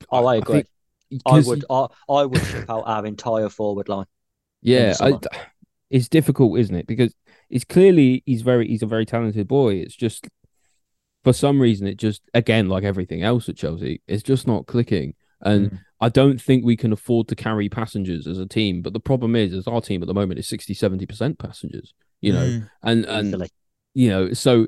else. 0.00 0.06
Oh, 0.10 0.24
I 0.26 0.36
agree. 0.36 0.54
think- 1.10 1.22
I 1.26 1.30
'cause 1.30 1.46
would, 1.48 1.64
I, 1.68 1.86
I 2.08 2.24
would 2.26 2.40
ship 2.46 2.70
out 2.70 2.84
our 2.86 3.04
entire 3.06 3.48
forward 3.48 3.88
line. 3.88 4.06
Yeah, 4.62 4.94
I, 5.00 5.18
it's 5.90 6.08
difficult, 6.08 6.58
isn't 6.60 6.74
it? 6.76 6.86
Because 6.86 7.12
it's 7.50 7.64
clearly 7.64 8.22
he's 8.26 8.42
very 8.42 8.68
he's 8.68 8.82
a 8.82 8.86
very 8.86 9.04
talented 9.06 9.48
boy. 9.48 9.74
It's 9.74 9.96
just 9.96 10.28
for 11.24 11.32
some 11.32 11.60
reason 11.60 11.86
it 11.86 11.96
just 11.96 12.22
again 12.34 12.68
like 12.68 12.84
everything 12.84 13.22
else 13.22 13.48
at 13.48 13.56
Chelsea, 13.56 14.02
it's 14.06 14.22
just 14.22 14.46
not 14.46 14.66
clicking. 14.66 15.14
And 15.42 15.70
Mm. 15.70 15.78
I 16.02 16.08
don't 16.08 16.40
think 16.40 16.64
we 16.64 16.76
can 16.76 16.92
afford 16.92 17.28
to 17.28 17.34
carry 17.36 17.68
passengers 17.68 18.26
as 18.26 18.38
a 18.38 18.46
team. 18.46 18.80
But 18.82 18.92
the 18.94 19.00
problem 19.00 19.36
is, 19.36 19.52
is 19.52 19.66
our 19.66 19.80
team 19.82 20.02
at 20.02 20.06
the 20.08 20.14
moment 20.14 20.38
is 20.38 20.48
60, 20.48 20.72
70 20.74 21.06
percent 21.06 21.38
passengers. 21.38 21.92
You 22.22 22.32
know, 22.34 22.46
Mm. 22.46 22.70
and 22.82 23.04
and 23.06 23.28
Easily. 23.28 23.48
you 23.94 24.08
know, 24.10 24.32
so 24.32 24.66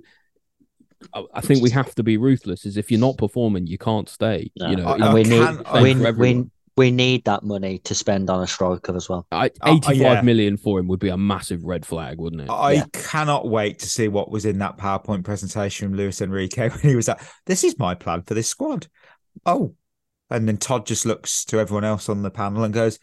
I, 1.14 1.24
I 1.34 1.40
think 1.40 1.62
we 1.62 1.70
have 1.70 1.94
to 1.96 2.03
be 2.03 2.16
ruthless. 2.16 2.64
Is 2.66 2.76
if 2.76 2.90
you're 2.90 3.00
not 3.00 3.16
performing, 3.18 3.66
you 3.66 3.78
can't 3.78 4.09
stay. 4.09 4.50
No, 4.59 4.70
You 4.70 4.76
know, 4.76 4.92
and 4.94 5.14
we 5.14 5.22
need 5.24 5.42
can't- 5.44 5.66
Same 5.66 5.82
we, 5.82 5.94
for 5.94 6.00
we, 6.00 6.07
everyone. 6.07 6.50
We 6.76 6.90
need 6.90 7.24
that 7.24 7.42
money 7.42 7.78
to 7.80 7.94
spend 7.94 8.30
on 8.30 8.42
a 8.42 8.46
striker 8.46 8.96
as 8.96 9.08
well. 9.08 9.26
I, 9.30 9.46
Uh, 9.60 9.72
uh, 9.72 9.74
85 9.76 10.24
million 10.24 10.54
yeah. 10.54 10.62
for 10.62 10.78
him 10.78 10.88
would 10.88 11.00
be 11.00 11.10
a 11.10 11.16
massive 11.18 11.62
red 11.64 11.84
flag, 11.84 12.18
wouldn't 12.18 12.42
it? 12.42 12.50
I 12.50 12.72
Yeah. 12.72 12.84
cannot 12.92 13.48
wait 13.48 13.78
to 13.80 13.86
see 13.88 14.08
what 14.08 14.30
was 14.30 14.44
in 14.46 14.58
that 14.58 14.78
PowerPoint 14.78 15.24
presentation 15.24 15.88
from 15.88 15.96
Luis 15.98 16.20
Enrique 16.22 16.68
when 16.70 16.80
he 16.80 16.96
was 16.96 17.08
like, 17.08 17.20
"This 17.46 17.62
is 17.64 17.78
my 17.78 17.94
plan 17.94 18.22
for 18.22 18.34
this 18.34 18.48
squad." 18.48 18.86
Oh, 19.44 19.74
and 20.30 20.48
then 20.48 20.56
Todd 20.56 20.86
just 20.86 21.04
looks 21.04 21.44
to 21.46 21.58
everyone 21.58 21.84
else 21.84 22.08
on 22.08 22.22
the 22.22 22.30
panel 22.30 22.64
and 22.64 22.72
goes, 22.72 22.98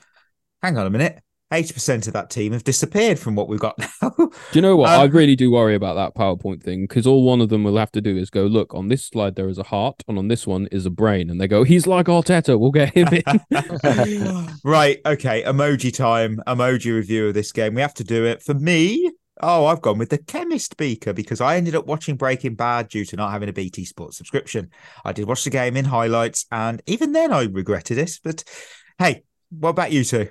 "Hang 0.63 0.78
on 0.78 0.88
a 0.88 0.89
minute, 0.89 1.22
eighty 1.52 1.74
percent 1.74 2.08
of 2.08 2.14
that 2.14 2.30
team 2.30 2.54
have 2.54 2.64
disappeared 2.64 3.20
from 3.20 3.36
what 3.36 3.47
we've 3.47 3.60
got 3.60 3.78
now." 4.02 4.12
Do 4.18 4.32
you 4.54 4.62
know 4.62 4.76
what? 4.76 4.89
Um, 4.89 5.02
I 5.02 5.04
really 5.06 5.36
do 5.36 5.52
worry 5.52 5.76
about 5.76 5.95
that 5.95 6.16
PowerPoint 6.16 6.64
thing 6.64 6.84
because 6.84 7.08
all 7.08 7.24
one 7.24 7.41
of 7.41 7.50
them 7.50 7.64
will 7.64 7.78
have 7.78 7.91
to 7.93 8.02
do 8.02 8.18
is 8.18 8.30
go, 8.30 8.43
look, 8.43 8.74
on 8.74 8.88
this 8.88 9.06
slide 9.06 9.36
there 9.36 9.50
is 9.50 9.58
a 9.58 9.64
heart, 9.64 10.04
and 10.08 10.18
on 10.18 10.28
this 10.28 10.45
one 10.45 10.68
is 10.72 10.86
a 10.86 10.89
brain. 10.89 11.30
And 11.30 11.39
they 11.39 11.47
go, 11.47 11.64
he's 11.64 11.88
like 11.88 12.08
Arteta, 12.08 12.60
we'll 12.60 12.72
get 12.72 12.93
him 12.93 13.08
in. 13.08 13.24
right, 14.64 15.00
okay, 15.06 15.43
emoji 15.43 15.95
time, 15.95 16.41
emoji 16.47 16.93
review 16.93 17.28
of 17.28 17.34
this 17.34 17.52
game. 17.52 17.76
We 17.76 17.82
have 17.82 17.93
to 17.95 18.04
do 18.04 18.26
it. 18.26 18.41
For 18.41 18.54
me, 18.54 19.12
oh, 19.41 19.66
I've 19.66 19.82
gone 19.82 19.97
with 19.97 20.10
the 20.10 20.18
chemist 20.18 20.78
beaker 20.78 21.14
because 21.14 21.41
I 21.41 21.56
ended 21.56 21.76
up 21.76 21.88
watching 21.88 22.16
Breaking 22.16 22.56
Bad 22.56 22.89
due 22.89 23.06
to 23.06 23.16
not 23.16 23.32
having 23.32 23.50
a 23.50 23.54
BT 23.54 23.86
Sports 23.86 24.18
subscription. 24.18 24.70
I 25.06 25.14
did 25.14 25.28
watch 25.28 25.43
the 25.43 25.50
game 25.50 25.78
in 25.78 25.86
highlights, 25.86 26.45
and 26.52 26.82
even 26.86 27.14
then 27.14 27.32
I 27.32 27.43
regretted 27.45 27.97
it. 27.97 28.20
But 28.24 28.43
hey, 28.97 29.24
what 29.50 29.70
about 29.70 29.91
you 29.91 30.04
two? 30.04 30.30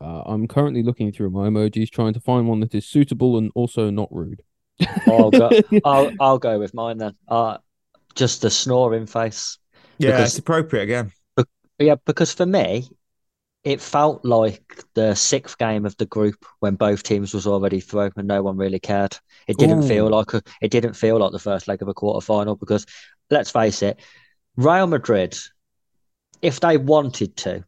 Uh, 0.00 0.22
I'm 0.26 0.46
currently 0.46 0.82
looking 0.82 1.12
through 1.12 1.30
my 1.30 1.48
emojis, 1.48 1.90
trying 1.90 2.14
to 2.14 2.20
find 2.20 2.48
one 2.48 2.60
that 2.60 2.74
is 2.74 2.86
suitable 2.86 3.38
and 3.38 3.50
also 3.54 3.90
not 3.90 4.08
rude. 4.12 4.42
I'll 5.06 5.30
go. 5.30 5.50
I'll 5.84 6.12
I'll 6.20 6.38
go 6.38 6.58
with 6.58 6.74
mine 6.74 6.98
then. 6.98 7.14
Uh, 7.26 7.58
just 8.14 8.42
the 8.42 8.50
snoring 8.50 9.06
face. 9.06 9.58
Yeah, 9.98 10.10
Because- 10.12 10.30
it's 10.30 10.38
appropriate 10.38 10.82
again. 10.84 11.12
Yeah, 11.80 11.94
because 12.06 12.32
for 12.32 12.44
me, 12.44 12.88
it 13.62 13.80
felt 13.80 14.24
like 14.24 14.82
the 14.94 15.14
sixth 15.14 15.58
game 15.58 15.86
of 15.86 15.96
the 15.96 16.06
group 16.06 16.44
when 16.58 16.74
both 16.74 17.04
teams 17.04 17.32
was 17.32 17.46
already 17.46 17.78
through 17.80 18.10
and 18.16 18.26
no 18.26 18.42
one 18.42 18.56
really 18.56 18.80
cared. 18.80 19.16
It 19.46 19.58
didn't 19.58 19.84
Ooh. 19.84 19.88
feel 19.88 20.08
like 20.08 20.34
a, 20.34 20.42
it 20.60 20.70
didn't 20.72 20.94
feel 20.94 21.18
like 21.18 21.30
the 21.30 21.38
first 21.38 21.68
leg 21.68 21.80
of 21.80 21.86
a 21.88 21.94
quarter 21.94 22.24
final 22.24 22.56
because 22.56 22.84
let's 23.30 23.50
face 23.50 23.82
it, 23.82 24.00
Real 24.56 24.88
Madrid, 24.88 25.36
if 26.42 26.58
they 26.58 26.76
wanted 26.78 27.36
to, 27.36 27.64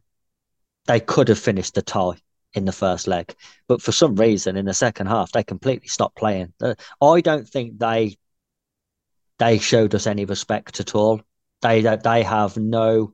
they 0.85 0.99
could 0.99 1.27
have 1.27 1.39
finished 1.39 1.75
the 1.75 1.81
tie 1.81 2.17
in 2.53 2.65
the 2.65 2.71
first 2.71 3.07
leg, 3.07 3.33
but 3.67 3.81
for 3.81 3.91
some 3.91 4.15
reason 4.15 4.57
in 4.57 4.65
the 4.65 4.73
second 4.73 5.07
half 5.07 5.31
they 5.31 5.43
completely 5.43 5.87
stopped 5.87 6.17
playing. 6.17 6.53
Uh, 6.61 6.75
I 7.01 7.21
don't 7.21 7.47
think 7.47 7.79
they 7.79 8.17
they 9.39 9.57
showed 9.57 9.95
us 9.95 10.05
any 10.07 10.25
respect 10.25 10.79
at 10.79 10.95
all. 10.95 11.21
They 11.61 11.81
they 11.81 12.23
have 12.23 12.57
no 12.57 13.13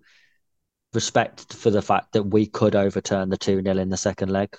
respect 0.93 1.53
for 1.53 1.69
the 1.69 1.81
fact 1.81 2.13
that 2.13 2.23
we 2.23 2.47
could 2.47 2.75
overturn 2.75 3.29
the 3.29 3.37
2 3.37 3.61
0 3.61 3.77
in 3.77 3.89
the 3.89 3.97
second 3.97 4.29
leg. 4.29 4.55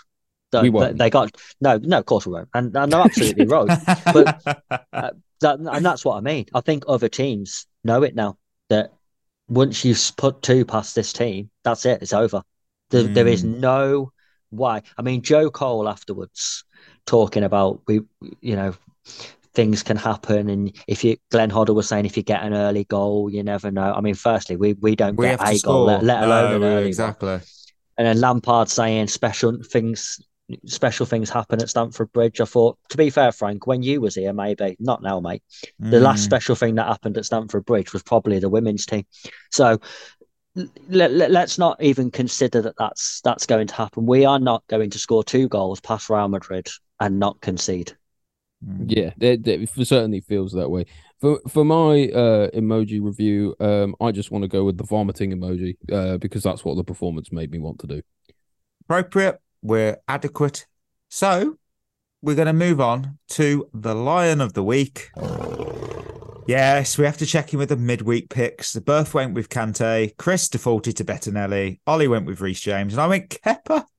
They, 0.52 0.62
We 0.62 0.70
they, 0.70 0.70
won't. 0.70 0.98
they 0.98 1.10
got 1.10 1.34
no, 1.60 1.78
no, 1.78 1.98
of 1.98 2.06
course 2.06 2.26
we 2.26 2.32
won't, 2.32 2.48
and, 2.54 2.74
and 2.76 2.92
they're 2.92 3.00
absolutely 3.00 3.46
right. 3.56 3.78
But 4.12 4.40
uh, 4.92 5.10
that, 5.40 5.58
and 5.58 5.84
that's 5.84 6.04
what 6.04 6.16
I 6.16 6.20
mean. 6.20 6.46
I 6.54 6.60
think 6.60 6.84
other 6.86 7.08
teams 7.08 7.66
know 7.84 8.02
it 8.02 8.14
now 8.14 8.38
that 8.68 8.92
once 9.48 9.84
you 9.84 9.94
put 10.16 10.42
two 10.42 10.64
past 10.64 10.94
this 10.94 11.12
team, 11.12 11.50
that's 11.64 11.84
it. 11.86 12.02
It's 12.02 12.12
over. 12.12 12.42
There, 12.90 13.04
there 13.08 13.26
is 13.28 13.42
Hmm. 13.42 13.60
no 13.60 14.12
why. 14.50 14.82
I 14.96 15.02
mean, 15.02 15.22
Joe 15.22 15.50
Cole 15.50 15.88
afterwards 15.88 16.64
talking 17.06 17.44
about 17.44 17.82
we, 17.86 18.00
you 18.40 18.56
know, 18.56 18.74
things 19.54 19.82
can 19.82 19.96
happen, 19.96 20.48
and 20.48 20.72
if 20.86 21.04
you, 21.04 21.16
Glenn 21.30 21.50
Hoddle 21.50 21.74
was 21.74 21.88
saying, 21.88 22.06
if 22.06 22.16
you 22.16 22.22
get 22.22 22.42
an 22.42 22.54
early 22.54 22.84
goal, 22.84 23.30
you 23.30 23.42
never 23.42 23.70
know. 23.70 23.92
I 23.92 24.00
mean, 24.00 24.14
firstly, 24.14 24.56
we 24.56 24.74
we 24.74 24.96
don't 24.96 25.16
We 25.16 25.26
get 25.26 25.40
a 25.40 25.58
goal, 25.58 25.84
let, 25.86 26.04
let 26.04 26.22
alone 26.22 26.50
No, 26.50 26.56
an 26.56 26.62
early 26.62 26.82
one. 26.82 26.88
exactly. 26.88 27.40
And 27.98 28.06
then 28.06 28.20
Lampard 28.20 28.68
saying 28.68 29.08
special 29.08 29.58
things, 29.62 30.20
special 30.66 31.04
things 31.04 31.28
happen 31.30 31.60
at 31.60 31.68
Stamford 31.68 32.12
Bridge. 32.12 32.40
I 32.40 32.44
thought, 32.44 32.78
to 32.90 32.96
be 32.96 33.10
fair, 33.10 33.32
Frank, 33.32 33.66
when 33.66 33.82
you 33.82 34.00
was 34.00 34.14
here, 34.14 34.32
maybe 34.32 34.76
not 34.78 35.02
now, 35.02 35.18
mate. 35.20 35.42
The 35.80 35.98
last 35.98 36.20
Mm. 36.20 36.24
special 36.24 36.54
thing 36.54 36.74
that 36.76 36.86
happened 36.86 37.18
at 37.18 37.24
Stamford 37.24 37.64
Bridge 37.64 37.92
was 37.92 38.02
probably 38.04 38.38
the 38.38 38.48
women's 38.48 38.86
team. 38.86 39.04
So 39.50 39.80
let, 40.54 41.12
let, 41.12 41.34
us 41.34 41.58
not 41.58 41.80
even 41.82 42.10
consider 42.10 42.60
that 42.62 42.74
that's 42.78 43.20
that's 43.22 43.46
going 43.46 43.66
to 43.66 43.74
happen. 43.74 44.06
We 44.06 44.24
are 44.24 44.38
not 44.38 44.66
going 44.68 44.90
to 44.90 44.98
score 44.98 45.22
two 45.22 45.48
goals 45.48 45.80
past 45.80 46.10
Real 46.10 46.28
Madrid 46.28 46.68
and 47.00 47.18
not 47.18 47.40
concede. 47.40 47.96
Mm. 48.66 48.84
Yeah, 48.88 49.10
it, 49.20 49.46
it 49.46 49.68
certainly 49.86 50.20
feels 50.20 50.52
that 50.52 50.68
way. 50.68 50.86
For 51.20 51.40
for 51.48 51.64
my 51.64 52.08
uh, 52.08 52.50
emoji 52.50 53.02
review, 53.02 53.54
um, 53.60 53.94
I 54.00 54.12
just 54.12 54.30
want 54.30 54.42
to 54.42 54.48
go 54.48 54.64
with 54.64 54.78
the 54.78 54.84
vomiting 54.84 55.32
emoji 55.32 55.76
uh, 55.92 56.18
because 56.18 56.42
that's 56.42 56.64
what 56.64 56.76
the 56.76 56.84
performance 56.84 57.30
made 57.30 57.50
me 57.50 57.58
want 57.58 57.78
to 57.80 57.86
do. 57.86 58.02
appropriate. 58.82 59.40
We're 59.62 59.98
adequate. 60.06 60.66
So 61.08 61.58
we're 62.22 62.36
going 62.36 62.46
to 62.46 62.52
move 62.52 62.80
on 62.80 63.18
to 63.30 63.68
the 63.72 63.94
Lion 63.94 64.40
of 64.40 64.54
the 64.54 64.64
Week. 64.64 65.10
Yes, 66.48 66.96
we 66.96 67.04
have 67.04 67.18
to 67.18 67.26
check 67.26 67.52
in 67.52 67.58
with 67.58 67.68
the 67.68 67.76
midweek 67.76 68.30
picks. 68.30 68.72
The 68.72 68.80
birth 68.80 69.12
went 69.12 69.34
with 69.34 69.50
Kante. 69.50 70.16
Chris 70.16 70.48
defaulted 70.48 70.96
to 70.96 71.04
Bettinelli. 71.04 71.78
Ollie 71.86 72.08
went 72.08 72.24
with 72.24 72.40
Reece 72.40 72.60
James, 72.62 72.94
and 72.94 73.02
I 73.02 73.06
went 73.06 73.28
Kepa. 73.28 73.84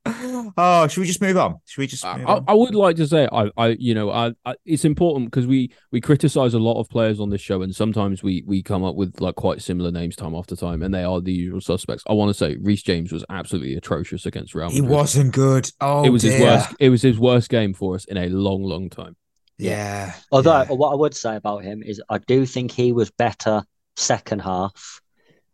Oh, 0.57 0.87
should 0.87 1.01
we 1.01 1.07
just 1.07 1.21
move 1.21 1.37
on? 1.37 1.57
Should 1.65 1.81
we 1.81 1.85
just 1.85 2.03
I, 2.03 2.17
move 2.17 2.27
I, 2.27 2.33
on? 2.33 2.45
I 2.47 2.53
would 2.55 2.73
like 2.73 2.95
to 2.95 3.05
say 3.05 3.27
I, 3.31 3.51
I 3.57 3.67
you 3.79 3.93
know 3.93 4.09
I, 4.09 4.31
I 4.43 4.55
it's 4.65 4.83
important 4.83 5.29
because 5.29 5.45
we 5.45 5.71
we 5.91 6.01
criticize 6.01 6.55
a 6.55 6.59
lot 6.59 6.79
of 6.79 6.89
players 6.89 7.19
on 7.19 7.29
this 7.29 7.41
show 7.41 7.61
and 7.61 7.75
sometimes 7.75 8.23
we 8.23 8.43
we 8.47 8.63
come 8.63 8.83
up 8.83 8.95
with 8.95 9.21
like 9.21 9.35
quite 9.35 9.61
similar 9.61 9.91
names 9.91 10.15
time 10.15 10.33
after 10.33 10.55
time 10.55 10.81
and 10.81 10.91
they 10.91 11.03
are 11.03 11.21
the 11.21 11.31
usual 11.31 11.61
suspects. 11.61 12.03
I 12.09 12.13
want 12.13 12.29
to 12.29 12.33
say 12.33 12.57
Reece 12.59 12.81
James 12.81 13.11
was 13.11 13.23
absolutely 13.29 13.75
atrocious 13.75 14.25
against 14.25 14.55
Real 14.55 14.71
He 14.71 14.81
wasn't 14.81 15.33
good. 15.33 15.69
Oh, 15.79 16.03
it 16.03 16.09
was 16.09 16.23
his 16.23 16.41
worst. 16.41 16.75
It 16.79 16.89
was 16.89 17.03
his 17.03 17.19
worst 17.19 17.49
game 17.49 17.75
for 17.75 17.93
us 17.93 18.05
in 18.05 18.17
a 18.17 18.29
long, 18.29 18.63
long 18.63 18.89
time. 18.89 19.15
Yeah. 19.59 20.13
Although 20.31 20.61
yeah. 20.61 20.71
what 20.71 20.91
I 20.91 20.95
would 20.95 21.15
say 21.15 21.35
about 21.35 21.63
him 21.63 21.83
is 21.83 22.01
I 22.09 22.17
do 22.19 22.45
think 22.45 22.71
he 22.71 22.91
was 22.91 23.11
better 23.11 23.63
second 23.95 24.39
half 24.39 25.01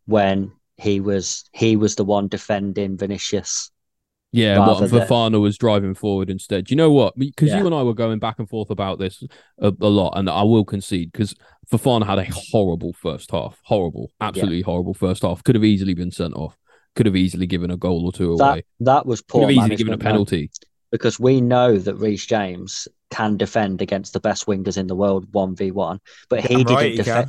when 0.05 0.51
he 0.77 0.99
was 0.99 1.43
he 1.53 1.75
was 1.75 1.95
the 1.95 2.03
one 2.05 2.27
defending 2.27 2.97
Vinicius. 2.97 3.71
Yeah, 4.31 4.59
what 4.59 4.81
and 4.81 4.91
than- 4.91 5.41
was 5.41 5.57
driving 5.57 5.93
forward 5.95 6.29
instead. 6.29 6.65
Do 6.65 6.73
you 6.73 6.75
know 6.75 6.91
what? 6.91 7.17
Because 7.17 7.49
Yeah. 7.49 7.59
you 7.59 7.65
and 7.65 7.73
I 7.73 7.83
were 7.83 7.93
going 7.93 8.19
back 8.19 8.37
and 8.37 8.49
forth 8.49 8.69
about 8.69 8.99
this 8.99 9.23
a, 9.59 9.67
a 9.79 9.87
lot, 9.87 10.17
and 10.17 10.29
I 10.29 10.43
will 10.43 10.65
concede 10.65 11.13
because 11.13 11.33
Fofana 11.71 12.05
had 12.05 12.19
a 12.19 12.27
horrible 12.51 12.91
first 12.91 13.31
half, 13.31 13.59
horrible, 13.63 14.11
absolutely 14.19 14.61
horrible 14.61 14.93
first 14.93 15.21
half. 15.23 15.41
Could 15.43 15.55
have 15.55 15.63
easily 15.63 15.93
been 15.93 16.11
sent 16.11 16.33
off. 16.33 16.57
Could 16.95 17.05
have 17.05 17.15
easily 17.15 17.47
given 17.47 17.71
a 17.71 17.77
goal 17.77 18.05
or 18.05 18.11
two 18.11 18.35
That 18.35 18.43
away. 18.43 18.63
that 18.81 19.05
was 19.05 19.21
Could 19.21 19.27
poor 19.29 19.41
have 19.43 19.51
easily 19.51 19.75
given 19.77 19.93
a 19.93 19.97
penalty. 19.97 20.51
because 20.91 21.17
we 21.17 21.39
know 21.39 21.77
that 21.77 21.95
Reece 21.95 22.25
James 22.25 22.89
can 23.11 23.37
defend 23.37 23.81
against 23.81 24.13
the 24.13 24.19
best 24.19 24.45
wingers 24.45 24.77
in 24.77 24.87
the 24.87 24.95
world 24.95 25.27
one 25.31 25.55
v 25.55 25.71
one, 25.71 25.99
but 26.29 26.41
he 26.41 26.63
didn't 26.63 26.69
right 26.69 26.95
defend. 26.95 27.27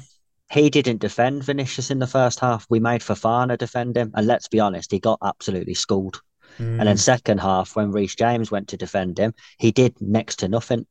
He 0.53 0.71
didn't 0.71 1.01
defend 1.01 1.43
Vinicius 1.45 1.91
in 1.91 1.99
the 1.99 2.07
first 2.07 2.39
half. 2.41 2.67
We 2.71 2.79
made 2.79 3.01
Fofana 3.01 3.59
defend 3.59 3.97
him, 3.97 4.13
and 4.15 4.27
let's 4.27 4.49
be 4.49 4.61
honest, 4.61 4.93
he 4.93 5.01
got 5.01 5.19
absolutely 5.23 5.75
schooled. 5.75 6.21
And 6.59 6.83
Mm. 6.83 6.87
then 6.87 6.97
second 6.97 7.39
half, 7.41 7.75
when 7.77 7.91
Reece 7.91 8.15
James 8.15 8.51
went 8.51 8.69
to 8.69 8.77
defend 8.77 9.19
him, 9.19 9.35
he 9.59 9.73
did 9.73 10.01
next 10.01 10.37
to 10.37 10.49
nothing. 10.49 10.87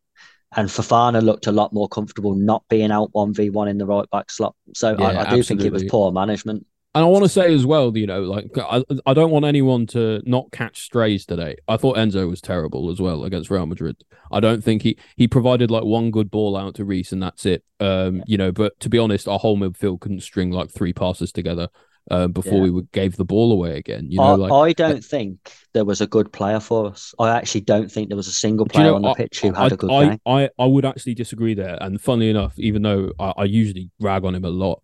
And 0.55 0.69
Fofana 0.69 1.21
looked 1.21 1.47
a 1.47 1.51
lot 1.51 1.73
more 1.73 1.87
comfortable 1.87 2.35
not 2.35 2.63
being 2.69 2.91
out 2.91 3.09
one 3.13 3.33
v 3.33 3.49
one 3.49 3.67
in 3.67 3.77
the 3.77 3.85
right 3.85 4.09
back 4.09 4.29
slot. 4.31 4.55
So 4.73 4.95
Yeah, 4.97 5.07
I, 5.07 5.21
I 5.21 5.35
do 5.35 5.43
think 5.43 5.61
it 5.61 5.71
was 5.73 5.83
poor 5.83 6.11
management. 6.11 6.65
And 6.95 7.03
I 7.03 7.07
want 7.07 7.23
to 7.25 7.29
say 7.29 7.53
as 7.53 7.65
well, 7.65 7.95
you 7.97 8.07
know, 8.07 8.21
like 8.21 8.47
I, 8.57 8.81
I 9.05 9.13
don't 9.13 9.29
want 9.29 9.43
anyone 9.43 9.85
to 9.87 10.21
not 10.25 10.51
catch 10.53 10.79
strays 10.81 11.25
today. 11.25 11.57
I 11.67 11.75
thought 11.75 11.97
Enzo 11.97 12.29
was 12.29 12.39
terrible 12.39 12.89
as 12.89 13.01
well 13.01 13.25
against 13.25 13.49
Real 13.51 13.65
Madrid. 13.65 13.97
I 14.31 14.39
don't 14.39 14.63
think 14.63 14.81
he 14.81 14.97
he 15.17 15.27
provided 15.27 15.69
like 15.69 15.83
one 15.83 16.09
good 16.09 16.31
ball 16.31 16.55
out 16.55 16.75
to 16.75 16.85
Reece 16.85 17.11
and 17.11 17.21
that's 17.21 17.45
it. 17.45 17.63
Um, 17.81 18.23
you 18.25 18.37
know, 18.37 18.51
but 18.53 18.79
to 18.79 18.89
be 18.89 18.97
honest, 18.97 19.27
our 19.27 19.37
whole 19.37 19.57
midfield 19.57 19.99
couldn't 19.99 20.21
string 20.21 20.51
like 20.51 20.71
three 20.71 20.93
passes 20.93 21.33
together 21.33 21.67
uh, 22.11 22.27
before 22.27 22.53
Yeah. 22.59 22.61
we 22.63 22.69
would, 22.71 22.91
gave 22.93 23.17
the 23.17 23.25
ball 23.25 23.51
away 23.51 23.77
again. 23.77 24.07
You 24.09 24.19
know, 24.19 24.23
I, 24.23 24.35
like 24.35 24.51
I 24.53 24.73
don't 24.73 25.03
think 25.03 25.51
there 25.73 25.83
was 25.85 25.99
a 25.99 26.07
good 26.07 26.31
player 26.31 26.61
for 26.61 26.87
us. 26.87 27.13
I 27.19 27.35
actually 27.35 27.61
don't 27.61 27.91
think 27.91 28.07
there 28.07 28.15
was 28.15 28.27
a 28.27 28.31
single 28.31 28.67
Do 28.67 28.69
you 28.77 28.79
player 28.83 28.91
know, 28.91 28.95
on 28.95 29.01
the 29.01 29.09
I- 29.09 29.15
pitch 29.15 29.41
who 29.41 29.51
had 29.51 29.73
a 29.73 29.75
good 29.75 29.91
I, 29.91 30.07
game. 30.09 30.19
I, 30.25 30.49
I 30.57 30.65
would 30.65 30.85
actually 30.85 31.15
disagree 31.15 31.55
there. 31.55 31.77
And 31.81 31.99
funnily 31.99 32.29
enough, 32.29 32.53
even 32.57 32.83
though 32.83 33.11
I, 33.19 33.33
I 33.39 33.43
usually 33.43 33.89
rag 33.99 34.23
on 34.23 34.33
him 34.33 34.45
a 34.45 34.49
lot, 34.49 34.81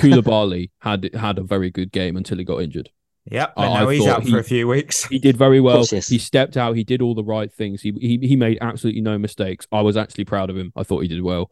Koulibaly 0.00 0.70
had 0.80 1.10
had 1.14 1.38
a 1.38 1.42
very 1.42 1.70
good 1.70 1.92
game 1.92 2.16
until 2.16 2.38
he 2.38 2.44
got 2.44 2.62
injured. 2.62 2.90
Yep. 3.30 3.52
I- 3.56 3.66
And 3.66 3.88
I 3.88 3.94
he's 3.94 4.06
out 4.06 4.22
he- 4.22 4.30
for 4.32 4.38
a 4.38 4.44
few 4.44 4.66
weeks. 4.66 5.04
He 5.04 5.18
did 5.18 5.36
very 5.36 5.60
well. 5.60 5.84
yes. 5.92 6.08
He 6.08 6.18
stepped 6.18 6.56
out. 6.56 6.74
He 6.76 6.84
did 6.84 7.02
all 7.02 7.14
the 7.14 7.22
right 7.24 7.52
things. 7.52 7.82
He, 7.82 7.92
he 8.00 8.18
he 8.26 8.34
made 8.36 8.58
absolutely 8.60 9.02
no 9.02 9.18
mistakes. 9.18 9.66
I 9.70 9.82
was 9.82 9.96
actually 9.96 10.24
proud 10.24 10.50
of 10.50 10.56
him. 10.56 10.72
I 10.74 10.82
thought 10.82 11.00
he 11.00 11.08
did 11.08 11.22
well. 11.22 11.50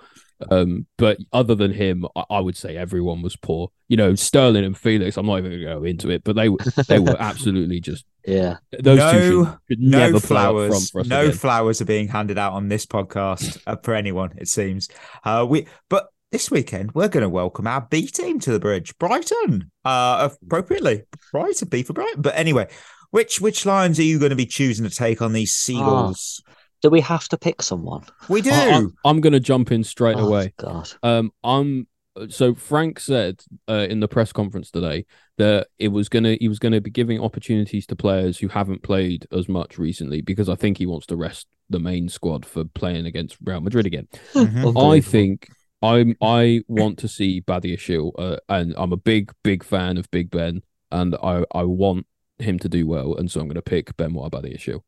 Um, 0.51 0.86
but 0.96 1.18
other 1.32 1.57
than 1.57 1.72
him, 1.72 2.07
I, 2.14 2.24
I 2.30 2.40
would 2.40 2.57
say 2.57 2.76
everyone 2.76 3.22
was 3.22 3.34
poor. 3.36 3.70
You 3.88 3.96
know, 3.96 4.14
Sterling 4.14 4.64
and 4.64 4.78
Felix. 4.78 5.16
I'm 5.16 5.26
not 5.26 5.38
even 5.38 5.51
going 5.51 5.62
to 5.62 5.74
go 5.80 5.84
into 5.84 6.11
it, 6.11 6.22
but 6.24 6.36
they 6.36 6.49
were 6.49 6.59
they 6.86 7.01
were 7.01 7.16
absolutely 7.20 7.80
just 7.80 8.05
Yeah. 8.26 8.57
those 8.80 8.99
No- 8.99 9.12
two 9.12 9.44
should, 9.44 9.59
should 9.68 9.80
no 9.80 9.99
never 9.99 10.20
play 10.20 10.26
flowers. 10.28 10.90
for 10.90 11.01
us 11.01 11.07
No 11.09 11.22
again. 11.22 11.32
flowers 11.32 11.80
are 11.80 11.86
being 11.86 12.07
handed 12.09 12.38
out 12.38 12.53
on 12.53 12.68
this 12.68 12.86
podcast 12.86 13.61
uh, 13.66 13.76
for 13.82 13.94
anyone. 13.94 14.32
It 14.38 14.46
seems. 14.49 14.88
Uh, 15.24 15.44
we 15.49 15.66
but 15.88 16.09
this 16.31 16.51
weekend 16.51 16.93
we're 16.93 17.09
going 17.09 17.22
to 17.22 17.29
welcome 17.29 17.66
our 17.66 17.81
B 17.81 18.07
team 18.07 18.39
to 18.41 18.53
the 18.53 18.61
bridge, 18.61 18.97
Brighton. 18.99 19.70
Uh, 19.85 20.29
appropriately, 20.43 21.05
Brighton 21.33 21.68
B 21.68 21.83
for 21.83 21.93
Brighton. 21.93 22.20
But 22.22 22.37
anyway, 22.37 22.68
which 23.11 23.41
which 23.41 23.64
lines 23.66 23.99
are 23.99 24.03
you 24.05 24.18
going 24.18 24.31
to 24.31 24.37
be 24.37 24.47
choosing 24.47 24.89
to 24.89 24.95
take 24.95 25.22
on 25.22 25.33
these 25.33 25.53
seagulls? 25.53 26.43
Do 26.83 26.91
we 26.91 27.01
have 27.01 27.29
to 27.29 27.39
pick 27.39 27.62
someone? 27.62 28.05
We 28.29 28.41
do. 28.41 28.51
I, 28.53 28.87
am 29.05 29.20
going 29.20 29.33
to 29.33 29.41
jump 29.41 29.72
in 29.72 29.83
straight 29.83 30.16
Oh, 30.16 30.29
away. 30.29 30.55
God. 30.59 30.89
Um, 31.03 31.33
I'm 31.43 31.89
so 32.29 32.55
Frank 32.55 33.01
said 33.01 33.41
uh, 33.68 33.87
in 33.89 34.01
the 34.01 34.09
press 34.09 34.33
conference 34.33 34.70
today 34.70 35.07
that 35.39 35.68
it 35.79 35.89
was 35.89 36.09
gonna 36.09 36.37
he 36.41 36.49
was 36.49 36.59
gonna 36.59 36.81
be 36.81 36.91
giving 36.91 37.20
opportunities 37.20 37.87
to 37.87 37.97
players 37.97 38.39
who 38.39 38.49
haven't 38.49 38.83
played 38.83 39.26
as 39.33 39.49
much 39.49 39.79
recently 39.79 40.20
because 40.20 40.49
I 40.49 40.55
think 40.57 40.79
he 40.79 40.87
wants 40.87 41.07
to 41.07 41.16
rest 41.16 41.47
the 41.70 41.79
main 41.79 42.09
squad 42.09 42.45
for 42.45 42.64
playing 42.64 43.07
against 43.07 43.37
Real 43.45 43.61
Madrid 43.61 43.87
again. 43.87 44.09
Mhm. 44.35 44.93
I 44.95 45.01
think 45.01 45.49
I'm 45.83 46.16
I 46.20 46.62
want 46.68 46.99
to 46.99 47.09
see 47.09 47.41
Badiashile, 47.41 48.12
uh, 48.18 48.37
and 48.49 48.74
I'm 48.76 48.93
a 48.93 48.97
big 48.97 49.33
big 49.45 49.62
fan 49.62 49.97
of 49.97 50.11
Big 50.11 50.31
Ben, 50.31 50.62
and 50.91 51.14
I 51.22 51.45
I 51.55 51.64
want 51.64 52.07
him 52.39 52.59
to 52.61 52.68
do 52.68 52.87
well, 52.87 53.14
and 53.16 53.31
so 53.31 53.41
I'm 53.41 53.47
going 53.47 53.55
to 53.55 53.62
pick 53.62 53.97
Benoit 53.97 54.33
Badiashile. 54.33 54.83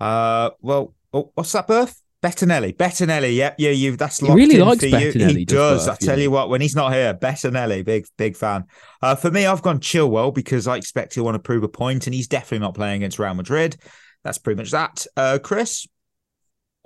Uh, 0.00 0.50
well, 0.60 0.94
oh, 1.12 1.30
what's 1.34 1.52
that 1.52 1.66
birth? 1.66 2.02
Bettinelli, 2.20 2.74
Bettinelli, 2.74 3.36
yep, 3.36 3.54
yeah, 3.58 3.70
you. 3.70 3.96
That's 3.96 4.18
He 4.18 4.26
locked 4.26 4.36
really 4.36 4.56
in 4.56 4.60
likes 4.62 4.80
for 4.80 4.86
you. 4.86 5.12
He 5.12 5.44
does 5.44 5.86
does. 5.86 5.88
I 5.88 5.94
tell 5.94 6.16
know. 6.16 6.22
you 6.22 6.30
what, 6.32 6.48
when 6.48 6.60
he's 6.60 6.74
not 6.74 6.92
here, 6.92 7.14
Bettinelli, 7.14 7.84
big 7.84 8.06
big 8.16 8.36
fan. 8.36 8.64
Uh, 9.00 9.14
for 9.14 9.30
me, 9.30 9.46
I've 9.46 9.62
gone 9.62 9.78
Chilwell 9.78 10.34
because 10.34 10.66
I 10.66 10.76
expect 10.76 11.14
he'll 11.14 11.24
want 11.24 11.36
to 11.36 11.38
prove 11.38 11.62
a 11.62 11.68
point, 11.68 12.08
and 12.08 12.14
he's 12.14 12.26
definitely 12.26 12.58
not 12.58 12.74
playing 12.74 13.02
against 13.02 13.20
Real 13.20 13.34
Madrid. 13.34 13.76
That's 14.24 14.38
pretty 14.38 14.58
much 14.58 14.72
that. 14.72 15.06
Uh, 15.16 15.38
Chris, 15.40 15.86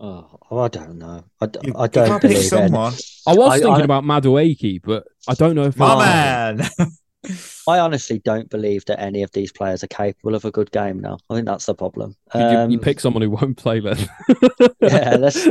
Oh, 0.04 0.38
I 0.50 0.66
don't 0.68 0.98
know. 0.98 1.24
I, 1.40 1.46
d- 1.46 1.60
you, 1.62 1.74
I 1.76 1.86
don't 1.86 2.08
can't 2.08 2.20
pick 2.22 2.30
believe 2.32 2.44
it. 2.44 2.48
someone. 2.48 2.92
I 3.26 3.34
was 3.34 3.52
I- 3.52 3.58
thinking 3.60 3.82
I- 3.82 3.84
about 3.84 4.02
Madueke, 4.04 4.80
but 4.82 5.04
I 5.28 5.34
don't 5.34 5.54
know 5.54 5.62
if 5.62 5.76
My 5.76 5.94
I- 5.94 6.52
man. 6.54 6.68
I 7.68 7.78
honestly 7.78 8.18
don't 8.18 8.50
believe 8.50 8.84
that 8.86 8.98
any 9.00 9.22
of 9.22 9.30
these 9.30 9.52
players 9.52 9.84
are 9.84 9.88
capable 9.88 10.34
of 10.34 10.44
a 10.44 10.50
good 10.50 10.72
game 10.72 10.98
now. 10.98 11.18
I 11.30 11.34
think 11.34 11.46
that's 11.46 11.66
the 11.66 11.74
problem. 11.76 12.16
You, 12.34 12.40
you- 12.40 12.48
you 12.50 12.56
Um, 12.58 12.78
pick 12.80 12.98
someone 12.98 13.22
who 13.22 13.30
won't 13.30 13.56
play 13.56 13.78
then. 13.78 13.96
yeah, 14.80 15.16
let's. 15.20 15.46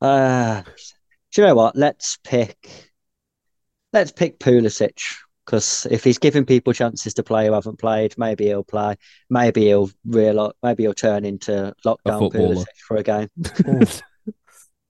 Uh, 0.00 0.62
do 1.32 1.42
you 1.42 1.46
know 1.46 1.54
what? 1.54 1.76
Let's 1.76 2.16
pick. 2.24 2.70
Let's 3.92 4.12
pick 4.12 4.38
Pulisic 4.40 4.98
because 5.44 5.86
if 5.90 6.04
he's 6.04 6.18
giving 6.18 6.44
people 6.44 6.72
chances 6.72 7.14
to 7.14 7.22
play 7.22 7.46
who 7.46 7.52
haven't 7.52 7.78
played, 7.78 8.16
maybe 8.16 8.46
he'll 8.46 8.64
play. 8.64 8.96
Maybe 9.30 9.66
he'll 9.66 9.90
real. 10.04 10.52
Maybe 10.62 10.84
he'll 10.84 10.94
turn 10.94 11.24
into 11.24 11.74
lockdown 11.84 12.18
footballer. 12.18 12.64
For 12.86 12.96
a 12.96 13.02
game. 13.02 13.28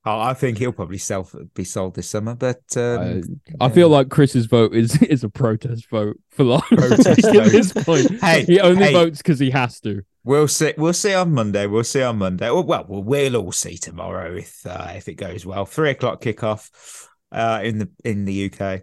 Oh, 0.05 0.19
I 0.19 0.35
think 0.35 0.59
he'll 0.59 0.73
probably 0.73 0.99
sell 0.99 1.31
be 1.55 1.63
sold 1.63 1.95
this 1.95 2.09
summer, 2.09 2.35
but 2.35 2.61
um, 2.77 3.23
I 3.61 3.69
feel 3.69 3.89
like 3.89 4.09
Chris's 4.09 4.47
vote 4.47 4.75
is 4.75 5.01
is 5.03 5.23
a 5.23 5.29
protest 5.29 5.89
vote 5.91 6.19
for 6.31 6.43
life 6.43 6.65
Protest 6.65 7.09
at 7.25 7.33
vote. 7.33 7.53
this 7.53 7.73
point. 7.73 8.21
Hey, 8.21 8.45
he 8.45 8.59
only 8.59 8.87
hey. 8.87 8.93
votes 8.93 9.19
because 9.19 9.39
he 9.39 9.51
has 9.51 9.79
to. 9.81 10.03
We'll 10.25 10.49
see. 10.49 10.75
We'll 10.77 10.93
see 10.93 11.15
on 11.15 11.33
Monday. 11.33 11.67
We'll 11.67 11.85
see 11.85 12.03
on 12.03 12.19
Monday. 12.19 12.51
Well, 12.51 12.65
well, 12.65 12.85
we'll, 12.89 13.05
we'll 13.05 13.37
all 13.37 13.53
see 13.53 13.77
tomorrow 13.77 14.35
if 14.35 14.67
uh, 14.67 14.93
if 14.97 15.07
it 15.07 15.15
goes 15.15 15.47
well. 15.47 15.67
Three 15.67 15.91
o'clock 15.91 16.21
kickoff 16.21 17.07
uh, 17.31 17.61
in 17.63 17.79
the 17.79 17.89
in 18.05 18.25
the 18.25 18.53
UK. 18.53 18.83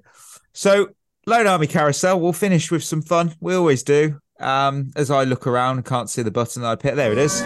So, 0.53 0.89
Lone 1.25 1.47
Army 1.47 1.67
Carousel. 1.67 2.19
We'll 2.19 2.33
finish 2.33 2.71
with 2.71 2.83
some 2.83 3.01
fun. 3.01 3.35
We 3.39 3.55
always 3.55 3.83
do. 3.83 4.19
Um, 4.39 4.91
as 4.95 5.11
I 5.11 5.25
look 5.25 5.45
around 5.47 5.83
can't 5.85 6.09
see 6.09 6.21
the 6.21 6.31
button 6.31 6.61
that 6.61 6.69
I 6.69 6.75
picked, 6.75 6.95
there 6.95 7.11
it 7.11 7.17
is. 7.17 7.41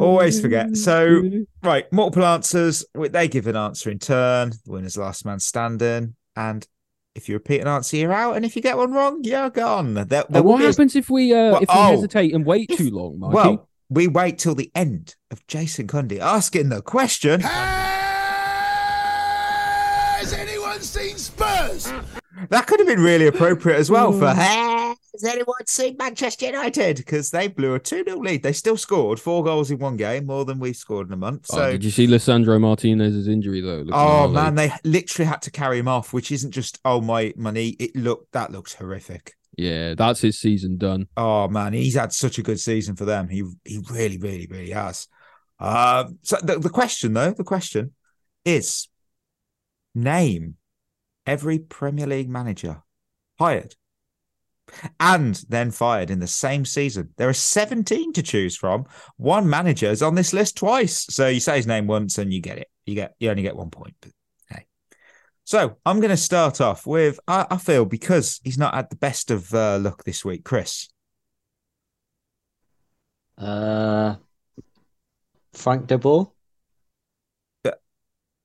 Always 0.00 0.40
forget. 0.40 0.76
So, 0.76 1.22
right, 1.62 1.90
multiple 1.92 2.24
answers. 2.24 2.84
They 2.94 3.26
give 3.28 3.46
an 3.46 3.56
answer 3.56 3.90
in 3.90 3.98
turn. 3.98 4.52
The 4.64 4.72
winner's 4.72 4.96
last 4.96 5.24
man 5.24 5.40
standing. 5.40 6.14
And 6.36 6.66
if 7.14 7.28
you 7.28 7.34
repeat 7.34 7.60
an 7.60 7.68
answer, 7.68 7.96
you're 7.96 8.12
out. 8.12 8.36
And 8.36 8.44
if 8.44 8.54
you 8.54 8.62
get 8.62 8.76
one 8.76 8.92
wrong, 8.92 9.22
you're 9.24 9.50
gone. 9.50 9.94
There, 9.94 10.04
there 10.04 10.42
what 10.42 10.58
be 10.58 10.64
a- 10.64 10.68
happens 10.68 10.94
if 10.94 11.10
we 11.10 11.32
uh, 11.32 11.52
Well, 11.52 11.62
if 11.62 11.68
we 11.68 11.74
oh. 11.74 11.90
hesitate 11.90 12.34
and 12.34 12.46
wait 12.46 12.70
If- 12.70 12.78
too 12.78 12.90
long, 12.90 13.18
Mikey? 13.18 13.34
Well, 13.34 13.68
we 13.88 14.08
wait 14.08 14.38
till 14.38 14.54
the 14.54 14.70
end 14.74 15.14
of 15.30 15.46
Jason 15.46 15.86
Cundy 15.86 16.18
asking 16.18 16.68
the 16.68 16.82
question. 16.82 17.40
Has 17.40 17.83
anyone 21.04 21.18
seen 21.18 21.18
Spurs? 21.18 21.92
That 22.48 22.66
could 22.66 22.80
have 22.80 22.88
been 22.88 23.02
really 23.02 23.26
appropriate 23.26 23.76
as 23.76 23.90
well 23.90 24.12
for 24.12 24.28
Has 25.14 25.24
anyone 25.24 25.66
seen 25.66 25.96
Manchester 25.96 26.46
United? 26.46 26.96
Because 26.96 27.30
they 27.30 27.46
blew 27.46 27.74
a 27.74 27.78
2 27.78 28.02
0 28.04 28.18
lead. 28.18 28.42
They 28.42 28.52
still 28.52 28.76
scored 28.76 29.20
four 29.20 29.44
goals 29.44 29.70
in 29.70 29.78
one 29.78 29.96
game, 29.96 30.26
more 30.26 30.44
than 30.44 30.58
we've 30.58 30.74
scored 30.74 31.06
in 31.06 31.12
a 31.12 31.16
month. 31.16 31.46
Oh, 31.52 31.56
So, 31.56 31.72
did 31.72 31.84
you 31.84 31.92
see 31.92 32.08
Lisandro 32.08 32.60
Martinez's 32.60 33.28
injury 33.28 33.60
though? 33.60 33.84
Oh 33.92 34.28
gnarly. 34.28 34.32
man, 34.32 34.54
they 34.56 34.72
literally 34.82 35.28
had 35.28 35.40
to 35.42 35.52
carry 35.52 35.78
him 35.78 35.86
off, 35.86 36.12
which 36.12 36.32
isn't 36.32 36.50
just, 36.50 36.80
oh, 36.84 37.00
my 37.00 37.32
money. 37.36 37.76
It 37.78 37.94
looked, 37.94 38.32
that 38.32 38.50
looks 38.50 38.74
horrific. 38.74 39.34
Yeah, 39.56 39.94
that's 39.94 40.20
his 40.20 40.36
season 40.36 40.78
done. 40.78 41.06
Oh 41.16 41.46
man, 41.46 41.74
he's 41.74 41.94
had 41.94 42.12
such 42.12 42.38
a 42.38 42.42
good 42.42 42.58
season 42.58 42.96
for 42.96 43.04
them. 43.04 43.28
He 43.28 43.44
he 43.64 43.80
really, 43.88 44.18
really, 44.18 44.48
really 44.50 44.72
has. 44.72 45.06
Um, 45.60 46.18
so 46.22 46.38
the, 46.42 46.58
the 46.58 46.70
question 46.70 47.12
though, 47.12 47.30
the 47.30 47.44
question 47.44 47.92
is 48.44 48.88
name 49.94 50.56
every 51.26 51.58
Premier 51.58 52.06
League 52.06 52.28
manager 52.28 52.82
hired 53.38 53.74
and 54.98 55.44
then 55.48 55.70
fired 55.70 56.10
in 56.10 56.20
the 56.20 56.26
same 56.26 56.64
season. 56.64 57.10
There 57.16 57.28
are 57.28 57.34
17 57.34 58.12
to 58.14 58.22
choose 58.22 58.56
from. 58.56 58.86
One 59.16 59.48
manager 59.48 59.86
is 59.86 60.02
on 60.02 60.14
this 60.14 60.32
list 60.32 60.56
twice. 60.56 61.06
So 61.10 61.28
you 61.28 61.40
say 61.40 61.56
his 61.56 61.66
name 61.66 61.86
once 61.86 62.18
and 62.18 62.32
you 62.32 62.40
get 62.40 62.58
it. 62.58 62.68
You 62.86 62.94
get 62.94 63.14
you 63.18 63.30
only 63.30 63.42
get 63.42 63.56
one 63.56 63.70
point. 63.70 63.94
But 64.00 64.12
hey. 64.48 64.66
So 65.44 65.76
I'm 65.84 66.00
going 66.00 66.10
to 66.10 66.16
start 66.16 66.60
off 66.60 66.86
with 66.86 67.20
I, 67.28 67.46
I 67.50 67.56
feel 67.58 67.84
because 67.84 68.40
he's 68.44 68.58
not 68.58 68.74
had 68.74 68.90
the 68.90 68.96
best 68.96 69.30
of 69.30 69.52
uh, 69.54 69.78
luck 69.78 70.04
this 70.04 70.24
week, 70.24 70.44
Chris. 70.44 70.88
Uh, 73.36 74.16
Frank 75.52 75.86
de 75.86 75.98
Boer. 75.98 76.30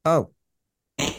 Oh. 0.05 0.31
Oh, 0.97 1.09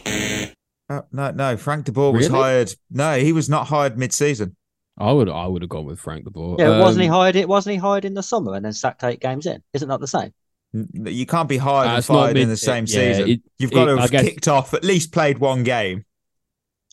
no, 1.13 1.31
no. 1.31 1.57
Frank 1.57 1.85
de 1.87 1.93
Boer 1.93 2.13
was 2.13 2.29
Really? 2.29 2.41
hired. 2.41 2.75
No, 2.91 3.19
he 3.19 3.33
was 3.33 3.49
not 3.49 3.67
hired 3.69 3.97
mid-season. 3.99 4.57
I 4.99 5.13
would 5.13 5.29
I 5.31 5.47
would 5.47 5.63
have 5.63 5.69
gone 5.71 5.87
with 5.87 5.99
Frank 6.01 6.25
de 6.25 6.31
Boer. 6.31 6.57
Yeah, 6.59 6.81
wasn't 6.81 7.03
he 7.05 7.09
Um, 7.09 7.15
hired? 7.15 7.37
It 7.37 7.49
wasn't 7.49 7.73
he 7.75 7.79
hired 7.79 8.05
in 8.05 8.13
the 8.15 8.23
summer 8.23 8.55
and 8.55 8.65
then 8.65 8.73
sacked 8.73 9.03
eight 9.05 9.21
games 9.21 9.47
in? 9.47 9.63
Isn't 9.73 9.89
that 9.89 10.01
the 10.01 10.07
same? 10.07 10.33
You 10.73 11.27
can't 11.27 11.49
be 11.49 11.57
hired 11.57 11.87
Uh, 11.87 11.91
and 11.91 11.99
it's 11.99 12.09
not 12.09 12.15
fired 12.27 12.37
in 12.37 12.49
the 12.49 12.57
same 12.57 12.85
yeah, 12.87 13.13
season. 13.15 13.29
it- 13.31 13.41
You've 13.59 13.73
got 13.73 13.89
it- 13.89 13.95
to 13.97 14.01
have 14.03 14.11
guess- 14.11 14.25
kicked 14.25 14.47
off, 14.49 14.75
at 14.75 14.85
least 14.85 15.11
played 15.13 15.39
one 15.39 15.63
game. 15.65 16.05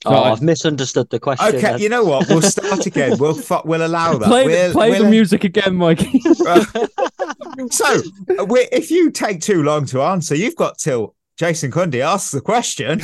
Oh, 0.05 0.13
I- 0.13 0.31
I've 0.31 0.41
misunderstood 0.41 1.09
the 1.09 1.19
question. 1.19 1.47
Okay, 1.55 1.59
then. 1.61 1.79
you 1.81 1.89
know 1.89 2.03
what? 2.05 2.27
We'll 2.29 2.41
start 2.43 2.85
again. 2.85 3.17
We'll 3.19 3.33
fu- 3.49 3.61
we'll 3.65 3.85
allow 3.85 4.17
that. 4.19 4.27
play 4.27 4.43
the, 4.43 4.49
We'll- 4.53 4.71
play 4.73 4.91
we'll- 4.91 5.09
music 5.09 5.43
again, 5.43 5.75
Mikey. 5.75 6.19
so, 7.71 8.01
uh, 8.39 8.45
we 8.45 8.67
if 8.71 8.89
you 8.89 9.11
take 9.11 9.41
too 9.41 9.63
long 9.63 9.85
to 9.87 10.01
answer, 10.01 10.33
you've 10.35 10.55
got 10.55 10.77
till 10.77 11.15
Jason 11.37 11.71
Cundy 11.71 11.99
asks 11.99 12.31
the 12.31 12.41
question. 12.41 12.99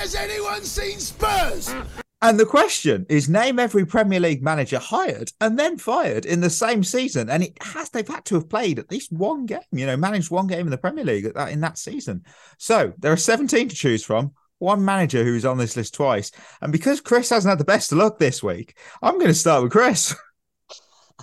Has 0.00 0.14
anyone 0.14 0.59
seen 0.70 0.98
Spurs? 1.00 1.74
And 2.22 2.38
the 2.38 2.46
question 2.46 3.06
is 3.08 3.28
name 3.28 3.58
every 3.58 3.86
Premier 3.86 4.20
League 4.20 4.42
manager 4.42 4.78
hired 4.78 5.32
and 5.40 5.58
then 5.58 5.78
fired 5.78 6.26
in 6.26 6.40
the 6.40 6.50
same 6.50 6.84
season. 6.84 7.30
And 7.30 7.42
it 7.42 7.56
has 7.62 7.88
they've 7.90 8.06
had 8.06 8.24
to 8.26 8.34
have 8.36 8.48
played 8.48 8.78
at 8.78 8.90
least 8.90 9.10
one 9.10 9.46
game, 9.46 9.60
you 9.72 9.86
know, 9.86 9.96
managed 9.96 10.30
one 10.30 10.46
game 10.46 10.66
in 10.66 10.70
the 10.70 10.78
Premier 10.78 11.04
League 11.04 11.24
at 11.24 11.34
that 11.34 11.50
in 11.50 11.60
that 11.60 11.78
season. 11.78 12.24
So 12.58 12.92
there 12.98 13.12
are 13.12 13.16
17 13.16 13.68
to 13.70 13.74
choose 13.74 14.04
from. 14.04 14.32
One 14.58 14.84
manager 14.84 15.24
who's 15.24 15.46
on 15.46 15.56
this 15.56 15.76
list 15.76 15.94
twice. 15.94 16.30
And 16.60 16.70
because 16.70 17.00
Chris 17.00 17.30
hasn't 17.30 17.50
had 17.50 17.58
the 17.58 17.64
best 17.64 17.90
of 17.92 17.98
luck 17.98 18.18
this 18.18 18.42
week, 18.42 18.76
I'm 19.00 19.14
going 19.14 19.28
to 19.28 19.34
start 19.34 19.62
with 19.62 19.72
Chris. 19.72 20.14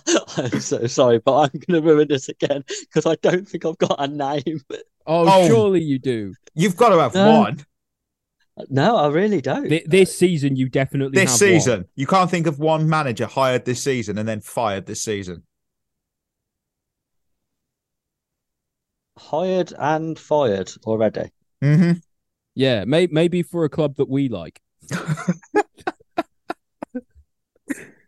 I'm 0.38 0.60
so 0.60 0.88
sorry, 0.88 1.20
but 1.20 1.38
I'm 1.38 1.60
going 1.68 1.82
to 1.84 1.88
ruin 1.88 2.08
this 2.08 2.28
again 2.30 2.64
because 2.82 3.06
I 3.06 3.16
don't 3.22 3.48
think 3.48 3.66
I've 3.66 3.78
got 3.78 3.96
a 4.00 4.08
name. 4.08 4.62
oh, 5.06 5.26
Oh. 5.28 5.48
surely 5.48 5.84
you 5.84 6.00
do. 6.00 6.34
You've 6.56 6.76
got 6.76 6.90
to 6.90 6.98
have 7.00 7.14
No. 7.14 7.42
one 7.42 7.64
No, 8.70 8.96
I 8.98 9.08
really 9.10 9.42
don't. 9.42 9.70
Th- 9.70 9.86
This 9.86 10.18
season, 10.18 10.56
you 10.56 10.68
definitely 10.70 11.20
this 11.20 11.30
have 11.30 11.40
season. 11.40 11.80
One. 11.82 11.86
You 11.96 12.08
can't 12.08 12.30
think 12.32 12.48
of 12.48 12.60
one 12.60 12.90
manager 12.90 13.26
hired 13.28 13.66
this 13.66 13.84
season 13.84 14.18
and 14.18 14.28
then 14.28 14.42
fired 14.42 14.86
this 14.86 15.02
season. 15.04 15.44
Hired 19.18 19.74
and 19.78 20.18
fired 20.18 20.72
already. 20.86 21.32
hmm 21.62 21.94
Yeah, 22.56 22.86
may- 22.86 23.08
maybe 23.12 23.44
for 23.44 23.64
a 23.66 23.70
club 23.70 23.96
that 23.98 24.10
we 24.10 24.30
like. 24.30 24.62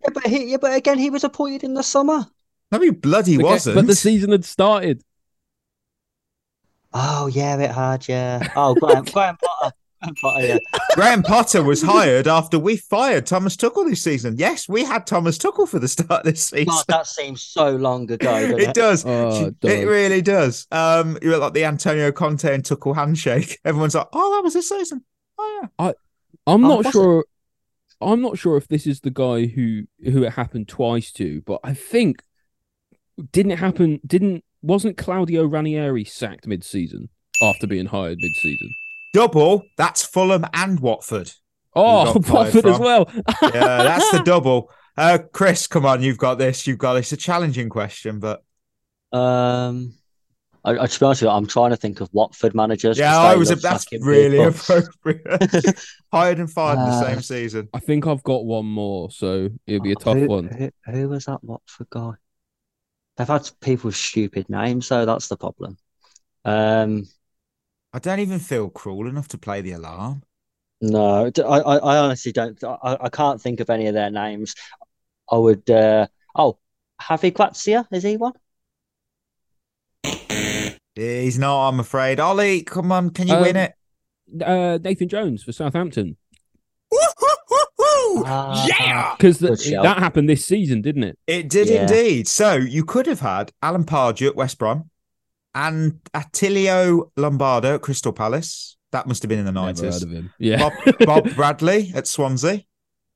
Yeah, 0.01 0.11
but 0.13 0.25
he, 0.27 0.51
yeah, 0.51 0.57
but 0.61 0.73
again, 0.73 0.97
he 0.97 1.09
was 1.09 1.25
appointed 1.25 1.65
in 1.65 1.73
the 1.73 1.83
summer. 1.83 2.25
No, 2.71 2.79
he 2.79 2.89
bloody 2.89 3.35
Okay, 3.35 3.43
wasn't. 3.43 3.75
But 3.75 3.85
the 3.87 3.95
season 3.95 4.31
had 4.31 4.45
started. 4.45 5.03
Oh 6.93 7.27
yeah, 7.27 7.57
it 7.57 7.69
had. 7.71 8.07
Yeah. 8.07 8.49
Oh, 8.55 8.75
Graham, 8.75 9.03
Graham 9.13 9.35
Potter. 9.37 9.75
Graham 10.03 10.15
Potter. 10.15 10.45
Yeah. 10.47 10.57
Graham 10.95 11.23
Potter 11.23 11.63
was 11.63 11.81
hired 11.81 12.27
after 12.27 12.57
we 12.57 12.77
fired 12.77 13.25
Thomas 13.25 13.55
Tuchel 13.57 13.89
this 13.89 14.01
season. 14.03 14.35
Yes, 14.37 14.69
we 14.69 14.83
had 14.83 15.05
Thomas 15.05 15.37
Tuchel 15.37 15.67
for 15.67 15.79
the 15.79 15.87
start 15.87 16.23
this 16.23 16.45
season. 16.45 16.67
God, 16.67 16.85
that 16.87 17.07
seems 17.07 17.41
so 17.41 17.75
long 17.75 18.09
ago. 18.11 18.17
doesn't 18.47 18.59
it 18.59 18.73
does. 18.73 19.05
Oh, 19.05 19.47
it 19.47 19.55
it 19.63 19.87
really 19.87 20.21
does. 20.21 20.67
Um, 20.71 21.17
you 21.21 21.31
look 21.31 21.41
like 21.41 21.53
the 21.53 21.65
Antonio 21.65 22.11
Conte 22.11 22.53
and 22.53 22.63
Tuchel 22.63 22.95
handshake. 22.95 23.59
Everyone's 23.65 23.95
like, 23.95 24.07
"Oh, 24.13 24.35
that 24.35 24.43
was 24.43 24.53
this 24.53 24.69
season." 24.69 25.03
Oh 25.37 25.67
yeah. 25.79 25.91
I'm 26.47 26.63
Oh, 26.65 26.67
not 26.67 26.77
was 26.79 26.85
it? 26.87 26.91
sure. 26.93 27.25
I'm 28.01 28.21
not 28.21 28.37
sure 28.37 28.55
if 28.55 28.67
this 28.69 28.87
is 28.87 29.01
the 29.01 29.11
guy 29.11 29.45
who 29.47 29.83
who 30.03 30.23
it 30.23 30.33
happened 30.33 30.67
twice 30.69 31.11
to, 31.13 31.41
but 31.41 31.59
I 31.63 31.73
think 31.73 32.23
didn't 33.33 33.51
it 33.51 33.59
happen? 33.59 33.99
Didn't 34.07 34.43
wasn't 34.61 34.97
Claudio 34.97 35.43
Ranieri 35.45 36.05
sacked 36.05 36.47
mid-season 36.47 37.09
after 37.41 37.67
being 37.67 37.87
hired 37.87 38.17
mid-season? 38.21 38.69
Double. 39.13 39.63
That's 39.77 40.03
Fulham 40.05 40.45
and 40.53 40.79
Watford. 40.79 41.31
Oh, 41.75 42.13
Watford 42.29 42.65
as 42.65 42.79
well. 42.79 43.09
Yeah, 43.41 43.83
that's 43.83 44.11
the 44.11 44.19
double. 44.25 44.71
Uh, 44.97 45.19
Chris, 45.31 45.67
come 45.67 45.85
on, 45.85 46.01
you've 46.01 46.17
got 46.17 46.35
this. 46.35 46.67
You've 46.67 46.77
got 46.77 46.97
it's 46.97 47.11
a 47.11 47.17
challenging 47.17 47.69
question, 47.69 48.19
but 48.19 48.43
Um, 49.11 49.93
I, 50.65 50.71
I, 50.71 50.87
to 50.87 50.99
be 50.99 51.05
honest 51.05 51.21
with 51.21 51.21
you, 51.21 51.29
I'm 51.29 51.47
trying 51.47 51.69
to 51.69 51.77
think 51.77 52.01
of 52.01 52.09
Watford 52.11 52.53
managers. 52.53 52.97
yeah, 52.99 53.17
I 53.17 53.35
was. 53.35 53.49
A, 53.49 53.55
That's 53.55 53.85
really 54.01 54.37
people. 54.37 54.47
appropriate. 54.49 55.79
hired 56.11 56.39
and 56.39 56.51
fired 56.51 56.79
in 56.79 56.85
the 56.85 56.91
Uh, 56.91 57.05
same 57.09 57.21
season. 57.21 57.69
I 57.73 57.79
think 57.79 58.07
I've 58.07 58.23
got 58.23 58.45
one 58.45 58.65
more, 58.65 59.09
so 59.09 59.49
it'll 59.65 59.83
be 59.83 59.93
a 59.93 59.95
tough 59.95 60.17
who, 60.17 60.27
one. 60.27 60.47
Who, 60.47 60.69
who 60.91 61.09
was 61.09 61.25
that 61.25 61.43
Watford 61.43 61.87
guy? 61.89 62.11
They've 63.15 63.27
had 63.27 63.49
people 63.61 63.87
with 63.89 63.95
stupid 63.95 64.49
names, 64.49 64.85
so 64.87 65.05
that's 65.05 65.27
the 65.29 65.37
problem. 65.37 65.77
Um, 66.45 67.05
I 67.93 67.99
don't 67.99 68.19
even 68.19 68.39
feel 68.39 68.69
cruel 68.69 69.07
enough 69.07 69.27
to 69.29 69.37
play 69.37 69.61
the 69.61 69.71
alarm. 69.71 70.23
no, 70.81 71.31
I, 71.37 71.59
I 71.59 71.97
honestly 71.97 72.31
don't. 72.31 72.61
I, 72.63 72.97
I 73.01 73.09
can't 73.09 73.41
think 73.41 73.59
of 73.59 73.69
any 73.69 73.87
of 73.87 73.93
their 73.93 74.11
names. 74.11 74.55
I 75.31 75.37
would. 75.37 75.69
Uh, 75.69 76.07
oh, 76.35 76.57
Javi 77.01 77.33
Gracia, 77.33 77.87
is 77.91 78.03
he 78.03 78.17
one? 78.17 78.33
He's 80.95 81.39
not, 81.39 81.69
I'm 81.69 81.79
afraid. 81.79 82.19
Ollie, 82.19 82.61
come 82.63 82.91
on, 82.91 83.11
can 83.11 83.27
you 83.27 83.35
Um, 83.35 83.41
win 83.41 83.55
it? 83.55 83.73
Uh, 84.43 84.77
Nathan 84.83 85.07
Jones 85.07 85.43
for 85.43 85.51
Southampton 85.51 86.17
Ah, 88.25 88.65
yeah! 88.67 89.15
because 89.17 89.39
Good 89.39 89.57
that 89.83 89.97
happened 89.97 90.27
this 90.29 90.45
season, 90.45 90.81
didn't 90.81 91.03
it? 91.03 91.17
It 91.25 91.49
did 91.49 91.69
yeah. 91.69 91.81
indeed. 91.81 92.27
So 92.27 92.55
you 92.55 92.83
could 92.83 93.05
have 93.07 93.21
had 93.21 93.51
Alan 93.61 93.85
Pardew 93.85 94.27
at 94.27 94.35
West 94.35 94.57
Brom 94.57 94.89
and 95.55 95.99
Attilio 96.13 97.11
Lombardo 97.17 97.75
at 97.75 97.81
Crystal 97.81 98.13
Palace. 98.13 98.77
That 98.91 99.07
must 99.07 99.21
have 99.23 99.29
been 99.29 99.39
in 99.39 99.45
the 99.45 99.51
Never 99.51 99.67
heard 99.67 99.77
nineties. 99.81 100.03
of 100.03 100.11
him. 100.11 100.31
Yeah, 100.39 100.57
Bob, 100.57 100.73
Bob 101.05 101.29
Bradley 101.35 101.91
at 101.93 102.07
Swansea. 102.07 102.63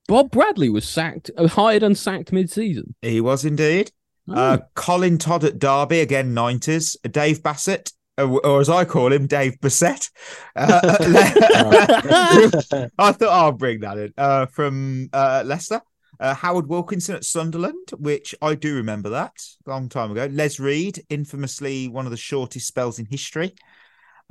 Bob 0.07 0.29
Bradley 0.31 0.69
was 0.69 0.87
sacked, 0.87 1.31
uh, 1.37 1.47
hired 1.47 1.81
and 1.81 1.97
sacked 1.97 2.31
mid-season. 2.31 2.93
He 3.01 3.21
was 3.21 3.45
indeed. 3.45 3.91
Uh, 4.29 4.57
Oh. 4.61 4.65
Colin 4.75 5.17
Todd 5.17 5.43
at 5.43 5.59
Derby 5.59 5.99
again, 6.01 6.33
nineties. 6.33 6.95
Dave 7.09 7.41
Bassett, 7.43 7.91
uh, 8.17 8.27
or 8.43 8.61
as 8.61 8.69
I 8.69 8.85
call 8.85 9.11
him, 9.11 9.27
Dave 9.27 9.59
Bassett. 9.61 10.09
Uh, 10.55 10.79
I 12.99 13.11
thought 13.11 13.29
I'll 13.29 13.51
bring 13.51 13.81
that 13.81 13.97
in 13.97 14.13
uh, 14.17 14.45
from 14.47 15.09
uh, 15.11 15.43
Leicester. 15.45 15.81
Uh, 16.23 16.33
Howard 16.33 16.69
Wilkinson 16.69 17.15
at 17.15 17.25
Sunderland, 17.25 17.89
which 17.97 18.33
I 18.41 18.55
do 18.55 18.75
remember 18.75 19.09
that 19.09 19.35
a 19.67 19.69
long 19.69 19.89
time 19.89 20.09
ago. 20.09 20.29
Les 20.31 20.57
Reed, 20.57 21.03
infamously 21.09 21.89
one 21.89 22.05
of 22.05 22.11
the 22.11 22.17
shortest 22.17 22.65
spells 22.65 22.97
in 22.97 23.05
history. 23.05 23.53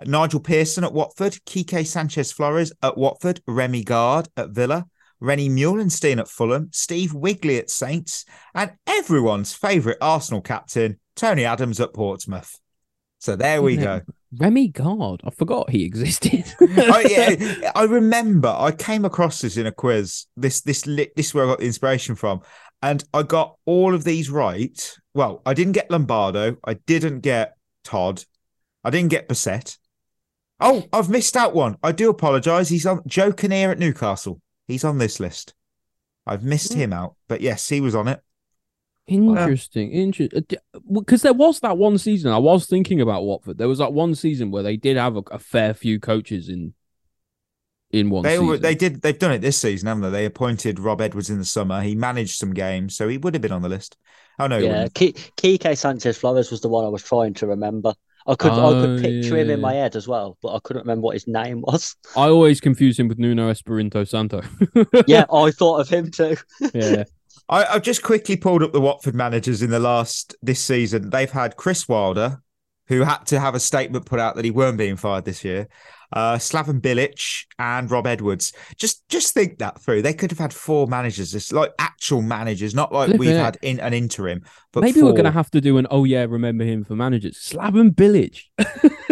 Nigel 0.06 0.40
Pearson 0.40 0.84
at 0.84 0.94
Watford, 0.94 1.38
Quique 1.44 1.86
Sanchez 1.86 2.32
Flores 2.32 2.72
at 2.82 2.96
Watford, 2.96 3.42
Remy 3.46 3.84
Garde 3.84 4.28
at 4.38 4.52
Villa, 4.52 4.86
René 5.22 5.50
Meulensteen 5.50 6.18
at 6.18 6.28
Fulham, 6.28 6.70
Steve 6.72 7.12
Wigley 7.12 7.58
at 7.58 7.68
Saints, 7.68 8.24
and 8.54 8.72
everyone's 8.86 9.52
favourite 9.52 9.98
Arsenal 10.00 10.40
captain, 10.40 10.98
Tony 11.14 11.44
Adams 11.44 11.78
at 11.78 11.92
Portsmouth. 11.92 12.58
So 13.18 13.36
there 13.36 13.60
we 13.60 13.76
go. 13.88 14.00
Remy 14.38 14.68
Garde. 14.68 15.20
I 15.24 15.30
forgot 15.30 15.70
he 15.70 15.84
existed. 15.84 16.44
I, 16.60 16.64
oh, 16.70 17.08
yeah, 17.60 17.70
I 17.74 17.84
remember 17.84 18.48
I 18.48 18.72
came 18.72 19.04
across 19.04 19.40
this 19.40 19.56
in 19.56 19.66
a 19.66 19.72
quiz. 19.72 20.26
This 20.36 20.60
this 20.62 20.86
lit 20.86 21.14
this 21.16 21.28
is 21.28 21.34
where 21.34 21.44
I 21.44 21.48
got 21.48 21.58
the 21.58 21.66
inspiration 21.66 22.14
from, 22.14 22.40
and 22.82 23.04
I 23.12 23.22
got 23.22 23.56
all 23.66 23.94
of 23.94 24.04
these 24.04 24.30
right. 24.30 24.98
Well, 25.14 25.42
I 25.44 25.54
didn't 25.54 25.72
get 25.72 25.90
Lombardo. 25.90 26.56
I 26.64 26.74
didn't 26.74 27.20
get 27.20 27.56
Todd. 27.84 28.24
I 28.84 28.90
didn't 28.90 29.10
get 29.10 29.28
Bassett. 29.28 29.78
Oh, 30.60 30.84
I've 30.92 31.10
missed 31.10 31.36
out 31.36 31.54
one. 31.54 31.76
I 31.82 31.92
do 31.92 32.08
apologise. 32.08 32.68
He's 32.68 32.86
on 32.86 33.02
Joe 33.06 33.32
Kinnear 33.32 33.72
at 33.72 33.78
Newcastle. 33.78 34.40
He's 34.68 34.84
on 34.84 34.98
this 34.98 35.20
list. 35.20 35.54
I've 36.26 36.44
missed 36.44 36.72
hmm. 36.72 36.80
him 36.80 36.92
out, 36.92 37.16
but 37.28 37.40
yes, 37.40 37.68
he 37.68 37.80
was 37.80 37.94
on 37.94 38.08
it. 38.08 38.20
Interesting, 39.06 39.90
interesting. 39.90 40.44
Because 40.92 41.22
uh, 41.22 41.24
there 41.24 41.32
was 41.34 41.60
that 41.60 41.76
one 41.76 41.98
season. 41.98 42.32
I 42.32 42.38
was 42.38 42.66
thinking 42.66 43.00
about 43.00 43.24
Watford. 43.24 43.58
There 43.58 43.68
was 43.68 43.78
that 43.78 43.92
one 43.92 44.14
season 44.14 44.50
where 44.50 44.62
they 44.62 44.76
did 44.76 44.96
have 44.96 45.16
a, 45.16 45.22
a 45.32 45.38
fair 45.38 45.74
few 45.74 45.98
coaches 46.00 46.48
in 46.48 46.74
in 47.90 48.10
one. 48.10 48.28
They 48.28 48.38
season. 48.38 48.46
were, 48.46 48.58
they 48.58 48.74
did 48.74 49.02
they've 49.02 49.18
done 49.18 49.32
it 49.32 49.40
this 49.40 49.58
season, 49.60 49.88
haven't 49.88 50.02
they? 50.04 50.10
They 50.10 50.24
appointed 50.26 50.78
Rob 50.78 51.00
Edwards 51.00 51.30
in 51.30 51.38
the 51.38 51.44
summer. 51.44 51.82
He 51.82 51.94
managed 51.94 52.36
some 52.38 52.54
games, 52.54 52.96
so 52.96 53.08
he 53.08 53.18
would 53.18 53.34
have 53.34 53.42
been 53.42 53.52
on 53.52 53.62
the 53.62 53.68
list. 53.68 53.96
Oh 54.38 54.46
no, 54.46 54.58
he 54.58 54.64
Yeah, 54.64 54.64
wouldn't. 54.64 54.92
Quique 54.94 55.76
Sanchez 55.76 56.18
Flores 56.18 56.50
was 56.50 56.60
the 56.60 56.68
one 56.68 56.84
I 56.84 56.88
was 56.88 57.02
trying 57.02 57.34
to 57.34 57.46
remember. 57.46 57.94
I 58.26 58.34
could 58.36 58.58
I 58.58 58.74
Oh, 58.74 58.74
could 58.74 58.94
picture 58.96 59.36
him 59.36 59.50
in 59.50 59.60
my 59.60 59.74
head 59.74 59.96
as 59.96 60.06
well, 60.06 60.38
but 60.42 60.54
I 60.54 60.60
couldn't 60.60 60.82
remember 60.82 61.02
what 61.06 61.14
his 61.14 61.26
name 61.26 61.60
was. 61.66 61.96
I 62.14 62.28
always 62.28 62.60
confuse 62.60 62.98
him 62.98 63.08
with 63.08 63.18
Nuno 63.18 63.48
Espirito 63.48 64.04
Santo. 64.04 64.42
yeah, 65.06 65.24
I 65.32 65.50
thought 65.50 65.80
of 65.80 65.88
him 65.88 66.10
too. 66.10 66.36
yeah. 66.72 67.04
I, 67.48 67.64
I've 67.64 67.82
just 67.82 68.02
quickly 68.02 68.36
pulled 68.36 68.62
up 68.62 68.72
the 68.72 68.80
Watford 68.80 69.14
managers 69.14 69.62
in 69.62 69.70
the 69.70 69.78
last 69.78 70.34
this 70.42 70.60
season. 70.60 71.10
They've 71.10 71.30
had 71.30 71.56
Chris 71.56 71.88
Wilder, 71.88 72.42
who 72.86 73.02
had 73.02 73.24
to 73.26 73.40
have 73.40 73.54
a 73.54 73.60
statement 73.60 74.06
put 74.06 74.20
out 74.20 74.36
that 74.36 74.44
he 74.44 74.50
weren't 74.50 74.78
being 74.78 74.96
fired 74.96 75.24
this 75.24 75.44
year. 75.44 75.68
Uh, 76.12 76.36
Slaven 76.36 76.80
Bilic 76.80 77.44
and 77.58 77.90
Rob 77.90 78.06
Edwards. 78.06 78.52
Just 78.76 79.08
just 79.08 79.32
think 79.34 79.58
that 79.58 79.80
through. 79.80 80.02
They 80.02 80.12
could 80.14 80.30
have 80.30 80.38
had 80.38 80.52
four 80.52 80.86
managers, 80.86 81.32
just 81.32 81.52
like 81.52 81.72
actual 81.78 82.22
managers, 82.22 82.74
not 82.74 82.92
like 82.92 83.08
Flip 83.08 83.20
we've 83.20 83.30
it. 83.30 83.38
had 83.38 83.58
in 83.62 83.80
an 83.80 83.94
interim. 83.94 84.42
But 84.72 84.82
Maybe 84.84 85.02
we 85.02 85.08
we're 85.10 85.16
gonna 85.16 85.30
have 85.30 85.50
to 85.52 85.60
do 85.60 85.78
an 85.78 85.86
oh 85.90 86.04
yeah, 86.04 86.26
remember 86.28 86.64
him 86.64 86.84
for 86.84 86.94
managers. 86.96 87.38
Slaven 87.38 87.94
Bilic. 87.94 88.40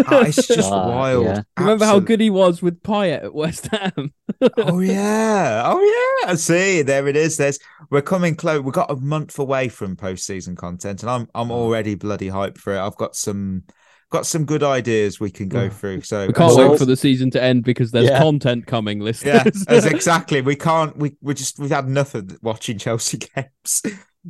Ah, 0.06 0.22
it's 0.22 0.46
just 0.46 0.70
Ah, 0.72 0.88
wild. 0.88 1.24
yeah. 1.26 1.42
remember 1.58 1.84
how 1.84 1.98
good 2.00 2.20
he 2.20 2.30
was 2.30 2.62
with 2.62 2.82
Payet 2.82 3.24
at 3.24 3.34
West 3.34 3.66
Ham? 3.68 4.12
oh 4.56 4.80
yeah, 4.80 5.62
oh 5.66 5.80
yeah. 6.24 6.30
I 6.30 6.34
see. 6.36 6.82
There 6.82 7.06
it 7.08 7.16
is. 7.16 7.36
There's 7.36 7.58
we're 7.90 8.00
coming 8.02 8.34
close. 8.34 8.62
We've 8.62 8.72
got 8.74 8.90
a 8.90 8.96
month 8.96 9.38
away 9.38 9.68
from 9.68 9.96
postseason 9.96 10.56
content, 10.56 11.02
and 11.02 11.10
I'm. 11.10 11.28
I'm 11.34 11.50
already 11.50 11.94
bloody 11.94 12.28
hyped 12.28 12.58
for 12.58 12.74
it. 12.74 12.80
I've 12.80 12.96
got 12.96 13.14
some 13.16 13.64
got 14.10 14.26
some 14.26 14.44
good 14.44 14.62
ideas 14.62 15.18
we 15.20 15.30
can 15.30 15.48
go 15.48 15.68
through. 15.70 16.02
So 16.02 16.26
We 16.26 16.32
can't 16.32 16.52
uh, 16.58 16.68
wait 16.70 16.78
for 16.78 16.84
the 16.84 16.96
season 16.96 17.30
to 17.30 17.42
end 17.42 17.64
because 17.64 17.90
there's 17.92 18.08
Yeah. 18.08 18.18
content 18.18 18.66
coming, 18.66 19.00
listeners. 19.00 19.34
yeah, 19.34 19.44
that's 19.68 19.86
exactly. 19.86 20.40
We 20.42 20.56
can't. 20.56 20.96
We 20.96 21.16
we 21.22 21.34
just 21.34 21.58
we've 21.58 21.70
had 21.70 21.86
enough 21.86 22.14
of 22.14 22.36
watching 22.42 22.78
Chelsea 22.78 23.18
games. 23.34 23.82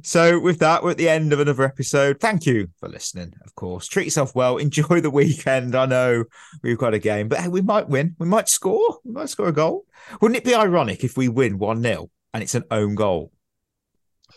So 0.03 0.39
with 0.39 0.61
that, 0.61 0.85
we're 0.85 0.93
at 0.93 0.99
the 0.99 1.09
end 1.09 1.33
of 1.33 1.41
another 1.41 1.65
episode. 1.65 2.21
Thank 2.21 2.47
you 2.47 2.69
for 2.79 2.89
listening. 2.89 3.33
Of 3.45 3.57
course, 3.57 3.89
treat 3.89 4.05
yourself 4.05 4.37
well. 4.37 4.57
Enjoy 4.59 5.01
the 5.01 5.11
weekend. 5.11 5.75
I 5.75 5.87
know 5.87 6.25
we've 6.63 6.79
got 6.79 6.95
a 6.95 6.99
game, 7.01 7.27
but 7.27 7.41
hey, 7.41 7.49
we 7.49 7.61
might 7.61 7.89
win. 7.89 8.15
We 8.19 8.27
might 8.27 8.49
score. 8.49 8.99
We 9.05 9.13
might 9.13 9.29
score 9.31 9.49
a 9.49 9.53
goal. 9.53 9.87
Wouldn't 10.21 10.37
it 10.39 10.45
be 10.45 10.55
ironic 10.55 11.03
if 11.03 11.17
we 11.17 11.29
win 11.29 11.59
one 11.59 11.83
0 11.83 12.09
and 12.33 12.43
it's 12.43 12.55
an 12.55 12.65
own 12.71 12.95
goal? 12.95 13.33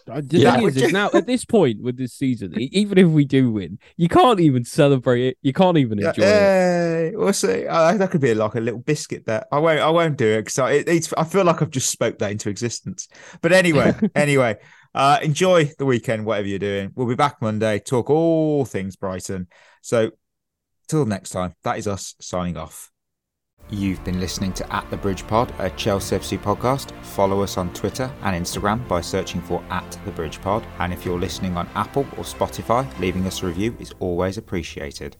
The 0.06 0.26
Yeah. 0.38 0.56
thing 0.56 0.68
is, 0.68 0.78
is 0.78 0.92
now 0.92 1.10
at 1.14 1.26
this 1.26 1.46
point 1.46 1.82
with 1.82 1.98
this 1.98 2.14
season, 2.14 2.54
even 2.60 2.98
if 2.98 3.08
we 3.08 3.26
do 3.26 3.52
win, 3.52 3.80
you 3.96 4.10
can't 4.10 4.40
even 4.40 4.66
celebrate 4.66 5.28
it. 5.28 5.38
You 5.42 5.54
can't 5.54 5.78
even 5.78 6.00
enjoy 6.00 6.24
it. 6.24 6.26
Hey, 6.26 7.12
we'll 7.16 7.34
see. 7.34 7.66
Uh, 7.66 7.96
that 7.98 8.12
could 8.12 8.22
be 8.22 8.34
like 8.34 8.56
a 8.56 8.60
little 8.60 8.80
biscuit 8.80 9.26
bet. 9.26 9.48
I 9.52 9.60
won't. 9.60 9.80
I 9.80 9.90
won't 9.90 10.18
do 10.18 10.28
it 10.28 10.46
because 10.46 10.72
it, 10.72 10.88
it's. 10.90 11.14
I 11.18 11.24
feel 11.24 11.46
like 11.46 11.62
I've 11.62 11.70
just 11.70 11.90
spoke 11.90 12.20
that 12.20 12.32
into 12.32 12.50
existence. 12.50 13.08
But 13.42 13.52
anyway, 13.54 13.94
anyway, 14.16 14.58
uh, 14.94 15.20
enjoy 15.22 15.72
the 15.78 15.86
weekend, 15.86 16.26
whatever 16.26 16.48
you're 16.48 16.60
doing. 16.60 16.92
We'll 16.96 17.08
be 17.08 17.16
back 17.16 17.42
Monday. 17.42 17.80
Talk 17.80 18.10
all 18.10 18.66
things 18.66 18.96
Brighton. 18.96 19.48
So, 19.82 20.12
till 20.88 21.06
next 21.06 21.30
time, 21.30 21.54
that 21.64 21.78
is 21.78 21.88
us 21.88 22.16
signing 22.20 22.58
off. 22.58 22.92
You've 23.70 24.04
been 24.04 24.20
listening 24.20 24.54
to 24.54 24.74
At 24.76 24.88
the 24.92 24.98
Bridge 24.98 25.26
Pod, 25.26 25.52
a 25.58 25.70
Chelsea 25.72 26.16
FC 26.16 26.38
podcast. 26.38 26.92
Follow 27.04 27.42
us 27.42 27.58
on 27.58 27.74
Twitter 27.74 28.12
and 28.22 28.46
Instagram 28.46 28.88
by 28.88 29.02
searching 29.02 29.42
for 29.42 29.64
At 29.70 29.98
the 30.06 30.12
Bridge 30.12 30.40
Pod. 30.42 30.66
And 30.80 30.94
if 30.94 31.06
you're 31.06 31.20
listening 31.20 31.58
on 31.58 31.68
Apple 31.74 32.06
or 32.18 32.24
Spotify, 32.24 32.88
leaving 33.00 33.26
us 33.26 33.42
a 33.42 33.48
review 33.48 33.76
is 33.80 33.94
always 34.00 34.38
appreciated. 34.38 35.18